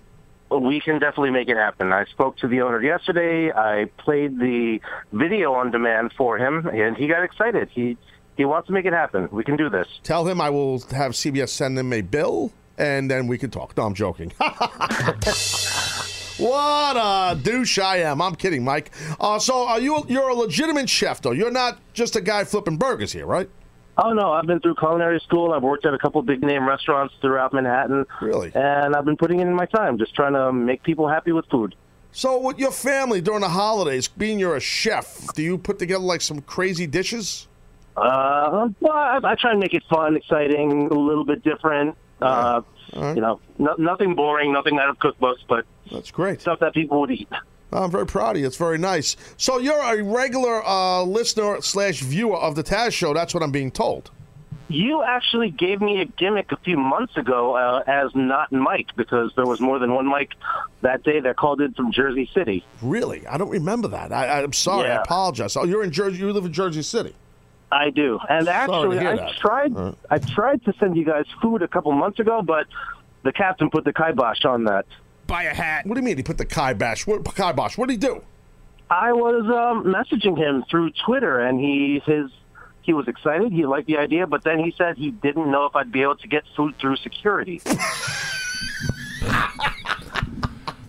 [0.60, 1.94] We can definitely make it happen.
[1.94, 3.52] I spoke to the owner yesterday.
[3.54, 4.82] I played the
[5.14, 7.70] video on demand for him, and he got excited.
[7.72, 7.98] He
[8.36, 9.30] he wants to make it happen.
[9.32, 9.88] We can do this.
[10.04, 13.78] Tell him I will have CBS send him a bill, and then we can talk.
[13.78, 14.32] No, I'm joking.
[16.38, 18.22] what a douche I am.
[18.22, 18.92] I'm kidding, Mike.
[19.20, 21.32] Uh, so are you you're a legitimate chef though?
[21.32, 23.50] You're not just a guy flipping burgers here, right?
[23.98, 25.54] Oh no, I've been through culinary school.
[25.54, 28.06] I've worked at a couple big name restaurants throughout Manhattan.
[28.22, 28.52] Really?
[28.56, 31.76] And I've been putting in my time, just trying to make people happy with food.
[32.14, 36.04] So with your family during the holidays, being you're a chef, do you put together
[36.04, 37.48] like some crazy dishes?
[37.96, 41.96] Uh, well, I, I try and make it fun, exciting, a little bit different.
[42.22, 42.62] Uh,
[42.94, 47.00] You know, no, nothing boring, nothing out of cookbooks, but that's great stuff that people
[47.02, 47.30] would eat.
[47.72, 48.48] I'm very proud of you.
[48.48, 49.16] It's very nice.
[49.38, 53.14] So you're a regular uh, listener slash viewer of the Taz Show.
[53.14, 54.12] That's what I'm being told.
[54.68, 59.34] You actually gave me a gimmick a few months ago uh, as not Mike because
[59.36, 60.32] there was more than one Mike
[60.82, 62.66] that day that called in from Jersey City.
[62.82, 63.28] Really?
[63.28, 64.14] I don't remember that.
[64.14, 64.90] I, I'm sorry.
[64.90, 65.58] I apologize.
[65.58, 66.20] Oh, you're in Jersey.
[66.20, 67.14] You live in Jersey City.
[67.70, 69.36] I do, and actually, I that.
[69.38, 69.74] tried.
[69.74, 69.96] Right.
[70.10, 72.68] I tried to send you guys food a couple months ago, but
[73.24, 74.86] the captain put the kibosh on that.
[75.32, 75.86] Buy a hat.
[75.86, 77.08] What do you mean he put the kibosh?
[77.08, 77.78] What kibosh?
[77.78, 78.22] What did he do?
[78.90, 82.30] I was um, messaging him through Twitter, and he his
[82.82, 83.54] he was excited.
[83.54, 86.18] He liked the idea, but then he said he didn't know if I'd be able
[86.18, 87.62] to get food through security.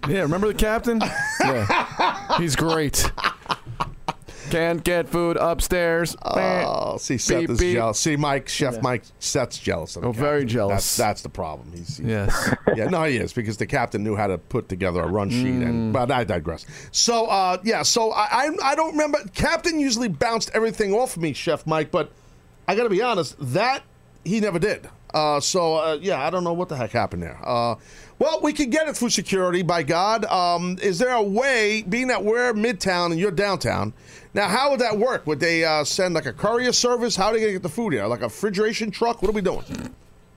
[0.09, 1.01] Yeah, remember the captain?
[1.41, 2.39] Yeah.
[2.39, 3.11] He's great.
[4.53, 6.15] Can't get food upstairs.
[6.23, 7.75] Oh, see, Seth Beep, is beep.
[7.77, 7.99] jealous.
[7.99, 8.81] See, Mike, Chef Yeah.
[8.83, 10.75] Mike, Seth's jealous of the Oh, very jealous.
[10.75, 11.73] That's, that's the problem.
[11.73, 12.55] He's, he's- Yes.
[12.77, 15.47] yeah, no, he is because the captain knew how to put together a run sheet.
[15.47, 15.63] Mm.
[15.65, 16.67] And but I digress.
[16.91, 19.19] So, uh, yeah, so I, I I don't remember.
[19.35, 22.13] Captain usually bounced everything off me, Chef Mike, but
[22.69, 23.83] I got to be honest, that
[24.25, 24.89] he never did.
[25.15, 27.39] Uh, so uh, yeah, I don't know what the heck happened there.
[27.43, 27.77] Uh,
[28.19, 30.25] well, we can get it through security, by God.
[30.27, 33.93] Um, is there a way, being that we're midtown and you're downtown?
[34.35, 35.27] Now, how would that work?
[35.27, 37.17] Would they uh, send like a courier service?
[37.17, 38.07] How are they gonna get the food here?
[38.07, 39.23] Like a refrigeration truck?
[39.23, 39.65] What are we doing?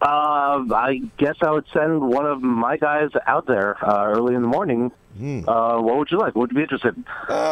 [0.01, 4.41] Uh, I guess I would send one of my guys out there uh, early in
[4.41, 4.91] the morning.
[5.17, 6.35] Uh, what would you like?
[6.35, 6.93] What would you be interested?
[6.93, 7.05] in?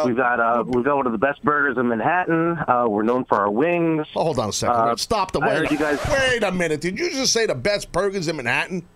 [0.04, 2.58] we've got uh, we've got one of the best burgers in Manhattan.
[2.68, 4.06] Uh, we're known for our wings.
[4.12, 4.76] Hold on a second.
[4.76, 5.70] Uh, Stop the wait.
[5.70, 5.98] you guys.
[6.10, 6.82] Wait a minute.
[6.82, 8.86] Did you just say the best burgers in Manhattan?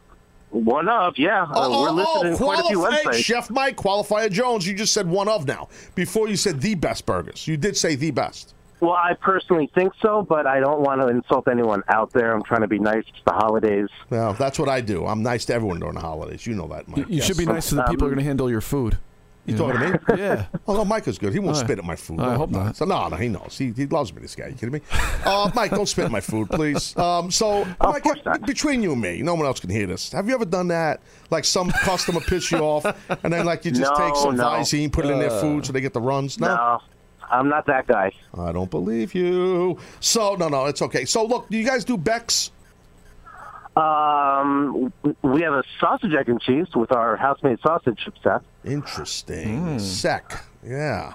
[0.50, 1.42] One of, yeah.
[1.42, 3.24] Uh, we're listed in quite a few websites.
[3.24, 4.66] Chef Mike, Qualifier Jones.
[4.66, 5.68] You just said one of now.
[5.94, 7.46] Before you said the best burgers.
[7.46, 8.54] You did say the best.
[8.80, 12.32] Well, I personally think so, but I don't want to insult anyone out there.
[12.32, 13.02] I'm trying to be nice.
[13.08, 13.88] It's the holidays.
[14.08, 15.04] Well, that's what I do.
[15.04, 16.46] I'm nice to everyone during the holidays.
[16.46, 16.98] You know that, Mike.
[16.98, 18.96] You, you should be nice to the people who are going to handle your food.
[19.46, 19.72] You know?
[19.72, 20.20] talking to me?
[20.22, 20.46] Yeah.
[20.66, 21.32] Oh no, Mike is good.
[21.32, 21.66] He won't All right.
[21.66, 22.20] spit at my food.
[22.20, 22.76] I hope not.
[22.76, 23.56] So no, no, he knows.
[23.56, 24.20] He, he loves me.
[24.20, 24.48] This guy.
[24.48, 24.80] You kidding me?
[25.24, 26.96] Uh, Mike, don't spit at my food, please.
[26.98, 28.04] Um, so, Mike,
[28.46, 30.12] between you and me, no one else can hear this.
[30.12, 31.00] Have you ever done that?
[31.30, 32.84] Like some customer piss you off,
[33.24, 34.44] and then like you just No, take some no.
[34.44, 36.38] Visine, put it in their Uh, food so they get the runs.
[36.38, 36.48] No.
[36.54, 36.78] No,
[37.30, 38.10] I'm not that guy.
[38.38, 39.78] I don't believe you.
[40.00, 41.04] So no, no, it's okay.
[41.04, 42.50] So look, do you guys do Beck's?
[43.78, 44.92] Um,
[45.22, 48.40] we have a sausage, egg, and cheese with our house-made sausage set.
[48.64, 49.78] Interesting.
[49.78, 50.44] Sec.
[50.64, 51.12] Yeah.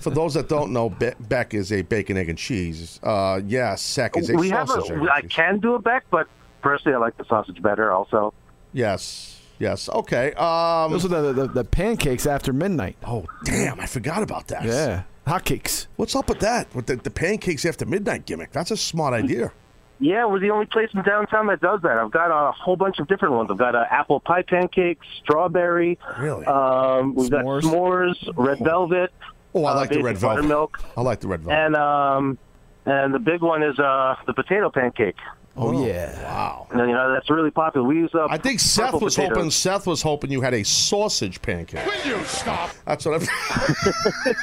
[0.00, 3.00] For those that don't know, Be- Beck is a bacon, egg, and cheese.
[3.02, 4.90] Uh, yeah, Sec is a we have sausage.
[4.90, 6.28] egg, a, and I can do a Beck, but
[6.60, 7.90] personally, I like the sausage better.
[7.92, 8.34] Also,
[8.74, 9.40] Yes.
[9.58, 9.88] Yes.
[9.88, 10.32] Okay.
[10.34, 12.96] Um, Those are the, the, the pancakes after midnight.
[13.06, 13.78] Oh, damn.
[13.80, 14.64] I forgot about that.
[14.64, 15.02] Yeah.
[15.26, 15.86] Hotcakes.
[15.96, 16.74] What's up with that?
[16.74, 18.50] With the, the pancakes after midnight gimmick?
[18.50, 19.52] That's a smart idea.
[20.02, 21.96] Yeah, we're the only place in downtown that does that.
[21.96, 23.50] I've got a whole bunch of different ones.
[23.52, 25.96] I've got uh, apple pie pancakes, strawberry.
[26.18, 26.44] Really?
[26.44, 29.12] Um, we've got s'mores, red velvet.
[29.54, 30.42] Oh, I uh, like the red velvet.
[30.42, 31.56] Buttermilk, I like the red velvet.
[31.56, 32.38] and um,
[32.84, 35.16] and the big one is uh, the potato pancake.
[35.54, 36.20] Oh, yeah.
[36.24, 36.66] Wow.
[36.70, 37.86] And, you know that's really popular.
[37.86, 39.36] We use uh, I think Seth was potatoes.
[39.36, 41.86] hoping Seth was hoping you had a sausage pancake.
[41.86, 42.70] Will you stop?
[42.86, 44.34] That's what I'm.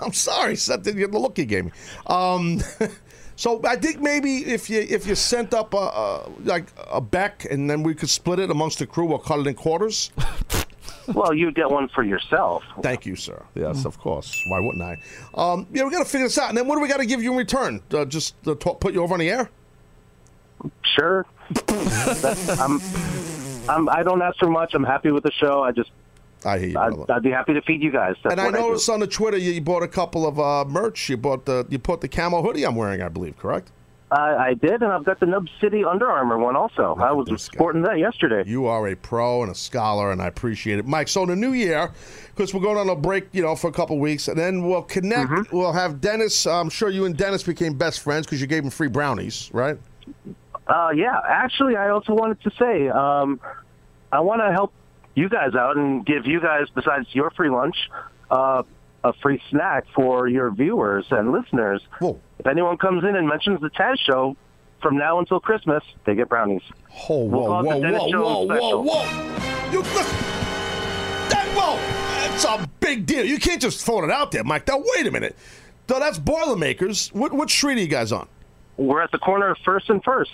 [0.00, 1.70] I'm sorry, Seth didn't get the look he gave me.
[2.06, 2.60] Um,
[3.36, 7.46] so I think maybe if you if you sent up a, a like a Beck
[7.50, 10.10] and then we could split it amongst the crew or cut it in quarters.
[11.08, 12.62] well, you get one for yourself.
[12.82, 13.42] Thank you, sir.
[13.54, 14.42] Yes, of course.
[14.48, 14.96] Why wouldn't I?
[15.34, 16.48] Um, yeah, we got to figure this out.
[16.48, 17.82] And then what do we got to give you in return?
[17.92, 19.50] Uh, just uh, talk, put you over on the air?
[20.82, 21.26] Sure.
[21.68, 22.80] I'm,
[23.68, 24.74] I'm, I don't ask for much.
[24.74, 25.62] I'm happy with the show.
[25.62, 25.90] I just,
[26.44, 26.78] I hear you.
[26.78, 28.16] I'd, I'd be happy to feed you guys.
[28.22, 31.08] That's and I noticed on the Twitter you, you bought a couple of uh, merch.
[31.08, 33.70] You bought the you put the camo hoodie I'm wearing, I believe, correct?
[34.12, 36.94] I, I did, and I've got the Nub City Under Armour one also.
[37.00, 38.42] I was sporting that yesterday.
[38.46, 41.08] You are a pro and a scholar, and I appreciate it, Mike.
[41.08, 41.90] So in the new year,
[42.34, 44.82] because we're going on a break, you know, for a couple weeks, and then we'll
[44.82, 45.30] connect.
[45.30, 45.56] Mm-hmm.
[45.56, 46.46] We'll have Dennis.
[46.46, 49.78] I'm sure you and Dennis became best friends because you gave him free brownies, right?
[50.66, 53.40] Uh, yeah, actually, I also wanted to say um,
[54.12, 54.74] I want to help
[55.14, 57.76] you guys out and give you guys, besides your free lunch,
[58.30, 58.62] uh,
[59.04, 61.82] a free snack for your viewers and listeners.
[62.00, 64.36] If anyone comes in and mentions the Taz Show,
[64.80, 66.62] from now until Christmas, they get brownies.
[67.08, 68.84] Oh, We'll whoa, the whoa, whoa, whoa, whoa, special.
[68.84, 69.70] whoa!
[69.70, 70.18] You listen.
[71.28, 72.34] That whoa!
[72.34, 73.24] It's a big deal.
[73.24, 74.66] You can't just throw it out there, Mike.
[74.66, 75.36] Now wait a minute.
[75.88, 77.08] So that's Boilermakers.
[77.12, 78.26] What what street are you guys on?
[78.76, 80.32] We're at the corner of First and First.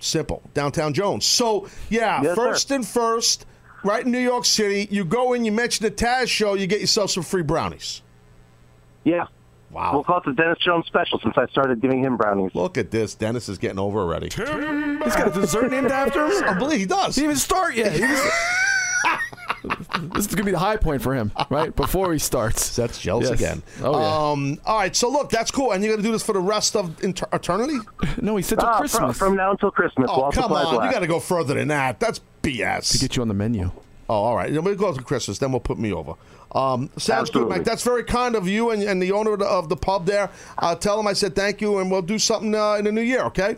[0.00, 0.42] Simple.
[0.54, 1.24] Downtown Jones.
[1.24, 2.74] So, yeah, Yes, first sir.
[2.76, 3.46] and first,
[3.84, 6.80] right in New York City, you go in, you mention the Taz show, you get
[6.80, 8.02] yourself some free brownies.
[9.04, 9.26] Yeah.
[9.70, 9.92] Wow.
[9.92, 12.52] We'll call it the Dennis Jones special since I started giving him brownies.
[12.54, 13.14] Look at this.
[13.14, 14.26] Dennis is getting over already.
[14.30, 14.36] He's
[15.14, 16.44] got a dessert named after him?
[16.44, 17.14] I believe he does.
[17.14, 17.92] He didn't even start yet.
[18.00, 18.32] Was-
[20.14, 21.74] this is going to be the high point for him, right?
[21.74, 22.74] Before he starts.
[22.76, 23.38] That's jealous Yes.
[23.40, 23.62] again.
[23.82, 24.30] Oh, yeah.
[24.30, 25.72] Um, all right, so look, that's cool.
[25.72, 27.78] And you're going to do this for the rest of inter- eternity?
[28.22, 29.18] no, he said till Ah, Christmas.
[29.18, 30.84] from- from now until Christmas, Oh, while come supplies on.
[30.86, 32.00] You got to go further than that.
[32.00, 32.92] That's BS.
[32.92, 33.70] To get you on the menu.
[34.08, 34.52] Oh, all right.
[34.52, 35.38] Then we'll go to Christmas.
[35.38, 36.14] Then we'll put me over.
[36.52, 37.40] Um, sounds Absolutely.
[37.40, 37.64] good, Mike.
[37.64, 40.30] That's very kind of you and, and the owner of the, of the pub there.
[40.56, 43.02] Uh, tell him I said thank you, and we'll do something uh, in the new
[43.02, 43.56] year, okay?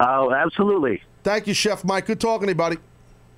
[0.00, 1.02] Oh, absolutely.
[1.22, 2.06] Thank you, Chef Mike.
[2.06, 2.76] Good talking to you, buddy.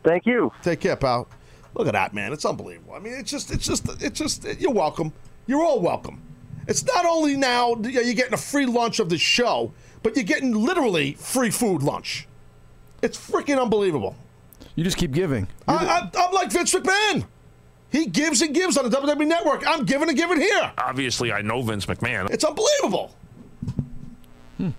[0.02, 0.52] Thank you.
[0.62, 1.28] Take care, pal.
[1.74, 2.32] Look at that, man.
[2.32, 2.94] It's unbelievable.
[2.94, 5.12] I mean, it's just, it's just, it's just, you're welcome.
[5.46, 6.20] You're all welcome.
[6.68, 9.72] It's not only now you're getting a free lunch of the show,
[10.02, 12.26] but you're getting literally free food lunch.
[13.00, 14.16] It's freaking unbelievable.
[14.74, 15.48] You just keep giving.
[15.68, 17.26] I, I, I'm like Vince McMahon.
[17.90, 19.64] He gives and gives on the WWE Network.
[19.66, 20.72] I'm giving and giving here.
[20.78, 22.30] Obviously, I know Vince McMahon.
[22.30, 23.14] It's unbelievable.
[24.56, 24.70] Hmm.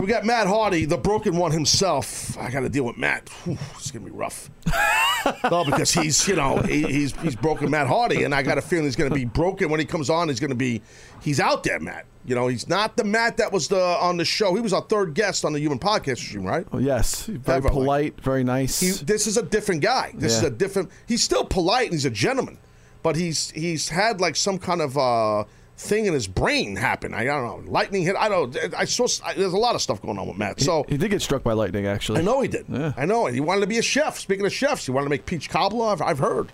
[0.00, 2.36] We got Matt Hardy, the broken one himself.
[2.36, 3.28] I got to deal with Matt.
[3.44, 4.50] Whew, it's gonna be rough.
[5.50, 8.62] no, because he's you know he, he's he's broken Matt Hardy, and I got a
[8.62, 10.28] feeling he's gonna be broken when he comes on.
[10.28, 10.82] He's gonna be
[11.22, 12.06] he's out there, Matt.
[12.28, 14.54] You know, he's not the Matt that was the on the show.
[14.54, 16.66] He was our third guest on the Human Podcast Stream, right?
[16.72, 17.24] Oh, yes.
[17.24, 18.78] Very Ever, like- polite, very nice.
[18.80, 20.12] He, this is a different guy.
[20.14, 20.90] This is a different.
[21.06, 22.58] He's still polite and he's a gentleman,
[23.02, 25.44] but he's he's had like some kind of uh,
[25.78, 27.14] thing in his brain happen.
[27.14, 28.16] I, don't know, lightning hit.
[28.16, 28.56] I don't.
[28.76, 29.06] I saw.
[29.24, 30.60] I, there's a lot of stuff going on with Matt.
[30.60, 32.20] So he did get struck by lightning, actually.
[32.20, 32.66] I know he did.
[32.96, 33.26] I know.
[33.26, 34.18] He wanted to be a chef.
[34.18, 35.86] Speaking of chefs, he wanted to make peach cobbler.
[35.86, 36.52] I've, I've heard.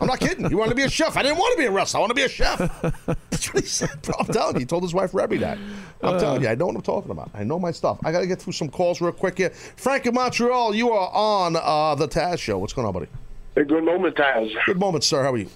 [0.00, 0.48] I'm not kidding.
[0.48, 1.16] He wanted to be a chef.
[1.16, 1.98] I didn't want to be a wrestler.
[1.98, 2.58] I want to be a chef.
[3.30, 3.90] That's what he said.
[4.18, 4.60] I'm telling you.
[4.60, 5.58] He told his wife Reby that.
[6.02, 6.48] I'm telling you.
[6.48, 7.30] I know what I'm talking about.
[7.34, 8.00] I know my stuff.
[8.04, 9.50] I got to get through some calls real quick here.
[9.50, 12.58] Frank in Montreal, you are on uh, the Taz show.
[12.58, 13.06] What's going on, buddy?
[13.54, 14.52] A good moment, Taz.
[14.66, 15.22] Good moment, sir.
[15.22, 15.48] How are you?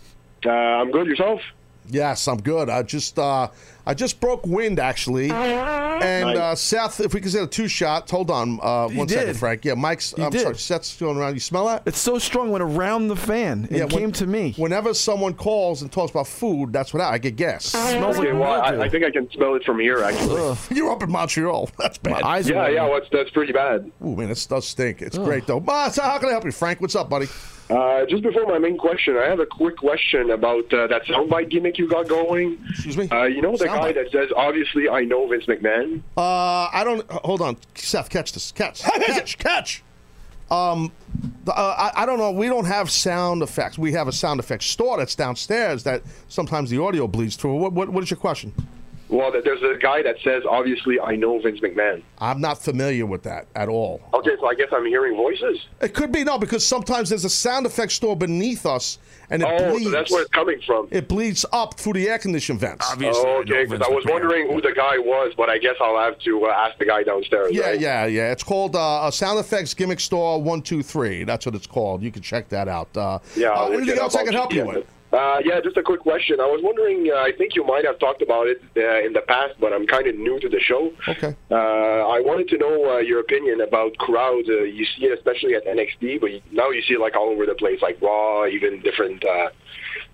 [0.44, 1.06] Uh, I'm good.
[1.08, 1.40] Yourself?
[1.88, 2.68] Yes, I'm good.
[2.70, 3.48] I just uh,
[3.86, 6.36] I just broke wind actually, and Nice.
[6.36, 9.26] uh, Seth, if we could get a two shot, hold on uh, You one second,
[9.26, 9.36] did.
[9.36, 9.64] Frank.
[9.64, 10.12] Yeah, Mike's.
[10.18, 10.40] You I'm did.
[10.42, 11.34] sorry, Seth's going around.
[11.34, 11.82] You smell that?
[11.86, 12.50] It's so strong.
[12.50, 13.68] Went around the fan.
[13.70, 14.54] It Yeah, when- came to me.
[14.56, 17.66] Whenever someone calls and talks about food, that's what I, I get gas.
[17.66, 18.84] Smells Okay, like well, I, mildew.
[18.84, 20.56] I think I can smell it from here, actually.
[20.76, 21.70] You're up in Montreal.
[21.78, 22.22] That's bad.
[22.22, 22.76] eyes are yeah, watering.
[22.76, 23.90] yeah, well, that's, that's pretty bad.
[24.04, 25.02] Ooh, man, this does stink.
[25.02, 25.62] It's great though.
[25.66, 26.80] Uh, so how can I help you, Frank?
[26.80, 27.26] What's up, buddy?
[27.68, 31.50] Uh, just before my main question, I have a quick question about uh, that soundbite
[31.50, 32.58] gimmick you got going.
[32.70, 33.08] Excuse me.
[33.10, 37.10] Uh, you know the guy that says, "Obviously, I know Vince McMahon." Uh, I don't.
[37.10, 38.08] Hold on, Seth.
[38.08, 38.52] Catch this.
[38.52, 38.82] Catch.
[38.84, 39.38] Catch.
[39.38, 39.82] Catch.
[40.48, 40.92] Um,
[41.48, 42.30] uh, I, I don't know.
[42.30, 43.78] We don't have sound effects.
[43.78, 47.56] We have a sound effects store that's downstairs that sometimes the audio bleeds through.
[47.56, 48.52] What, what, what is your question?
[49.08, 53.22] Well, there's a guy that says, "Obviously, I know Vince McMahon." I'm not familiar with
[53.22, 54.00] that at all.
[54.14, 55.64] Okay, so I guess I'm hearing voices.
[55.80, 58.98] It could be no, because sometimes there's a sound effects store beneath us,
[59.30, 59.84] and it Oh, bleeds.
[59.84, 60.88] so that's where it's coming from.
[60.90, 62.84] It bleeds up through the air condition vents.
[63.00, 66.18] oh, okay, because I was wondering who the guy was, but I guess I'll have
[66.20, 67.50] to uh, ask the guy downstairs.
[67.52, 67.80] Yeah, right?
[67.80, 68.32] yeah, yeah.
[68.32, 71.22] It's called uh, a Sound Effects Gimmick Store One Two Three.
[71.22, 72.02] That's what it's called.
[72.02, 72.88] You can check that out.
[72.96, 73.50] Uh, Yeah.
[73.50, 74.16] uh, anything else.
[74.16, 74.76] I can help keep you it.
[74.78, 74.86] with?
[75.12, 76.40] Uh, yeah, just a quick question.
[76.40, 77.08] I was wondering.
[77.12, 79.86] Uh, I think you might have talked about it uh, in the past, but I'm
[79.86, 80.90] kind of new to the show.
[81.08, 81.34] Okay.
[81.50, 84.48] Uh, I wanted to know uh, your opinion about crowds.
[84.48, 87.46] Uh, you see it especially at NXT, but now you see it like all over
[87.46, 89.48] the place, like Raw, even different uh,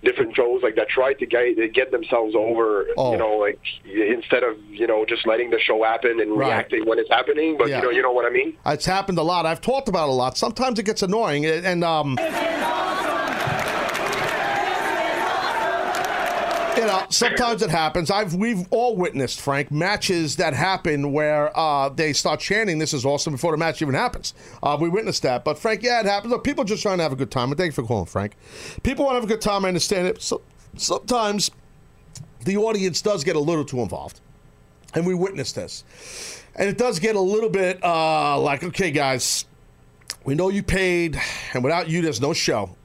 [0.03, 2.85] different shows like that try to get get themselves over.
[2.95, 3.13] Oh.
[3.13, 6.47] You know, like instead of you know just letting the show happen and Right.
[6.49, 7.57] reacting when it's happening.
[7.57, 7.77] But Yeah.
[7.77, 8.55] you know, you know what I mean.
[8.65, 9.45] It's happened a lot.
[9.47, 10.37] I've talked about it a lot.
[10.37, 12.17] Sometimes it gets annoying, and and, um,
[16.77, 18.09] you know, sometimes it happens.
[18.09, 23.05] I've we've all witnessed Frank matches that happen where uh, they start chanting, "This is
[23.05, 24.33] awesome" before the match even happens.
[24.61, 25.43] Uh, we witnessed that.
[25.43, 26.31] But Frank, yeah, it happens.
[26.31, 27.49] Look, people just trying to have a good time.
[27.49, 28.35] And thank you for calling, Frank.
[28.83, 29.65] People want to have a good time.
[29.65, 30.21] I understand it.
[30.21, 30.41] So,
[30.77, 31.51] sometimes
[32.45, 34.19] the audience does get a little too involved,
[34.93, 35.83] and we witnessed this.
[36.55, 39.45] And it does get a little bit uh, like, okay, guys,
[40.23, 41.19] we know you paid,
[41.53, 42.75] and without you, there's no show.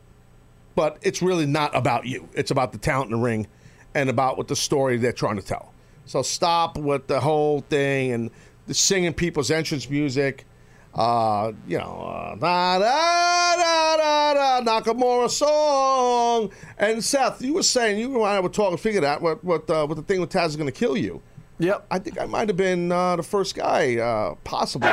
[0.74, 2.28] But it's really not about you.
[2.34, 3.48] It's about the talent in the ring
[3.94, 5.72] and about what the story they're trying to tell.
[6.04, 8.30] So stop with the whole thing and
[8.66, 10.46] the singing people's entrance music.
[10.94, 13.96] Uh, you know, uh, da, da, da,
[14.34, 16.50] da, da, Nakamura song.
[16.78, 19.86] And Seth, you were saying you and I were talking, figured out what what uh,
[19.86, 21.22] what the thing with Taz is going to kill you.
[21.58, 21.86] Yep.
[21.90, 24.88] I think I might have been uh, the first guy, uh, possibly.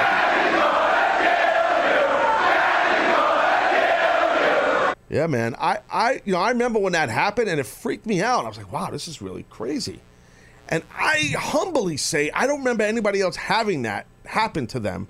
[5.16, 5.56] Yeah, man.
[5.58, 8.44] I, I, you know, I remember when that happened, and it freaked me out.
[8.46, 10.00] I was like, "Wow, this is really crazy."
[10.68, 15.08] And I humbly say, I don't remember anybody else having that happen to them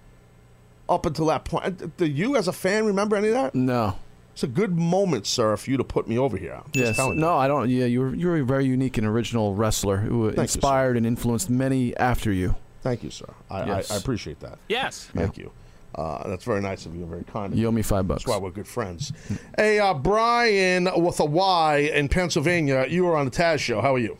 [0.89, 1.95] up until that point.
[1.97, 3.55] Do you, as a fan, remember any of that?
[3.55, 3.97] No.
[4.33, 6.55] It's a good moment, sir, for you to put me over here.
[6.55, 6.95] I'm just Yes.
[6.97, 7.21] telling you.
[7.21, 7.69] No, I don't.
[7.69, 11.05] Yeah, you were you were a very unique and original wrestler who you, inspired and
[11.05, 12.55] influenced many after you.
[12.81, 13.33] Thank you, sir.
[13.49, 13.89] I, Yes.
[13.89, 14.59] I, I appreciate that.
[14.67, 15.09] Yes.
[15.15, 15.51] Thank you.
[15.95, 17.05] Uh, that's very nice of you.
[17.05, 18.23] Very kind of You owe me five bucks.
[18.23, 19.13] That's why we're good friends.
[19.57, 22.85] hey, uh, Brian with a Y in Pennsylvania.
[22.89, 23.79] You were on the Taz show.
[23.81, 24.17] How are you?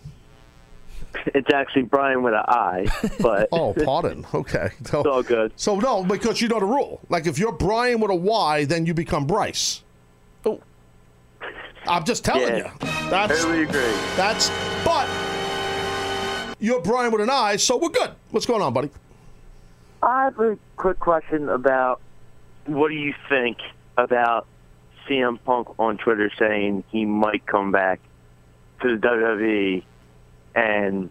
[1.28, 2.88] It's actually Brian with an I,
[3.20, 4.26] but oh, pardon.
[4.34, 5.52] Okay, so, it's all good.
[5.56, 7.02] So no, because you know the rule.
[7.10, 9.82] Like if you're Brian with a Y, then you become Bryce.
[10.46, 10.62] Oh,
[11.88, 12.72] I'm just telling Yeah.
[12.82, 12.88] you.
[13.10, 13.82] That's Totally agree.
[14.16, 14.50] That's
[14.84, 15.08] but
[16.60, 18.12] you're Brian with an I, so we're good.
[18.32, 18.90] What's going on, buddy?
[20.06, 22.00] I have a quick question about
[22.68, 23.58] what do you think
[23.98, 24.46] about
[25.08, 28.00] CM Punk on Twitter saying he might come back
[28.82, 29.84] to the WWE
[30.54, 31.10] and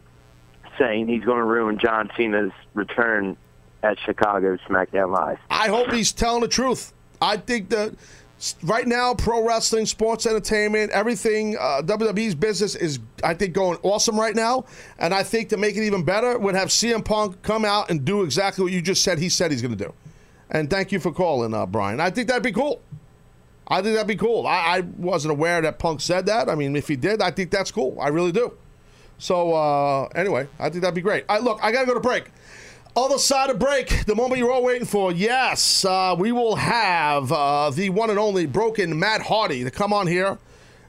[0.78, 3.36] saying he's going to ruin John Cena's return
[3.82, 5.38] at Chicago SmackDown Live.
[5.50, 6.92] I hope he's telling the truth.
[7.20, 7.94] I think that
[8.62, 14.18] right now, pro wrestling, sports entertainment, everything, uh, WWE's business is, I think, going awesome
[14.18, 14.66] right now.
[14.98, 18.04] And I think to make it even better, would have CM Punk come out and
[18.04, 19.92] do exactly what you just said he said he's going to do.
[20.50, 22.00] And thank you for calling, uh, Brian.
[22.00, 22.82] I think that'd be cool.
[23.66, 24.46] I think that'd be cool.
[24.46, 26.48] I, I wasn't aware that Punk said that.
[26.50, 27.96] I mean, if he did, I think that's cool.
[28.00, 28.52] I really do.
[29.18, 31.24] So uh, anyway, I think that'd be great.
[31.28, 32.30] I, look, I gotta go to break.
[32.96, 35.10] Other side of break, the moment you're all waiting for.
[35.10, 39.92] Yes, uh, we will have uh, the one and only broken Matt Hardy to come
[39.92, 40.38] on here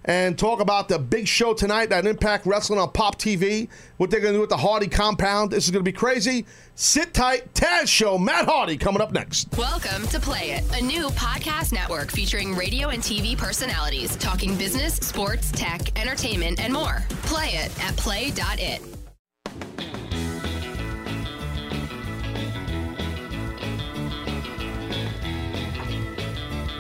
[0.03, 3.69] and talk about the big show tonight at Impact Wrestling on Pop TV.
[3.97, 5.49] What they're going to do with the Hardy compound.
[5.49, 6.45] This is going to be crazy.
[6.75, 7.51] Sit tight.
[7.55, 9.47] Taz Show, Matt Hardy coming up next.
[9.57, 14.97] Welcome to Play It, a new podcast network featuring radio and TV personalities talking business,
[14.97, 17.03] sports, tech, entertainment, and more.
[17.23, 18.83] Play it at play.it.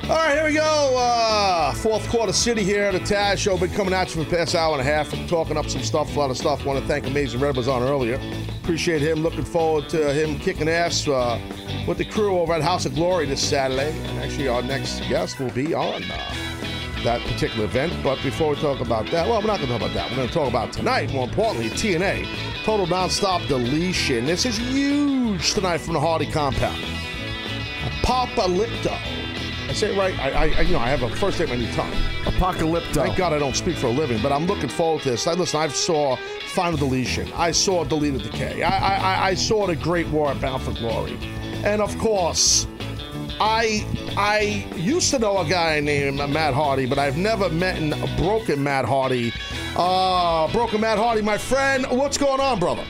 [0.07, 0.95] All right, here we go.
[0.95, 2.83] Uh, fourth quarter city here.
[2.83, 3.57] At the Taz Show.
[3.57, 6.15] Been coming at you for the past hour and a half, talking up some stuff,
[6.15, 6.63] a lot of stuff.
[6.63, 8.21] Want to thank Amazing Red was on earlier.
[8.61, 9.23] Appreciate him.
[9.23, 11.41] Looking forward to him kicking ass uh,
[11.87, 13.97] with the crew over at House of Glory this Saturday.
[13.99, 16.33] And actually, our next guest will be on uh,
[17.03, 17.91] that particular event.
[18.03, 20.11] But before we talk about that, well, we're not going to talk about that.
[20.11, 21.11] We're going to talk about tonight.
[21.13, 22.27] More importantly, TNA
[22.63, 24.25] Total Nonstop Deletion.
[24.25, 26.79] This is huge tonight from the Hardy compound.
[28.03, 29.24] Apocalypto.
[29.67, 30.17] I say it right.
[30.19, 31.91] I, I, you know, I have a first name on your tongue.
[32.23, 32.93] Apocalypto.
[32.93, 35.27] Thank God I don't speak for a living, but I'm looking forward to this.
[35.27, 36.15] I, listen, I saw
[36.49, 37.31] Final Deletion.
[37.33, 38.63] I saw Delete or Decay.
[38.63, 41.17] I, I, I saw the Great War at Bound for Glory,
[41.63, 42.67] and of course,
[43.39, 43.85] I
[44.17, 48.63] I used to know a guy named Matt Hardy, but I've never met a broken
[48.63, 49.33] Matt Hardy.
[49.75, 51.85] Uh, broken Matt Hardy, my friend.
[51.89, 52.85] What's going on, brother?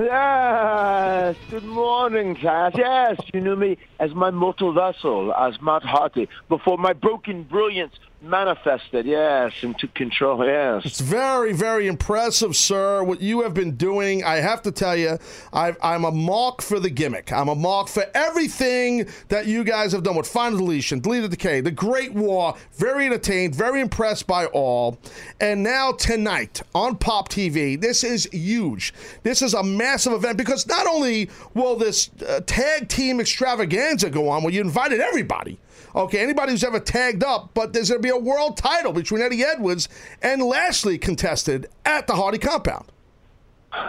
[0.00, 2.76] Yes, good morning, Taz.
[2.76, 7.94] Yes, you knew me as my mortal vessel, as Matt Hardy, before my broken brilliance
[8.20, 10.84] manifested, yes, and took control, yes.
[10.84, 14.24] It's very, very impressive, sir, what you have been doing.
[14.24, 15.18] I have to tell you,
[15.52, 17.32] i am a mark for the gimmick.
[17.32, 21.28] I'm a mark for everything that you guys have done with Final Deletion, Delete or
[21.28, 22.54] Decay, The Great War.
[22.76, 24.98] Very entertained, very impressed by all.
[25.40, 28.92] And now tonight on Pop TV, this is huge.
[29.22, 34.28] This is a massive event because not only will this uh, tag team extravaganza go
[34.28, 35.58] on, where you invited everybody
[35.94, 39.22] Okay, anybody who's ever tagged up, but there's going to be a world title between
[39.22, 39.88] Eddie Edwards
[40.22, 42.84] and Lashley contested at the Hardy compound.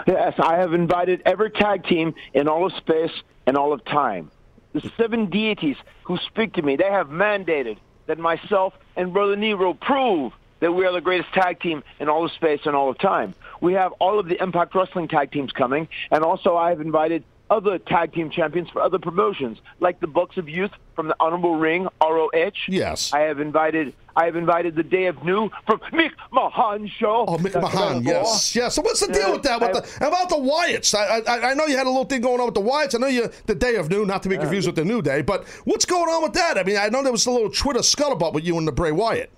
[0.07, 3.11] Yes, I have invited every tag team in all of space
[3.47, 4.31] and all of time.
[4.73, 7.77] The seven deities who speak to me, they have mandated
[8.07, 12.25] that myself and Brother Nero prove that we are the greatest tag team in all
[12.25, 13.33] of space and all of time.
[13.61, 17.23] We have all of the Impact Wrestling tag teams coming, and also I have invited
[17.49, 21.55] other tag team champions for other promotions, like the Bucks of Youth from the Honorable
[21.55, 22.51] Ring, ROH.
[22.67, 23.13] Yes.
[23.13, 27.25] I have invited I have invited the Day of New from Mick Mahan show.
[27.27, 28.75] Oh, Mick Mahan, yes, yes.
[28.75, 29.61] So what's the deal with that?
[29.61, 30.93] With the, about the Wyatts?
[30.93, 32.95] I, I, I know you had a little thing going on with the Wyatts.
[32.95, 35.21] I know you the Day of New, not to be confused with the New Day,
[35.21, 36.57] but what's going on with that?
[36.57, 38.91] I mean, I know there was a little Twitter scuttlebutt with you and the Bray
[38.91, 39.31] Wyatt.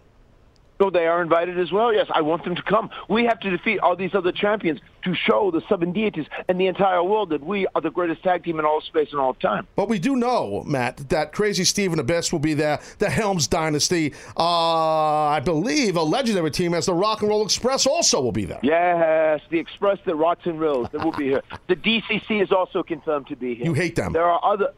[0.82, 1.94] So they are invited as well.
[1.94, 2.90] Yes, I want them to come.
[3.08, 6.66] We have to defeat all these other champions to show the seven deities and the
[6.66, 9.68] entire world that we are the greatest tag team in all space and all time.
[9.76, 12.80] But we do know, Matt, that Crazy Steve and Abyss will be there.
[12.98, 17.86] The Helms Dynasty, uh, I believe, a legendary team as the Rock and Roll Express
[17.86, 18.60] also will be there.
[18.64, 21.44] Yes, the Express that rocks and rolls that will be here.
[21.68, 23.66] The DCC is also confirmed to be here.
[23.66, 24.14] You hate them.
[24.14, 24.74] There are other.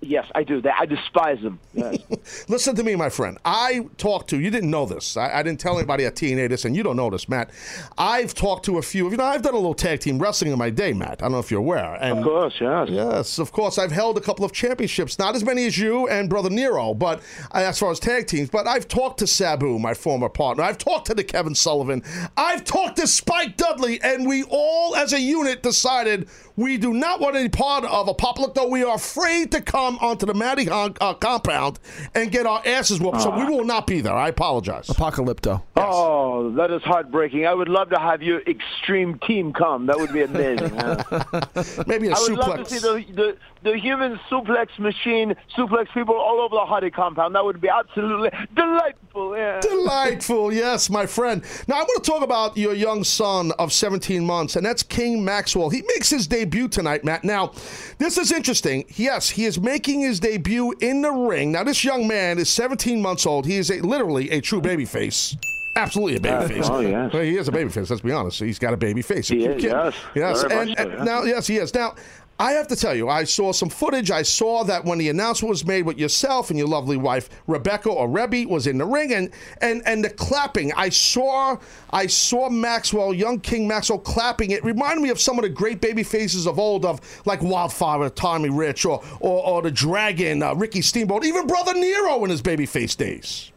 [0.00, 0.62] Yes, I do.
[0.78, 1.58] I despise them.
[1.80, 2.44] Yes.
[2.48, 3.38] Listen to me, my friend.
[3.44, 5.16] I talked to, you didn't know this.
[5.16, 7.50] I, I, didn't tell anybody at TNA this, and you don't know this, Matt.
[7.96, 10.58] I've talked to a few, you know, I've done a little tag team wrestling in
[10.58, 11.22] my day, Matt.
[11.22, 11.94] I don't know if you're aware.
[12.00, 12.88] And of course, yes.
[12.90, 13.78] Yes, of course.
[13.78, 17.20] I've held a couple of championships, not as many as you and Brother Nero, but
[17.52, 18.50] uh, as far as tag teams.
[18.50, 20.64] But I've talked to Sabu, my former partner.
[20.64, 22.02] I've talked to the Kevin Sullivan.
[22.36, 26.28] I've talked to Spike Dudley, and we all, as a unit, decided
[26.60, 28.68] we do not want any part of Apocalypto.
[28.68, 31.78] We are afraid to come onto the Matty uh, compound
[32.14, 33.22] and get our asses whooped.
[33.22, 34.12] So we will not be there.
[34.12, 34.88] I apologize.
[34.88, 35.62] Apocalypto.
[35.76, 35.86] Yes.
[35.88, 37.46] Oh, that is heartbreaking.
[37.46, 39.86] I would love to have your extreme team come.
[39.86, 40.76] That would be amazing.
[41.86, 42.28] Maybe a I suplex.
[42.28, 46.56] I would love to see the, the, the human suplex machine suplex people all over
[46.56, 47.34] the Hardy compound.
[47.34, 49.36] That would be absolutely delightful.
[49.36, 49.60] Yeah.
[49.60, 51.42] Delightful, yes, my friend.
[51.66, 55.24] Now, I want to talk about your young son of 17 months, and that's King
[55.24, 55.70] Maxwell.
[55.70, 57.24] He makes his debut tonight, Matt.
[57.24, 57.52] Now,
[57.98, 58.84] this is interesting.
[58.96, 61.52] Yes, he is making his debut in the ring.
[61.52, 63.46] Now, this young man is 17 months old.
[63.46, 65.36] He is a, literally a true baby face.
[65.76, 66.68] Absolutely a baby face.
[66.68, 67.12] oh, yes.
[67.12, 67.88] Well, he is a baby face.
[67.90, 68.40] Let's be honest.
[68.40, 69.28] He's got a baby face.
[69.28, 69.94] He is, yes.
[70.14, 70.42] Yes.
[70.42, 71.72] And, and now, yes, he is.
[71.72, 71.94] Now,
[72.40, 74.10] I have to tell you, I saw some footage.
[74.10, 77.90] I saw that when the announcement was made with yourself and your lovely wife Rebecca
[77.90, 79.30] or Reby was in the ring, and
[79.60, 80.72] and and the clapping.
[80.72, 81.58] I saw
[81.90, 84.52] I saw Maxwell, young King Maxwell, clapping.
[84.52, 88.08] It reminded me of some of the great baby faces of old, of like Wildfire,
[88.08, 92.40] Tommy Rich, or or, or the Dragon, uh, Ricky Steamboat, even Brother Nero in his
[92.40, 93.52] baby face days.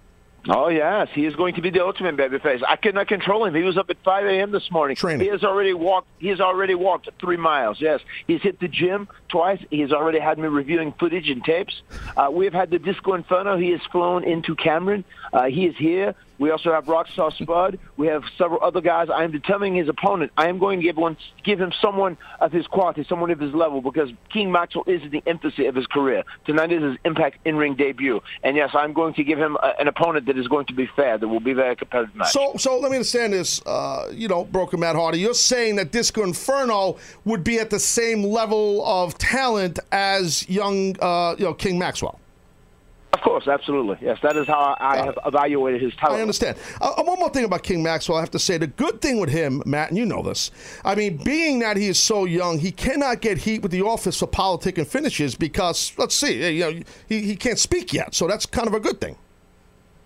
[0.50, 2.62] Oh yes, he is going to be the ultimate babyface.
[2.68, 3.56] I could not control him.
[3.56, 4.52] He was up at 5 a.m.
[4.52, 4.98] this morning.
[4.98, 5.22] Training.
[5.22, 6.08] He has already walked.
[6.20, 7.80] He has already walked three miles.
[7.80, 9.62] Yes, he's hit the gym twice.
[9.70, 11.82] He has already had me reviewing footage and tapes.
[12.18, 13.58] Uh, we have had the Disco Inferno.
[13.58, 15.06] He has flown into Cameron.
[15.32, 16.14] Uh, he is here.
[16.44, 17.80] We also have Rockstar Spud.
[17.96, 19.08] We have several other guys.
[19.10, 20.34] I am determining his opponent.
[20.36, 21.16] I am going to give one,
[21.46, 25.24] give him someone of his quality, someone of his level, because King Maxwell is the
[25.26, 26.24] infancy of his career.
[26.46, 29.88] Tonight is his Impact in-ring debut, and yes, I'm going to give him a, an
[29.88, 32.34] opponent that is going to be fair, that will be very competitive match.
[32.34, 33.62] So, so let me understand this.
[33.66, 37.80] Uh, you know, Broken Matt Hardy, you're saying that Disco Inferno would be at the
[37.80, 42.20] same level of talent as young, uh, you know, King Maxwell.
[43.24, 43.48] Of course.
[43.48, 43.98] absolutely.
[44.02, 46.20] Yes, that is how I, have evaluated his talent.
[46.20, 46.58] I understand.
[46.82, 49.18] Uh, uh, one more thing about King Maxwell, I have to say the good thing
[49.18, 50.52] with him, Matt, and you know this.
[50.84, 54.20] I mean, being that he is so young, he cannot get heat with the office
[54.20, 58.28] for politic and finishes because let's see, you know, he, he can't speak yet, so
[58.28, 59.16] that's kind of a good thing.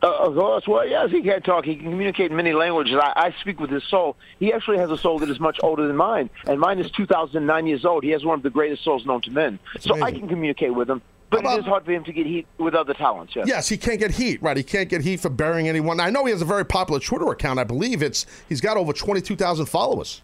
[0.03, 0.67] Uh, of course.
[0.67, 1.65] Well, yes, he can't talk.
[1.65, 2.97] He can communicate in many languages.
[3.01, 4.15] I, I speak with his soul.
[4.39, 7.65] He actually has a soul that is much older than mine, and mine is 2009
[7.65, 8.03] years old.
[8.03, 9.57] He has one of the greatest souls known to men.
[9.79, 11.01] so I can communicate with him.
[11.29, 13.35] But it is hard for him to get heat with other talents.
[13.35, 13.47] Yes.
[13.47, 14.55] Yes, he can't get heat, right?
[14.55, 15.99] He can't get heat for burying anyone.
[15.99, 17.59] I know he has a very popular Twitter account.
[17.59, 20.21] I believe it's he's got over 22,000 followers.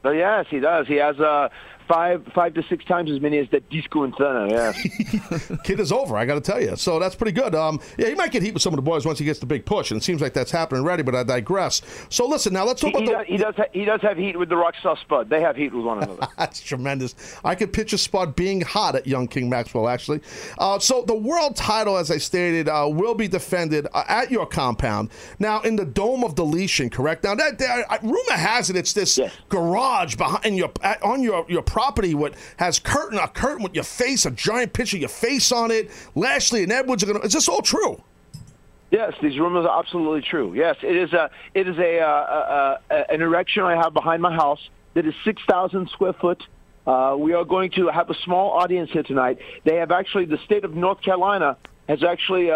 [0.00, 0.86] But yes, he does.
[0.86, 1.48] He has uh,
[1.88, 4.50] five five to six times as many as that Disco Inferno.
[4.50, 4.72] Yeah.
[5.64, 6.76] Kid is over, I got to tell you.
[6.76, 7.54] So that's pretty good.
[7.54, 9.46] Um, yeah, he might get heat with some of the boys once he gets the
[9.46, 11.02] big push, and it seems like that's happening already.
[11.02, 11.82] But I digress.
[12.08, 13.44] So listen, now let's talk he, about he the.
[13.44, 13.54] does, he does.
[13.56, 15.28] Ha- he does have heat with the Rockstar Spud.
[15.28, 16.26] They have heat with one another.
[16.38, 17.14] That's tremendous.
[17.44, 20.20] I could picture Spud being hot at young King Maxwell, actually.
[20.58, 24.46] Uh, so the world title, as I stated, uh, will be defended uh, at your
[24.46, 25.10] compound.
[25.38, 27.24] Now, in the Dome of Deletion, correct?
[27.24, 31.62] Now, that, that rumor has it it's this garage behind your at, on your, your
[31.74, 35.50] property what has curtain a curtain with your face, a giant picture of your face
[35.50, 35.90] on it.
[36.14, 37.26] Lashley and Edwards are going to.
[37.26, 38.00] Is this all true?
[38.92, 40.54] Yes, these rumors are absolutely true.
[40.54, 44.22] Yes, it is a it is a, uh, uh, uh, an erection I have behind
[44.22, 44.60] my house
[44.94, 46.40] that is six thousand square foot.
[46.86, 49.38] Uh, we are going to have a small audience here tonight.
[49.64, 51.56] They have actually the state of North Carolina
[51.88, 52.52] has actually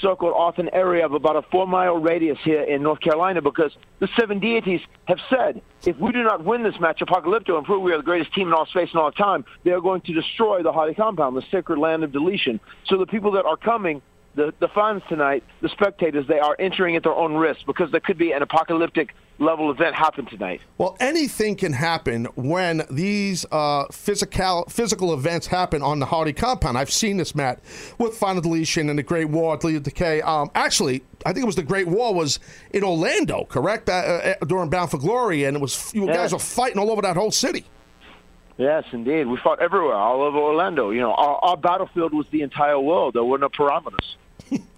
[0.00, 3.72] circled off an area of about a four mile radius here in North Carolina because
[4.00, 7.82] the seven deities have said if we do not win this match, Apocalypto, and prove
[7.82, 10.12] we are the greatest team in all space and all time, they are going to
[10.12, 12.60] destroy the Hardy compound, the sacred land of deletion.
[12.86, 14.02] So the people that are coming
[14.34, 18.00] the, the fans tonight, the spectators, they are entering at their own risk because there
[18.00, 20.60] could be an apocalyptic level event happen tonight.
[20.78, 26.78] Well, anything can happen when these uh, physical physical events happen on the Hardy compound.
[26.78, 27.60] I've seen this, Matt,
[27.98, 30.20] with Final Deletion and the Great War, Lead Decay.
[30.22, 32.38] Um, actually, I think it was the Great War was
[32.72, 33.88] in Orlando, correct?
[33.88, 36.14] Uh, uh, during Bound for Glory, and it was you Yeah.
[36.14, 37.64] guys were fighting all over that whole city.
[38.56, 39.26] Yes, indeed.
[39.26, 40.90] We fought everywhere, all over Orlando.
[40.90, 43.14] You know, our, our battlefield was the entire world.
[43.14, 44.14] There were no parameters.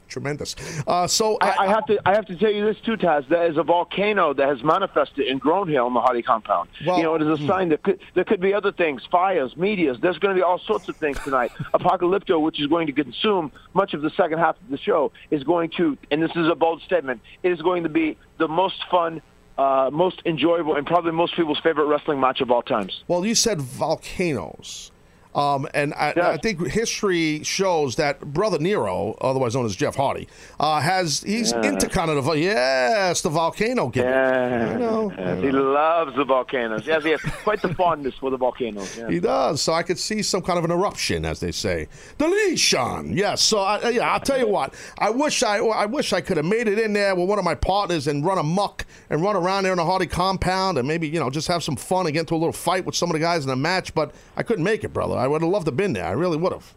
[0.08, 0.54] Tremendous.
[0.86, 3.28] Uh, so I, I have to I have to tell you this too, Taz.
[3.28, 6.68] There is a volcano that has manifested and grown here on the Hardy compound.
[6.80, 9.98] you know, it is a sign that could, there could be other things, fires, meteors.
[10.00, 11.50] There's going to be all sorts of things tonight.
[11.74, 15.42] Apocalypto, which is going to consume much of the second half of the show, is
[15.42, 18.84] going to, and this is a bold statement, it is going to be the most
[18.90, 19.22] fun.
[19.58, 23.02] Uh, most enjoyable and probably most people's favorite wrestling match of all times.
[23.08, 24.92] Well, you said volcanoes.
[25.36, 30.26] Um, and I, I think history shows that Brother Nero, otherwise known as Jeff Hardy,
[30.58, 31.62] uh, has he's Yeah.
[31.66, 34.10] into kind of the yes the volcano gimmick.
[34.10, 35.12] Yeah, I know.
[35.16, 36.86] Yes, he loves the volcanoes.
[36.86, 38.96] Yes, he has quite the fondness for the volcanoes.
[38.96, 39.10] Yeah.
[39.10, 39.60] He does.
[39.60, 41.88] So I could see some kind of an eruption, as they say.
[42.18, 43.16] Deletion.
[43.16, 43.42] Yes.
[43.42, 44.74] So I, yeah, I'll tell you what.
[44.98, 47.44] I wish I, I wish I could have made it in there with one of
[47.44, 51.08] my partners and run amok and run around there in the Hardy compound and maybe
[51.08, 53.14] you know just have some fun and get into a little fight with some of
[53.14, 53.94] the guys in the match.
[53.94, 55.16] But I couldn't make it, brother.
[55.16, 56.04] I would have loved to have been there.
[56.04, 56.74] I really would have.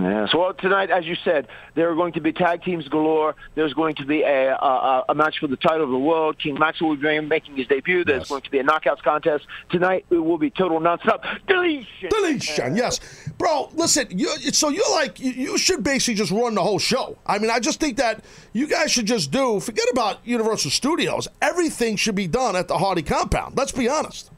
[0.00, 0.32] Yes.
[0.32, 3.34] Well, tonight, as you said, there are going to be tag teams galore.
[3.56, 6.38] There's going to be a, a, a match for the title of the world.
[6.38, 8.04] King Maxwell will be making his debut.
[8.04, 9.46] There's going to be a knockouts contest.
[9.70, 12.10] Tonight, it will be total nonstop deletion.
[12.10, 13.00] Deletion, yes,
[13.38, 13.70] bro.
[13.74, 17.18] Listen, you, so you're like you, you should basically just run the whole show.
[17.26, 19.58] I mean, I just think that you guys should just do.
[19.58, 21.26] Forget about Universal Studios.
[21.42, 23.56] Everything should be done at the Hardy compound.
[23.56, 24.30] Let's be honest.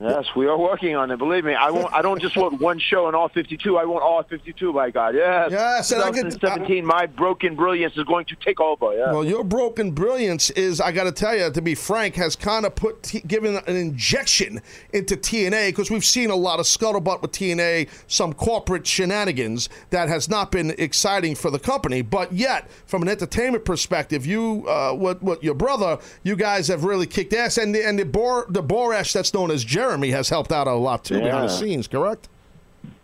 [0.00, 1.18] Yes, we are working on it.
[1.18, 1.92] Believe me, I won't.
[1.92, 3.78] I don't just want one show in all 52.
[3.78, 4.72] I want all 52.
[4.72, 5.50] By God, yes.
[5.52, 8.92] Yes, and I get- 2017, my broken brilliance is going to take over.
[8.92, 9.12] Yeah.
[9.12, 12.66] Well, your broken brilliance is, I got to tell you, to be frank, has kind
[12.66, 14.60] of put given an injection
[14.92, 20.08] into TNA because we've seen a lot of scuttlebutt with TNA, some corporate shenanigans that
[20.08, 22.02] has not been exciting for the company.
[22.02, 26.82] But yet, from an entertainment perspective, you, uh, what, what your brother, you guys have
[26.82, 29.64] really kicked ass, and the and the Bor the Borash that's known as
[29.94, 31.86] Jeremy has helped out a lot too behind the scenes.
[31.86, 32.28] Correct?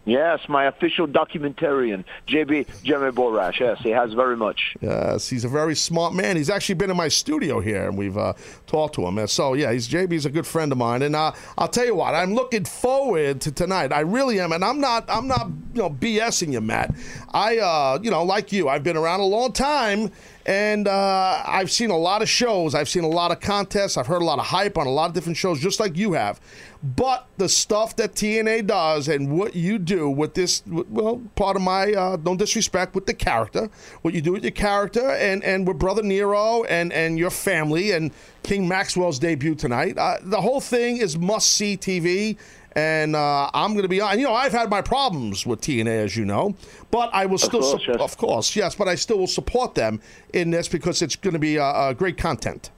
[0.06, 3.60] Yes, my official documentarian, JB Jeremy Borash.
[3.60, 4.74] Yes, he has very much.
[4.80, 6.36] Yes, he's a very smart man.
[6.36, 8.32] He's actually been in my studio here, and we've uh,
[8.66, 9.18] talked to him.
[9.18, 11.94] And so, yeah, he's JB's a good friend of mine, and uh, I'll tell you
[11.94, 13.92] what, I'm looking forward to tonight.
[13.92, 16.92] I really am, and I'm not, I'm not, you know, BSing you, Matt.
[17.32, 20.10] I, uh, you know, like you, I've been around a long time,
[20.50, 22.74] and uh, I've seen a lot of shows.
[22.74, 23.96] I've seen a lot of contests.
[23.96, 26.14] I've heard a lot of hype on a lot of different shows, just like you
[26.14, 26.40] have.
[26.82, 31.62] But the stuff that TNA does and what you do with this, well, part of
[31.62, 33.70] my uh, no disrespect with the character,
[34.02, 37.92] what you do with your character and and with Brother Nero and and your family
[37.92, 38.10] and
[38.42, 42.36] King Maxwell's debut tonight, uh, the whole thing is must see TV.
[42.72, 44.18] And uh, I'm going to be on.
[44.18, 46.54] You know, I've had my problems with TNA, as you know,
[46.90, 48.00] but I will still, course, sup- yes.
[48.00, 50.00] of course, yes, but I still will support them
[50.32, 52.70] in this because it's going to be uh, uh, great content.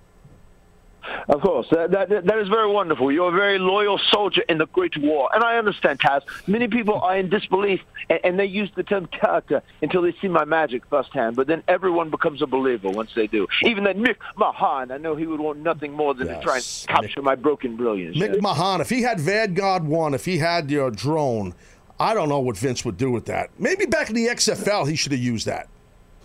[1.28, 3.10] Of course, that, that that is very wonderful.
[3.10, 6.22] You're a very loyal soldier in the Great War, and I understand, Taz.
[6.46, 10.28] Many people are in disbelief, and, and they use the term character until they see
[10.28, 11.36] my magic firsthand.
[11.36, 13.46] But then everyone becomes a believer once they do.
[13.64, 16.84] Even that Mick Mahan, I know he would want nothing more than to try and
[16.88, 18.16] capture my broken brilliance.
[18.16, 21.54] Mick Mahan, if he had Vanguard 1, if he had your drone,
[21.98, 23.50] I don't know what Vince would do with that.
[23.58, 25.68] Maybe back in the XFL, he should have used that.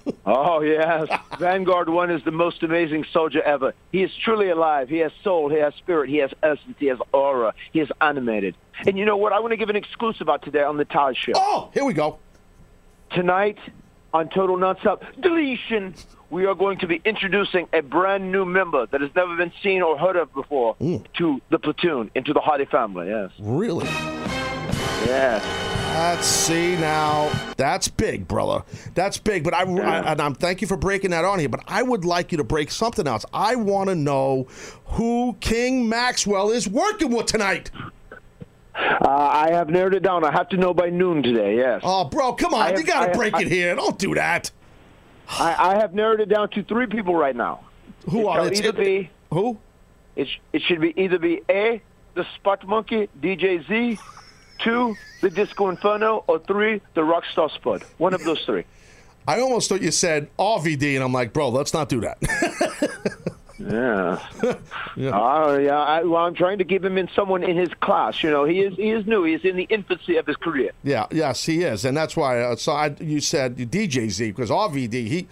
[0.25, 1.07] Oh yes,
[1.39, 3.73] Vanguard One is the most amazing soldier ever.
[3.93, 4.89] He is truly alive.
[4.89, 5.49] He has soul.
[5.49, 6.09] He has spirit.
[6.09, 6.75] He has essence.
[6.79, 7.53] He has aura.
[7.71, 8.55] He is animated.
[8.85, 9.31] And you know what?
[9.31, 11.31] I want to give an exclusive out today on the Taz Show.
[11.35, 12.19] Oh, here we go.
[13.11, 13.57] Tonight
[14.13, 15.95] on Total Nonstop Deletion,
[16.29, 19.81] we are going to be introducing a brand new member that has never been seen
[19.81, 21.05] or heard of before mm.
[21.17, 23.07] to the platoon, into the Hardy family.
[23.07, 23.31] Yes.
[23.39, 23.85] Really?
[25.05, 25.76] Yes.
[25.97, 27.31] Let's see now.
[27.57, 28.63] That's big, brother.
[28.93, 29.43] That's big.
[29.43, 31.49] But I, I and I'm thank you for breaking that on here.
[31.49, 33.25] But I would like you to break something else.
[33.33, 34.45] I want to know
[34.85, 37.71] who King Maxwell is working with tonight.
[38.75, 40.23] Uh, I have narrowed it down.
[40.23, 41.55] I have to know by noon today.
[41.57, 41.81] Yes.
[41.83, 42.61] Oh, bro, come on!
[42.61, 43.75] I you have- got I to have- break I- it here.
[43.75, 44.51] Don't do that.
[45.29, 47.61] I, I have narrowed it down to three people right now.
[48.09, 48.55] Who it are they?
[48.57, 49.57] either be who?
[50.15, 51.81] It it should be either be a
[52.13, 53.97] the Spot Monkey DJ Z,
[54.59, 57.83] two the Disco Inferno, or three the Rockstar Spud.
[57.97, 58.65] One of those three.
[59.27, 63.33] I almost thought you said RVD, and I'm like, bro, let's not do that.
[63.59, 64.23] Yeah.
[65.13, 65.79] Oh yeah.
[65.79, 68.21] I, well, I'm trying to give him in someone in his class.
[68.23, 69.23] You know, he is he is new.
[69.23, 70.71] He is in the infancy of his career.
[70.83, 72.41] Yeah, yes, he is, and that's why.
[72.41, 75.27] Uh, so I, you said DJ Z because RVD, he,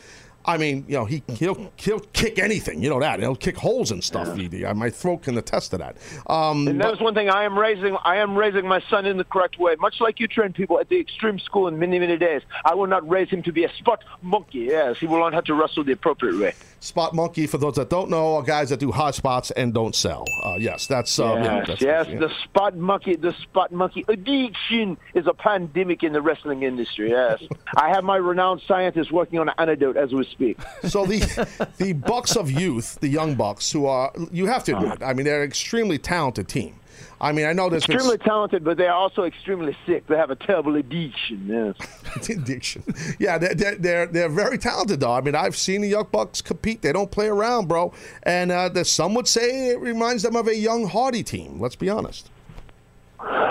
[0.48, 3.20] I mean, you know, he he'll he'll kick anything, you know that.
[3.20, 4.28] He'll kick holes and stuff.
[4.30, 5.98] VD, my throat can attest to that.
[6.28, 7.98] Um, And that is one thing I am raising.
[8.04, 10.90] I am raising my son in the correct way, much like you train people at
[10.90, 12.42] the extreme school in many, many days.
[12.64, 14.60] I will not raise him to be a spot monkey.
[14.60, 16.54] Yes, he will learn how to wrestle the appropriate way.
[16.80, 19.96] Spot monkey, for those that don't know, are guys that do hot spots and don't
[19.96, 20.26] sell.
[20.44, 22.20] Uh, yes, that's uh, yeah, yes, that's, yes, yeah.
[22.20, 27.10] the spot monkey, the spot monkey addiction is a pandemic in the wrestling industry.
[27.10, 27.42] Yes,
[27.76, 30.58] I have my renowned scientist working on an antidote as we speak.
[30.86, 35.02] So the the Bucks of youth, the young Bucks, who are you have to admit,
[35.02, 36.80] I mean, they're an extremely talented team.
[37.22, 40.06] I mean, I know there's been extremely talented, but they are also extremely sick.
[40.08, 41.46] They have a terrible addiction.
[41.48, 42.30] Yes.
[42.30, 42.84] addiction.
[43.20, 45.14] Yeah, they're, they're they're they're very talented though.
[45.14, 46.82] I mean, I've seen the Young Bucks compete.
[46.82, 47.94] They don't play around, bro.
[48.24, 51.60] And uh, some would say it reminds them of a young Hardy team.
[51.60, 52.30] Let's be honest.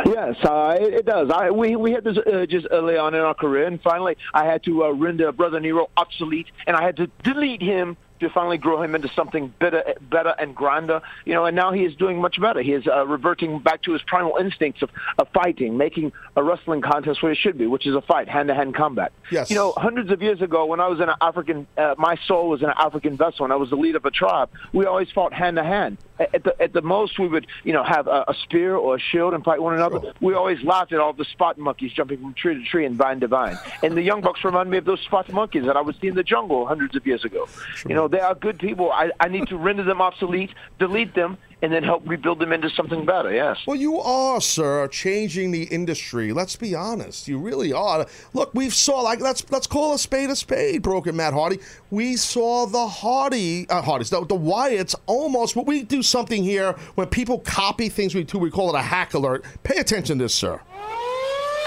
[0.07, 1.31] Yes, uh, it, it does.
[1.31, 4.45] I, we we had this uh, just early on in our career, and finally I
[4.45, 8.59] had to uh, render Brother Nero obsolete, and I had to delete him to finally
[8.59, 11.01] grow him into something better, better and grander.
[11.24, 12.62] You know, and now he is doing much better.
[12.62, 16.81] He is uh, reverting back to his primal instincts of, of fighting, making a wrestling
[16.81, 19.12] contest where it should be, which is a fight, hand-to-hand combat.
[19.31, 19.51] Yes.
[19.51, 22.49] You know, hundreds of years ago, when I was in an African, uh, my soul
[22.49, 24.51] was in an African vessel, and I was the leader of a tribe.
[24.73, 25.99] We always fought hand-to-hand.
[26.16, 29.01] At the at the most, we would you know have a, a spear or a
[29.01, 30.12] shield and fight one another.
[30.20, 33.19] We always laughed at all the spot monkeys jumping from tree to tree and vine
[33.19, 33.59] to vine.
[33.82, 36.15] And the young bucks remind me of those spot monkeys that I would see in
[36.15, 37.49] the jungle hundreds of years ago.
[37.89, 38.93] You know, they are good people.
[38.93, 42.69] I, I need to render them obsolete, delete them, and then help rebuild them into
[42.71, 43.33] something better.
[43.33, 43.59] Yes.
[43.67, 46.33] Well, you are, sir, changing the industry.
[46.33, 47.27] Let's be honest.
[47.27, 48.07] You really are.
[48.35, 51.59] Look, we've saw like let's let's call a spade a spade, broken Matt Hardy.
[51.91, 55.55] We saw the Hardy uh, Hardys, the, the Wyatts almost.
[55.55, 58.39] But we do something here when people copy things we do.
[58.39, 59.45] We call it a hack alert.
[59.63, 60.61] Pay attention to this, sir.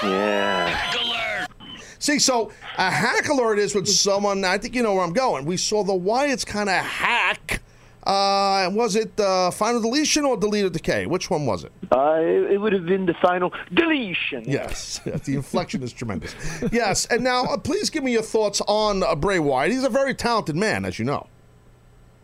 [0.04, 1.07] Yeah.
[2.00, 4.44] See, so a hack alert is when someone.
[4.46, 5.46] I think you know where I'm going.
[5.46, 7.62] We saw the Wyatts kind of hack.
[8.08, 11.08] Uh, was it uh, final deletion or Delete or Decay?
[11.08, 11.74] Which one was it?
[11.92, 14.46] Uh, it, it would have been the final deletion.
[14.46, 16.34] Yes, yes, the inflection is tremendous.
[16.72, 19.74] Yes, and now uh, please give me your thoughts on uh, Bray Wyatt.
[19.74, 21.28] He's a very talented man, as you know.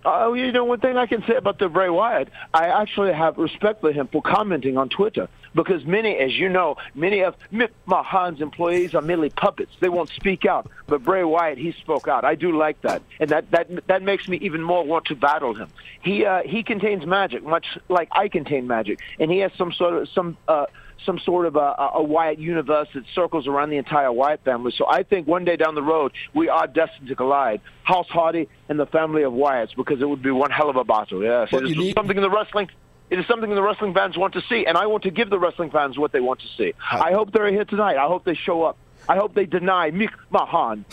[0.05, 3.37] Oh, you know, one thing I can say about the Bray Wyatt, I actually have
[3.37, 7.69] respect for him for commenting on Twitter because many, as you know, many of Mick
[7.87, 9.71] Mahan's employees are merely puppets.
[9.79, 10.69] They won't speak out.
[10.87, 12.25] But Bray Wyatt, he spoke out.
[12.25, 15.53] I do like that, and that that that makes me even more want to battle
[15.53, 15.69] him.
[16.01, 19.93] He uh, he contains magic, much like I contain magic, and he has some sort
[19.93, 20.37] of some.
[20.47, 20.65] Uh,
[21.05, 24.73] some sort of a, a Wyatt universe that circles around the entire Wyatt family.
[24.77, 27.61] So I think one day down the road, we are destined to collide.
[27.83, 30.83] House Hardy and the family of Wyatts, because it would be one hell of a
[30.83, 31.21] battle.
[31.23, 32.69] Yes, But it is need- something in the wrestling.
[33.09, 35.37] It is something the wrestling fans want to see, and I want to give the
[35.37, 36.73] wrestling fans what they want to see.
[36.91, 37.97] I hope they're here tonight.
[37.97, 38.77] I hope they show up.
[39.07, 40.85] I hope they deny Mick Mahan.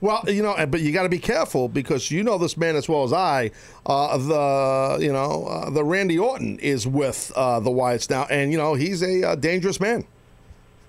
[0.00, 2.88] Well, you know, but you got to be careful because you know this man as
[2.88, 3.50] well as I.
[3.86, 8.52] Uh, the you know uh, the Randy Orton is with uh, the Wyatts now, and
[8.52, 10.04] you know he's a uh, dangerous man.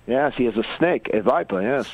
[0.06, 1.60] Yes, he is a snake, a viper.
[1.60, 1.90] Yes.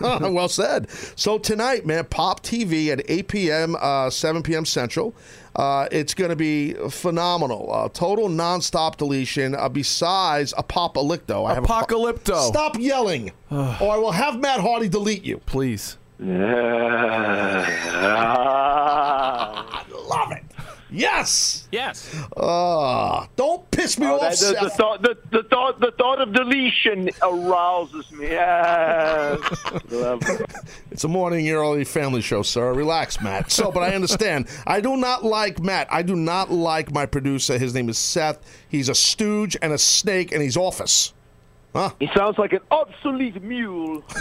[0.00, 0.90] well said.
[1.16, 4.66] So tonight, man, Pop TV at 8 p.m., uh, 7 p.m.
[4.66, 5.14] Central.
[5.56, 7.72] Uh, it's going to be phenomenal.
[7.72, 9.54] Uh, total nonstop deletion.
[9.54, 12.48] Uh, besides Apocalypto, I have a- Apocalypto.
[12.48, 15.38] Stop yelling, or I will have Matt Hardy delete you.
[15.46, 15.96] Please.
[16.20, 16.24] I
[20.08, 20.42] love it.
[20.90, 21.66] Yes.
[21.72, 22.14] Yes.
[22.36, 24.38] Uh, don't piss me Oh, off.
[24.38, 28.28] that- the, the thought, the, the thought, the thought of deletion arouses me.
[28.28, 29.40] Yes.
[30.92, 32.72] It's a morning early family show, sir.
[32.72, 33.50] Relax, Matt.
[33.50, 34.46] So, but I understand.
[34.64, 35.88] I do not like Matt.
[35.92, 37.58] I do not like my producer.
[37.58, 38.38] His name is Seth.
[38.68, 41.12] He's a stooge and a snake, and he's office.
[41.74, 41.90] Huh?
[41.98, 44.04] He sounds like an obsolete mule.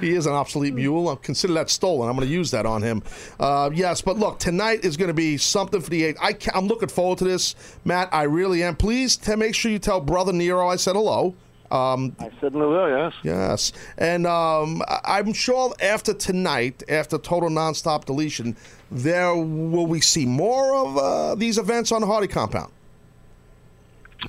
[0.00, 1.08] He is an obsolete mule.
[1.08, 2.08] I'll consider that stolen.
[2.08, 3.02] I'm going to use that on him.
[3.38, 6.16] Uh, yes, but look, tonight is going to be something for the eight.
[6.20, 8.08] I I'm looking forward to this, Matt.
[8.12, 8.76] I really am.
[8.76, 11.34] Please t- make sure you tell brother Nero I said hello.
[11.70, 12.88] Um, I certainly will.
[12.88, 13.12] Yes.
[13.22, 18.56] Yes, and um, I- I'm sure after tonight, after total nonstop deletion,
[18.90, 22.72] there will we see more of uh, these events on the Hardy compound.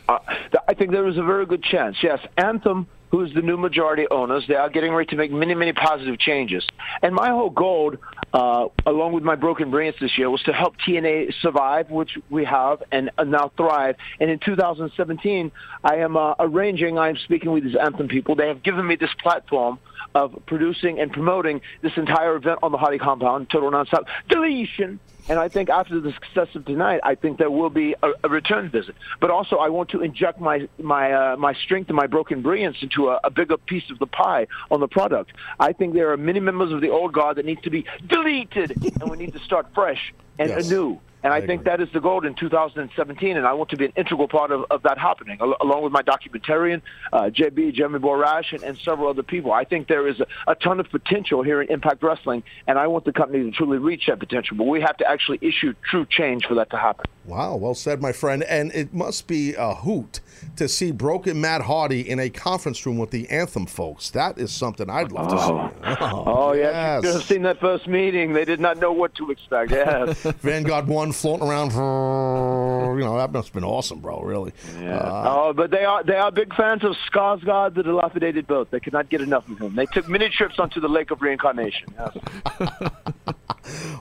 [0.08, 0.20] Uh,
[0.68, 1.98] I think there is a very good chance.
[2.04, 5.54] Yes, Anthem, who is the new majority owners, they are getting ready to make many,
[5.54, 6.66] many positive changes.
[7.02, 7.96] And my whole goal,
[8.34, 12.46] uh, along with my Broken Brilliance this year, was to help TNA survive, which we
[12.46, 13.98] have, and uh, now thrive.
[14.20, 15.52] And in 2017,
[15.84, 18.36] I am uh, arranging, I am speaking with these Anthem people.
[18.36, 19.80] They have given me this platform
[20.16, 25.00] of producing and promoting this entire event on the Hardy compound, total nonstop deletion.
[25.30, 28.30] And I think after the success of tonight, I think there will be a, a
[28.30, 28.96] return visit.
[29.20, 32.78] But also, I want to inject my my uh, my strength and my broken brilliance
[32.82, 35.32] into a, a bigger piece of the pie on the product.
[35.60, 38.76] I think there are many members of the old guard that need to be deleted,
[39.00, 40.66] and we need to start fresh and Yes.
[40.66, 41.00] anew.
[41.24, 43.94] And I, think that is the goal in 2017, and I want to be an
[43.96, 46.82] integral part of, of that happening, al- along with my documentarian,
[47.14, 49.52] uh, JB, Jeremy Borash, and, and several other people.
[49.52, 52.88] I think there is a, a ton of potential here in Impact Wrestling, and I
[52.88, 54.58] want the company to truly reach that potential.
[54.58, 57.06] But we have to actually issue true change for that to happen.
[57.26, 58.44] Wow, well said, my friend.
[58.44, 60.22] And it must be a hoot
[60.56, 64.10] to see Broken Matt Hardy in a conference room with the Anthem folks.
[64.10, 65.98] That is something I'd love to see.
[66.02, 68.34] Oh, yeah, You have seen that first meeting.
[68.34, 69.72] They did not know what to expect.
[69.72, 70.22] Yes.
[70.40, 71.72] Vanguard Floating around.
[71.72, 74.22] You know that must have been awesome, bro.
[74.22, 74.54] Really.
[74.78, 78.72] Uh, oh, but they are they are big fans of Skarsgård, the dilapidated boat.
[78.72, 79.76] They could not get enough of him.
[79.76, 81.94] They took many trips onto the Lake of Reincarnation.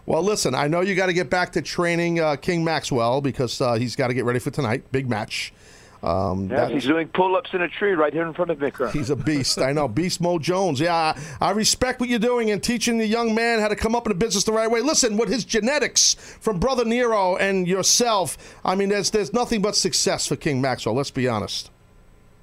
[0.07, 3.61] Well, listen, I know you got to get back to training uh, King Maxwell because
[3.61, 4.91] uh, he's got to get ready for tonight.
[4.91, 5.53] Big match.
[6.03, 8.89] Um, Yes, he's doing pull-ups in a tree right here in front of Vicar.
[8.93, 9.59] He's a beast.
[9.59, 9.87] I know.
[9.87, 10.81] Beast Mo Jones.
[10.81, 13.95] Yeah, I, I respect what you're doing and teaching the young man how to come
[13.95, 14.81] up in the business the right way.
[14.81, 19.77] Listen, with his genetics from Brother Nero and yourself, I mean, there's there's nothing but
[19.77, 20.95] success for King Maxwell.
[20.95, 21.71] Let's be honest.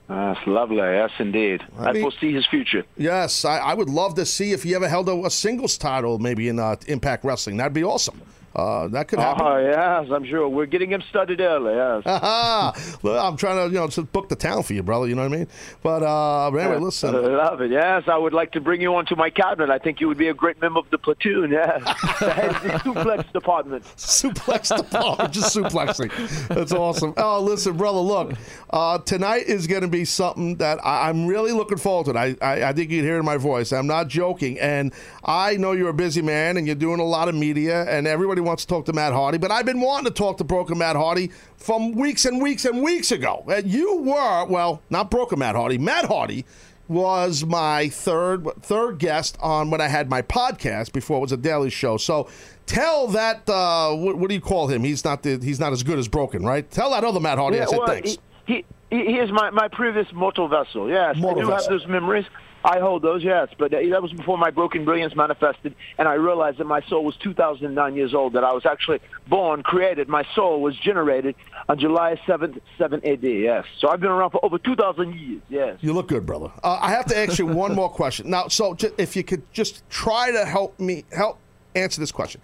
[0.07, 0.77] That's lovely.
[0.77, 1.63] Yes, indeed.
[1.77, 2.85] I, mean- foresee his future.
[2.95, 6.17] Yes, I, I would love to see if he ever held a, a singles title,
[6.19, 7.57] maybe in uh, Impact Wrestling.
[7.57, 8.21] That'd be awesome.
[8.57, 9.45] Uh, that could happen.
[9.45, 10.49] Oh, yes, I'm sure.
[10.49, 12.97] We're getting him studied early, yes.
[13.03, 15.07] Well, I'm trying to, you know, to book the town for you, brother.
[15.07, 15.47] You know what I mean?
[15.84, 17.13] But uh, anyway, listen.
[17.13, 17.69] I love it.
[17.69, 19.69] Yes, I would like to bring you onto my cabinet.
[19.69, 21.51] I think you would be a great member of the platoon.
[21.51, 21.81] Yes,
[22.19, 23.84] the head the suplex department.
[23.95, 26.47] suplex department, just suplexing.
[26.47, 27.13] That's awesome.
[27.17, 28.34] Oh, listen, brother, look,
[28.71, 32.19] uh, tonight is going to be something that I, I'm really looking forward to.
[32.19, 33.71] I, I, I think you can hear in my voice.
[33.71, 34.93] I'm not joking, and
[35.23, 38.41] I know you're a busy man and you're doing a lot of media, and everybody
[38.48, 39.38] wants to talk to Matt Hardy.
[39.38, 42.82] But I've been wanting to talk to Broken Matt Hardy from weeks and weeks and
[42.82, 43.44] weeks ago.
[43.48, 45.78] And you were, well, not Broken Matt Hardy.
[45.78, 46.45] Matt Hardy
[46.88, 51.38] was my third third guest on when I had my podcast before it was a
[51.38, 51.98] daily show.
[51.98, 52.30] So
[52.65, 54.84] tell that uh, what, what do you call him?
[54.84, 56.69] He's not the, he's not as good as Broken, right?
[56.72, 58.18] Tell that other Matt Hardy I said well, thanks.
[58.45, 60.90] He, he, he is my, my previous mortal vessel.
[60.90, 61.72] Yes, Mortal I do vessel.
[61.74, 62.26] have those memories.
[62.68, 63.48] I hold those, yes.
[63.57, 67.15] But that was before my broken brilliance manifested, and I realized that my soul was
[67.15, 68.34] 2009 years old.
[68.34, 68.99] That I was actually
[69.30, 70.10] born, created.
[70.10, 71.35] My soul was generated
[71.69, 73.23] on July 7th, 7 AD.
[73.23, 73.64] Yes.
[73.80, 75.41] So I've been around for over 2,000 years.
[75.48, 75.77] Yes.
[75.80, 76.52] You look good, brother.
[76.61, 78.30] Uh, I have to ask you one more question.
[78.30, 81.39] Now, so if you could just try to help me help
[81.73, 82.41] answer this question.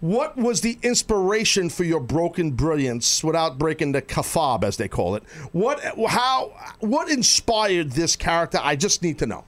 [0.00, 5.14] What was the inspiration for your broken brilliance without breaking the kayfabe, as they call
[5.14, 5.22] it?
[5.52, 8.58] What, how, what inspired this character?
[8.62, 9.44] I just need to know.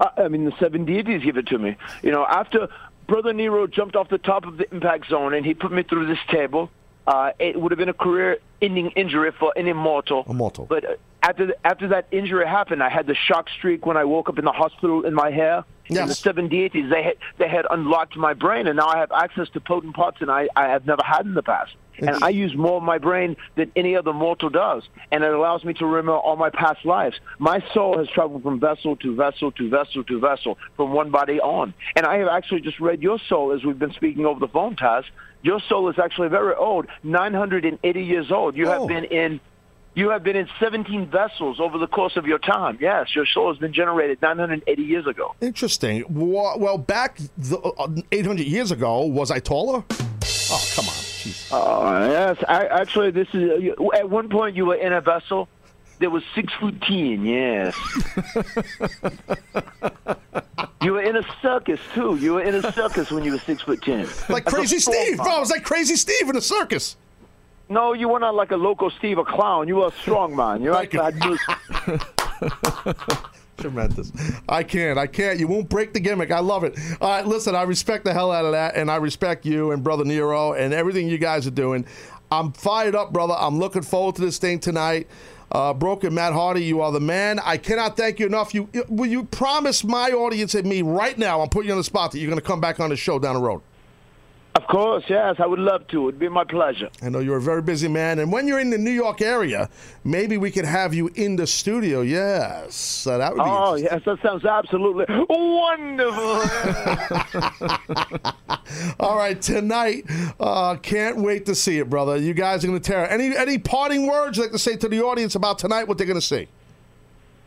[0.00, 1.76] I I mean, the seven deities give it to me.
[2.02, 2.68] You know, after
[3.06, 6.06] Brother Nero jumped off the top of the impact zone and he put me through
[6.06, 6.70] this table,
[7.06, 10.24] uh, it would have been a career-ending injury for an immortal.
[10.28, 10.66] Immortal.
[10.66, 14.28] But uh, after after that injury happened, I had the shock streak when I woke
[14.28, 15.64] up in the hospital in my hair.
[15.86, 16.18] In the Yes.
[16.18, 19.60] seven deities, they had they had unlocked my brain, and now I have access to
[19.60, 21.74] potent parts, and I I have never had in the past.
[21.98, 25.64] And I use more of my brain than any other mortal does, and it allows
[25.64, 27.20] me to remember all my past lives.
[27.38, 31.40] My soul has traveled from vessel to vessel to vessel to vessel, from one body
[31.40, 31.74] on.
[31.94, 34.76] And I have actually just read your soul as we've been speaking over the phone,
[34.76, 35.04] Taz.
[35.42, 38.56] Your soul is actually very old, 980 years old.
[38.56, 38.86] You have oh.
[38.86, 39.40] been in
[39.94, 42.78] you have been in 17 vessels over the course of your time.
[42.80, 45.34] Yes, your soul has been generated 980 years ago.
[45.40, 46.04] Interesting.
[46.08, 49.84] Well, back the, uh, 800 years ago, was I taller?
[49.90, 50.94] Oh, come on.
[51.22, 51.52] Jeez.
[51.52, 55.48] Uh, yes, I, actually, this is at one point you were in a vessel
[56.00, 57.24] that was six foot ten.
[57.24, 57.76] Yes,
[60.82, 62.16] you were in a circus too.
[62.16, 65.18] You were in a circus when you were six foot ten, Like a Crazy Steve.
[65.18, 66.96] Bro, I was like Crazy Steve in a circus.
[67.68, 69.68] No, you were not like a local Steve, a clown.
[69.68, 70.62] You were a strong man.
[70.62, 71.42] You actually had moves.
[73.56, 74.12] Tremendous.
[74.48, 74.98] I can't.
[74.98, 75.38] I can't.
[75.38, 76.30] You won't break the gimmick.
[76.30, 76.78] I love it.
[77.00, 79.84] All right, listen, I respect the hell out of that, and I respect you and
[79.84, 81.86] Brother Nero and everything you guys are doing.
[82.30, 83.34] I'm fired up, brother.
[83.38, 85.06] I'm looking forward to this thing tonight.
[85.52, 87.38] Uh, Broken Matt Hardy, you are the man.
[87.44, 88.54] I cannot thank you enough.
[88.54, 91.42] You will you promise my audience and me right now?
[91.42, 93.18] I'm putting you on the spot that you're going to come back on the show
[93.18, 93.60] down the road.
[94.54, 96.08] Of course, yes, I would love to.
[96.08, 96.90] It'd be my pleasure.
[97.00, 99.70] I know you're a very busy man, and when you're in the New York area,
[100.04, 102.02] maybe we could have you in the studio.
[102.02, 103.48] Yes, so that would be.
[103.48, 106.42] Oh, yes, that sounds absolutely wonderful.
[109.00, 110.04] All right, tonight.
[110.38, 112.18] Uh, can't wait to see it, brother.
[112.18, 113.04] You guys are going to tear.
[113.04, 113.10] it.
[113.10, 115.84] Any any parting words you'd like to say to the audience about tonight?
[115.84, 116.48] What they're going to see?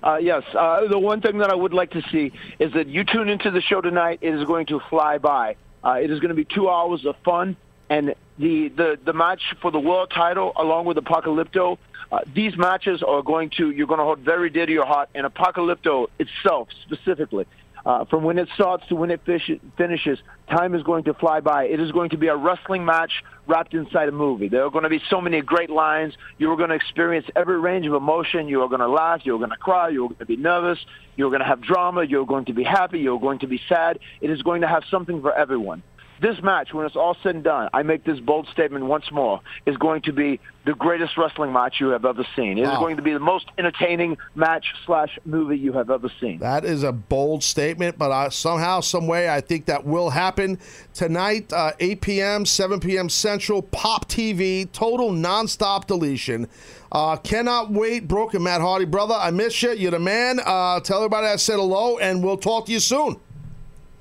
[0.01, 3.03] Uh, yes, uh, the one thing that I would like to see is that you
[3.03, 4.19] tune into the show tonight.
[4.21, 5.55] It is going to fly by.
[5.85, 7.55] Uh, it is going to be two hours of fun,
[7.89, 11.77] and the, the, the match for the world title, along with Apocalypto,
[12.11, 15.09] uh, these matches are going to you're going to hold very dear to your heart.
[15.15, 17.45] And Apocalypto itself, specifically,
[17.85, 21.39] uh, from when it starts to when it fish, finishes, time is going to fly
[21.39, 21.65] by.
[21.65, 24.47] It is going to be a wrestling match wrapped inside a movie.
[24.47, 26.13] There are going to be so many great lines.
[26.39, 28.47] You are going to experience every range of emotion.
[28.47, 29.21] You are going to laugh.
[29.23, 29.89] You're going to cry.
[29.89, 30.79] You're going to be nervous.
[31.15, 32.03] You're going to have drama.
[32.03, 32.99] You're going to be happy.
[32.99, 33.99] You're going to be sad.
[34.19, 35.83] It is going to have something for everyone.
[36.21, 39.41] This match, when it's all said and done, I make this bold statement once more,
[39.65, 42.57] is going to be the greatest wrestling match you have ever seen.
[42.57, 42.79] It is Wow.
[42.79, 46.39] going to be the most entertaining match slash movie you have ever seen.
[46.39, 50.57] That is a bold statement, but uh, somehow, some way, I think that will happen
[50.93, 51.51] tonight.
[51.53, 53.09] Uh, 8 p.m., 7 p.m.
[53.09, 56.47] Central, Pop TV, total nonstop deletion.
[56.91, 59.15] Uh, cannot wait, broken Matt Hardy, brother.
[59.15, 59.71] I miss you.
[59.73, 60.39] You're the man.
[60.43, 63.17] Uh, tell everybody I said hello, and we'll talk to you soon.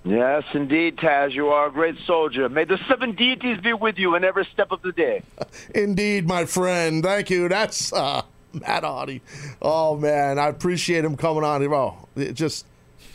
[0.05, 1.33] Yes, indeed, Taz.
[1.33, 2.49] You are a great soldier.
[2.51, 5.23] May the seven deities be with you in every step of the day.
[5.75, 7.03] Indeed, my friend.
[7.03, 7.49] Thank you.
[7.49, 8.23] That's uh,
[8.53, 9.23] Matt Hardy.
[9.63, 11.63] Oh man, I appreciate him coming on.
[11.73, 12.67] Oh, it just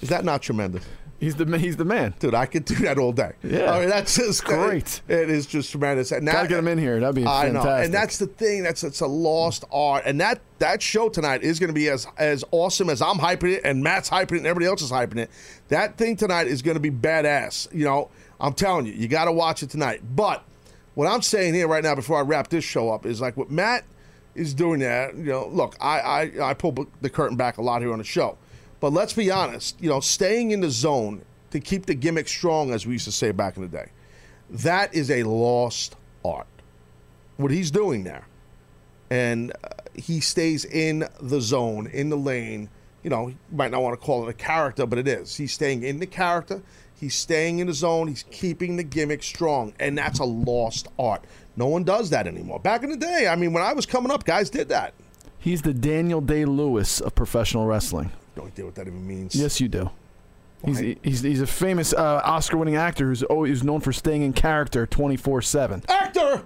[0.01, 0.83] is that not tremendous?
[1.19, 2.33] He's the he's the man, dude.
[2.33, 3.33] I could do that all day.
[3.43, 3.73] Yeah.
[3.73, 5.01] I mean, that's just Great.
[5.09, 6.13] It is just tremendous.
[6.13, 6.99] And Gotta get him in here.
[6.99, 7.85] That'd be I know, fantastic.
[7.85, 8.63] and that's the thing.
[8.63, 12.07] That's it's a lost art, and that that show tonight is going to be as
[12.17, 15.17] as awesome as I'm hyping it, and Matt's hyping it, and everybody else is hyping
[15.17, 15.29] it.
[15.67, 17.73] That thing tonight is going to be badass.
[17.73, 18.09] You know,
[18.39, 20.01] I'm telling you, you got to watch it tonight.
[20.15, 20.43] But
[20.95, 23.51] what I'm saying here right now, before I wrap this show up, is like what
[23.51, 23.83] Matt
[24.35, 25.13] is doing there.
[25.15, 28.05] You know, look, I I, I pull the curtain back a lot here on the
[28.05, 28.37] show,
[28.79, 29.81] but let's be honest.
[29.81, 33.11] You know, staying in the zone to keep the gimmick strong, as we used to
[33.11, 33.89] say back in the day,
[34.49, 36.47] that is a lost art.
[37.37, 38.27] What he's doing there,
[39.09, 42.69] and uh, he stays in the zone, in the lane.
[43.03, 45.35] You know, you might not want to call it a character, but it is.
[45.35, 46.61] He's staying in the character.
[46.99, 48.09] He's staying in the zone.
[48.09, 51.23] He's keeping the gimmick strong, and that's a lost art.
[51.55, 52.59] No one does that anymore.
[52.59, 54.93] Back in the day, I mean, when I was coming up, guys did that.
[55.37, 58.11] He's the Daniel Day Lewis of professional wrestling.
[58.39, 59.35] No idea what that even means.
[59.35, 59.89] Yes, you do.
[60.65, 64.85] He's, he's, he's a famous uh, Oscar-winning actor who's always known for staying in character
[64.85, 65.85] 24/7.
[65.89, 66.43] Actor.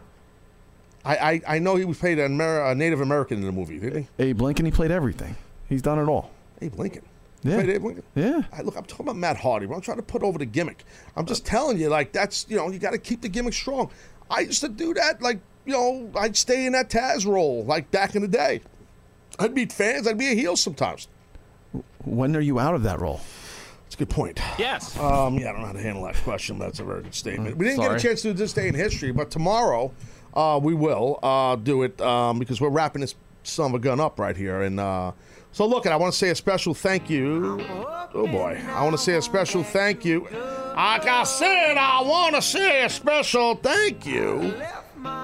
[1.06, 3.80] I, I, I know he was played an Amer- a Native American in the movie,
[3.80, 4.24] didn't he?
[4.24, 5.36] Abe Lincoln, he played everything.
[5.68, 6.32] He's done it all.
[6.62, 7.04] Abe Lincoln.
[7.44, 7.56] Yeah.
[7.56, 8.04] Played Abe Lincoln.
[8.16, 8.42] Yeah.
[8.52, 9.66] I, look, I'm talking about Matt Hardy.
[9.66, 10.86] but I'm trying to put over the gimmick.
[11.16, 13.92] I'm just telling you, like that's you know, you got to keep the gimmick strong.
[14.32, 17.92] I used to do that, like you know, I'd stay in that Taz role, like
[17.92, 18.62] back in the day.
[19.40, 20.08] I'd meet fans.
[20.08, 21.08] I'd be a heel sometimes.
[22.06, 23.22] When are you out of that role?
[23.84, 24.40] That's a good point.
[24.58, 24.98] Yes.
[24.98, 27.58] Um, yeah, I don't know how to handle that question, that's a very good statement.
[27.58, 27.90] We didn't sorry.
[27.96, 29.92] get a chance to do this day in history, but tomorrow
[30.34, 34.00] uh, we will uh, do it um, because we're wrapping this son of a gun
[34.00, 34.64] up right here.
[34.64, 35.12] And uh,
[35.52, 37.64] so, look, I want to say a special thank you.
[38.16, 40.28] Oh boy, I want to say a special thank you.
[40.76, 44.54] Like I said, I want to say a special thank you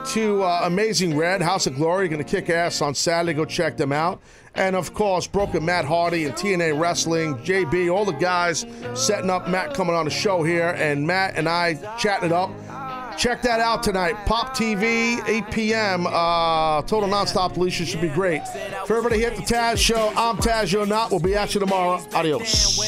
[0.07, 2.07] to uh, Amazing Red, House of Glory.
[2.07, 3.33] Going to kick ass on Saturday.
[3.33, 4.21] Go check them out.
[4.55, 9.47] And of course, Broken Matt Hardy and TNA Wrestling, JB, all the guys setting up
[9.47, 10.69] Matt coming on the show here.
[10.69, 12.51] And Matt and I chatting it up.
[13.17, 14.13] Check that out tonight.
[14.25, 16.07] Pop TV, 8 p.m.
[16.07, 18.47] Uh, total nonstop deletion should be great.
[18.87, 21.11] For everybody here at the Taz Show, I'm Taz You're Not.
[21.11, 22.01] We'll be at you tomorrow.
[22.13, 22.79] Adios.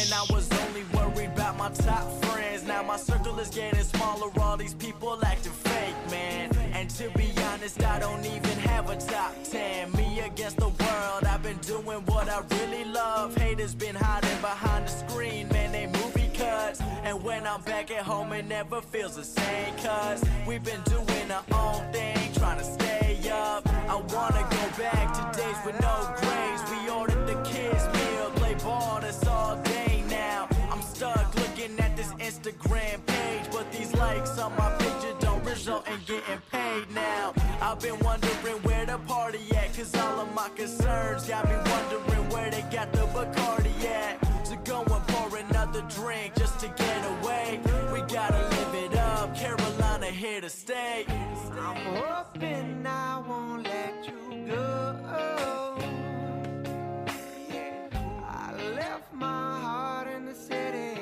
[11.84, 13.36] Doing what I really love.
[13.36, 15.72] Haters been hiding behind the screen, man.
[15.72, 16.82] They movie cuts.
[17.04, 19.76] And when I'm back at home, it never feels the same.
[19.78, 23.68] Cause we've been doing our own thing, trying to stay up.
[23.90, 26.64] I wanna go back to days with no grades.
[26.72, 30.48] We ordered the kids' meal, play ball, that's all day now.
[30.72, 35.88] I'm stuck looking at this Instagram page, but these likes on my picture don't result
[35.88, 37.34] in getting paid now.
[37.62, 41.71] I've been wondering where the party at, cause all of my concerns got me
[50.42, 51.06] here to stay.
[51.08, 54.96] I'm hoping I won't let you go.
[58.28, 61.01] I left my heart in the city.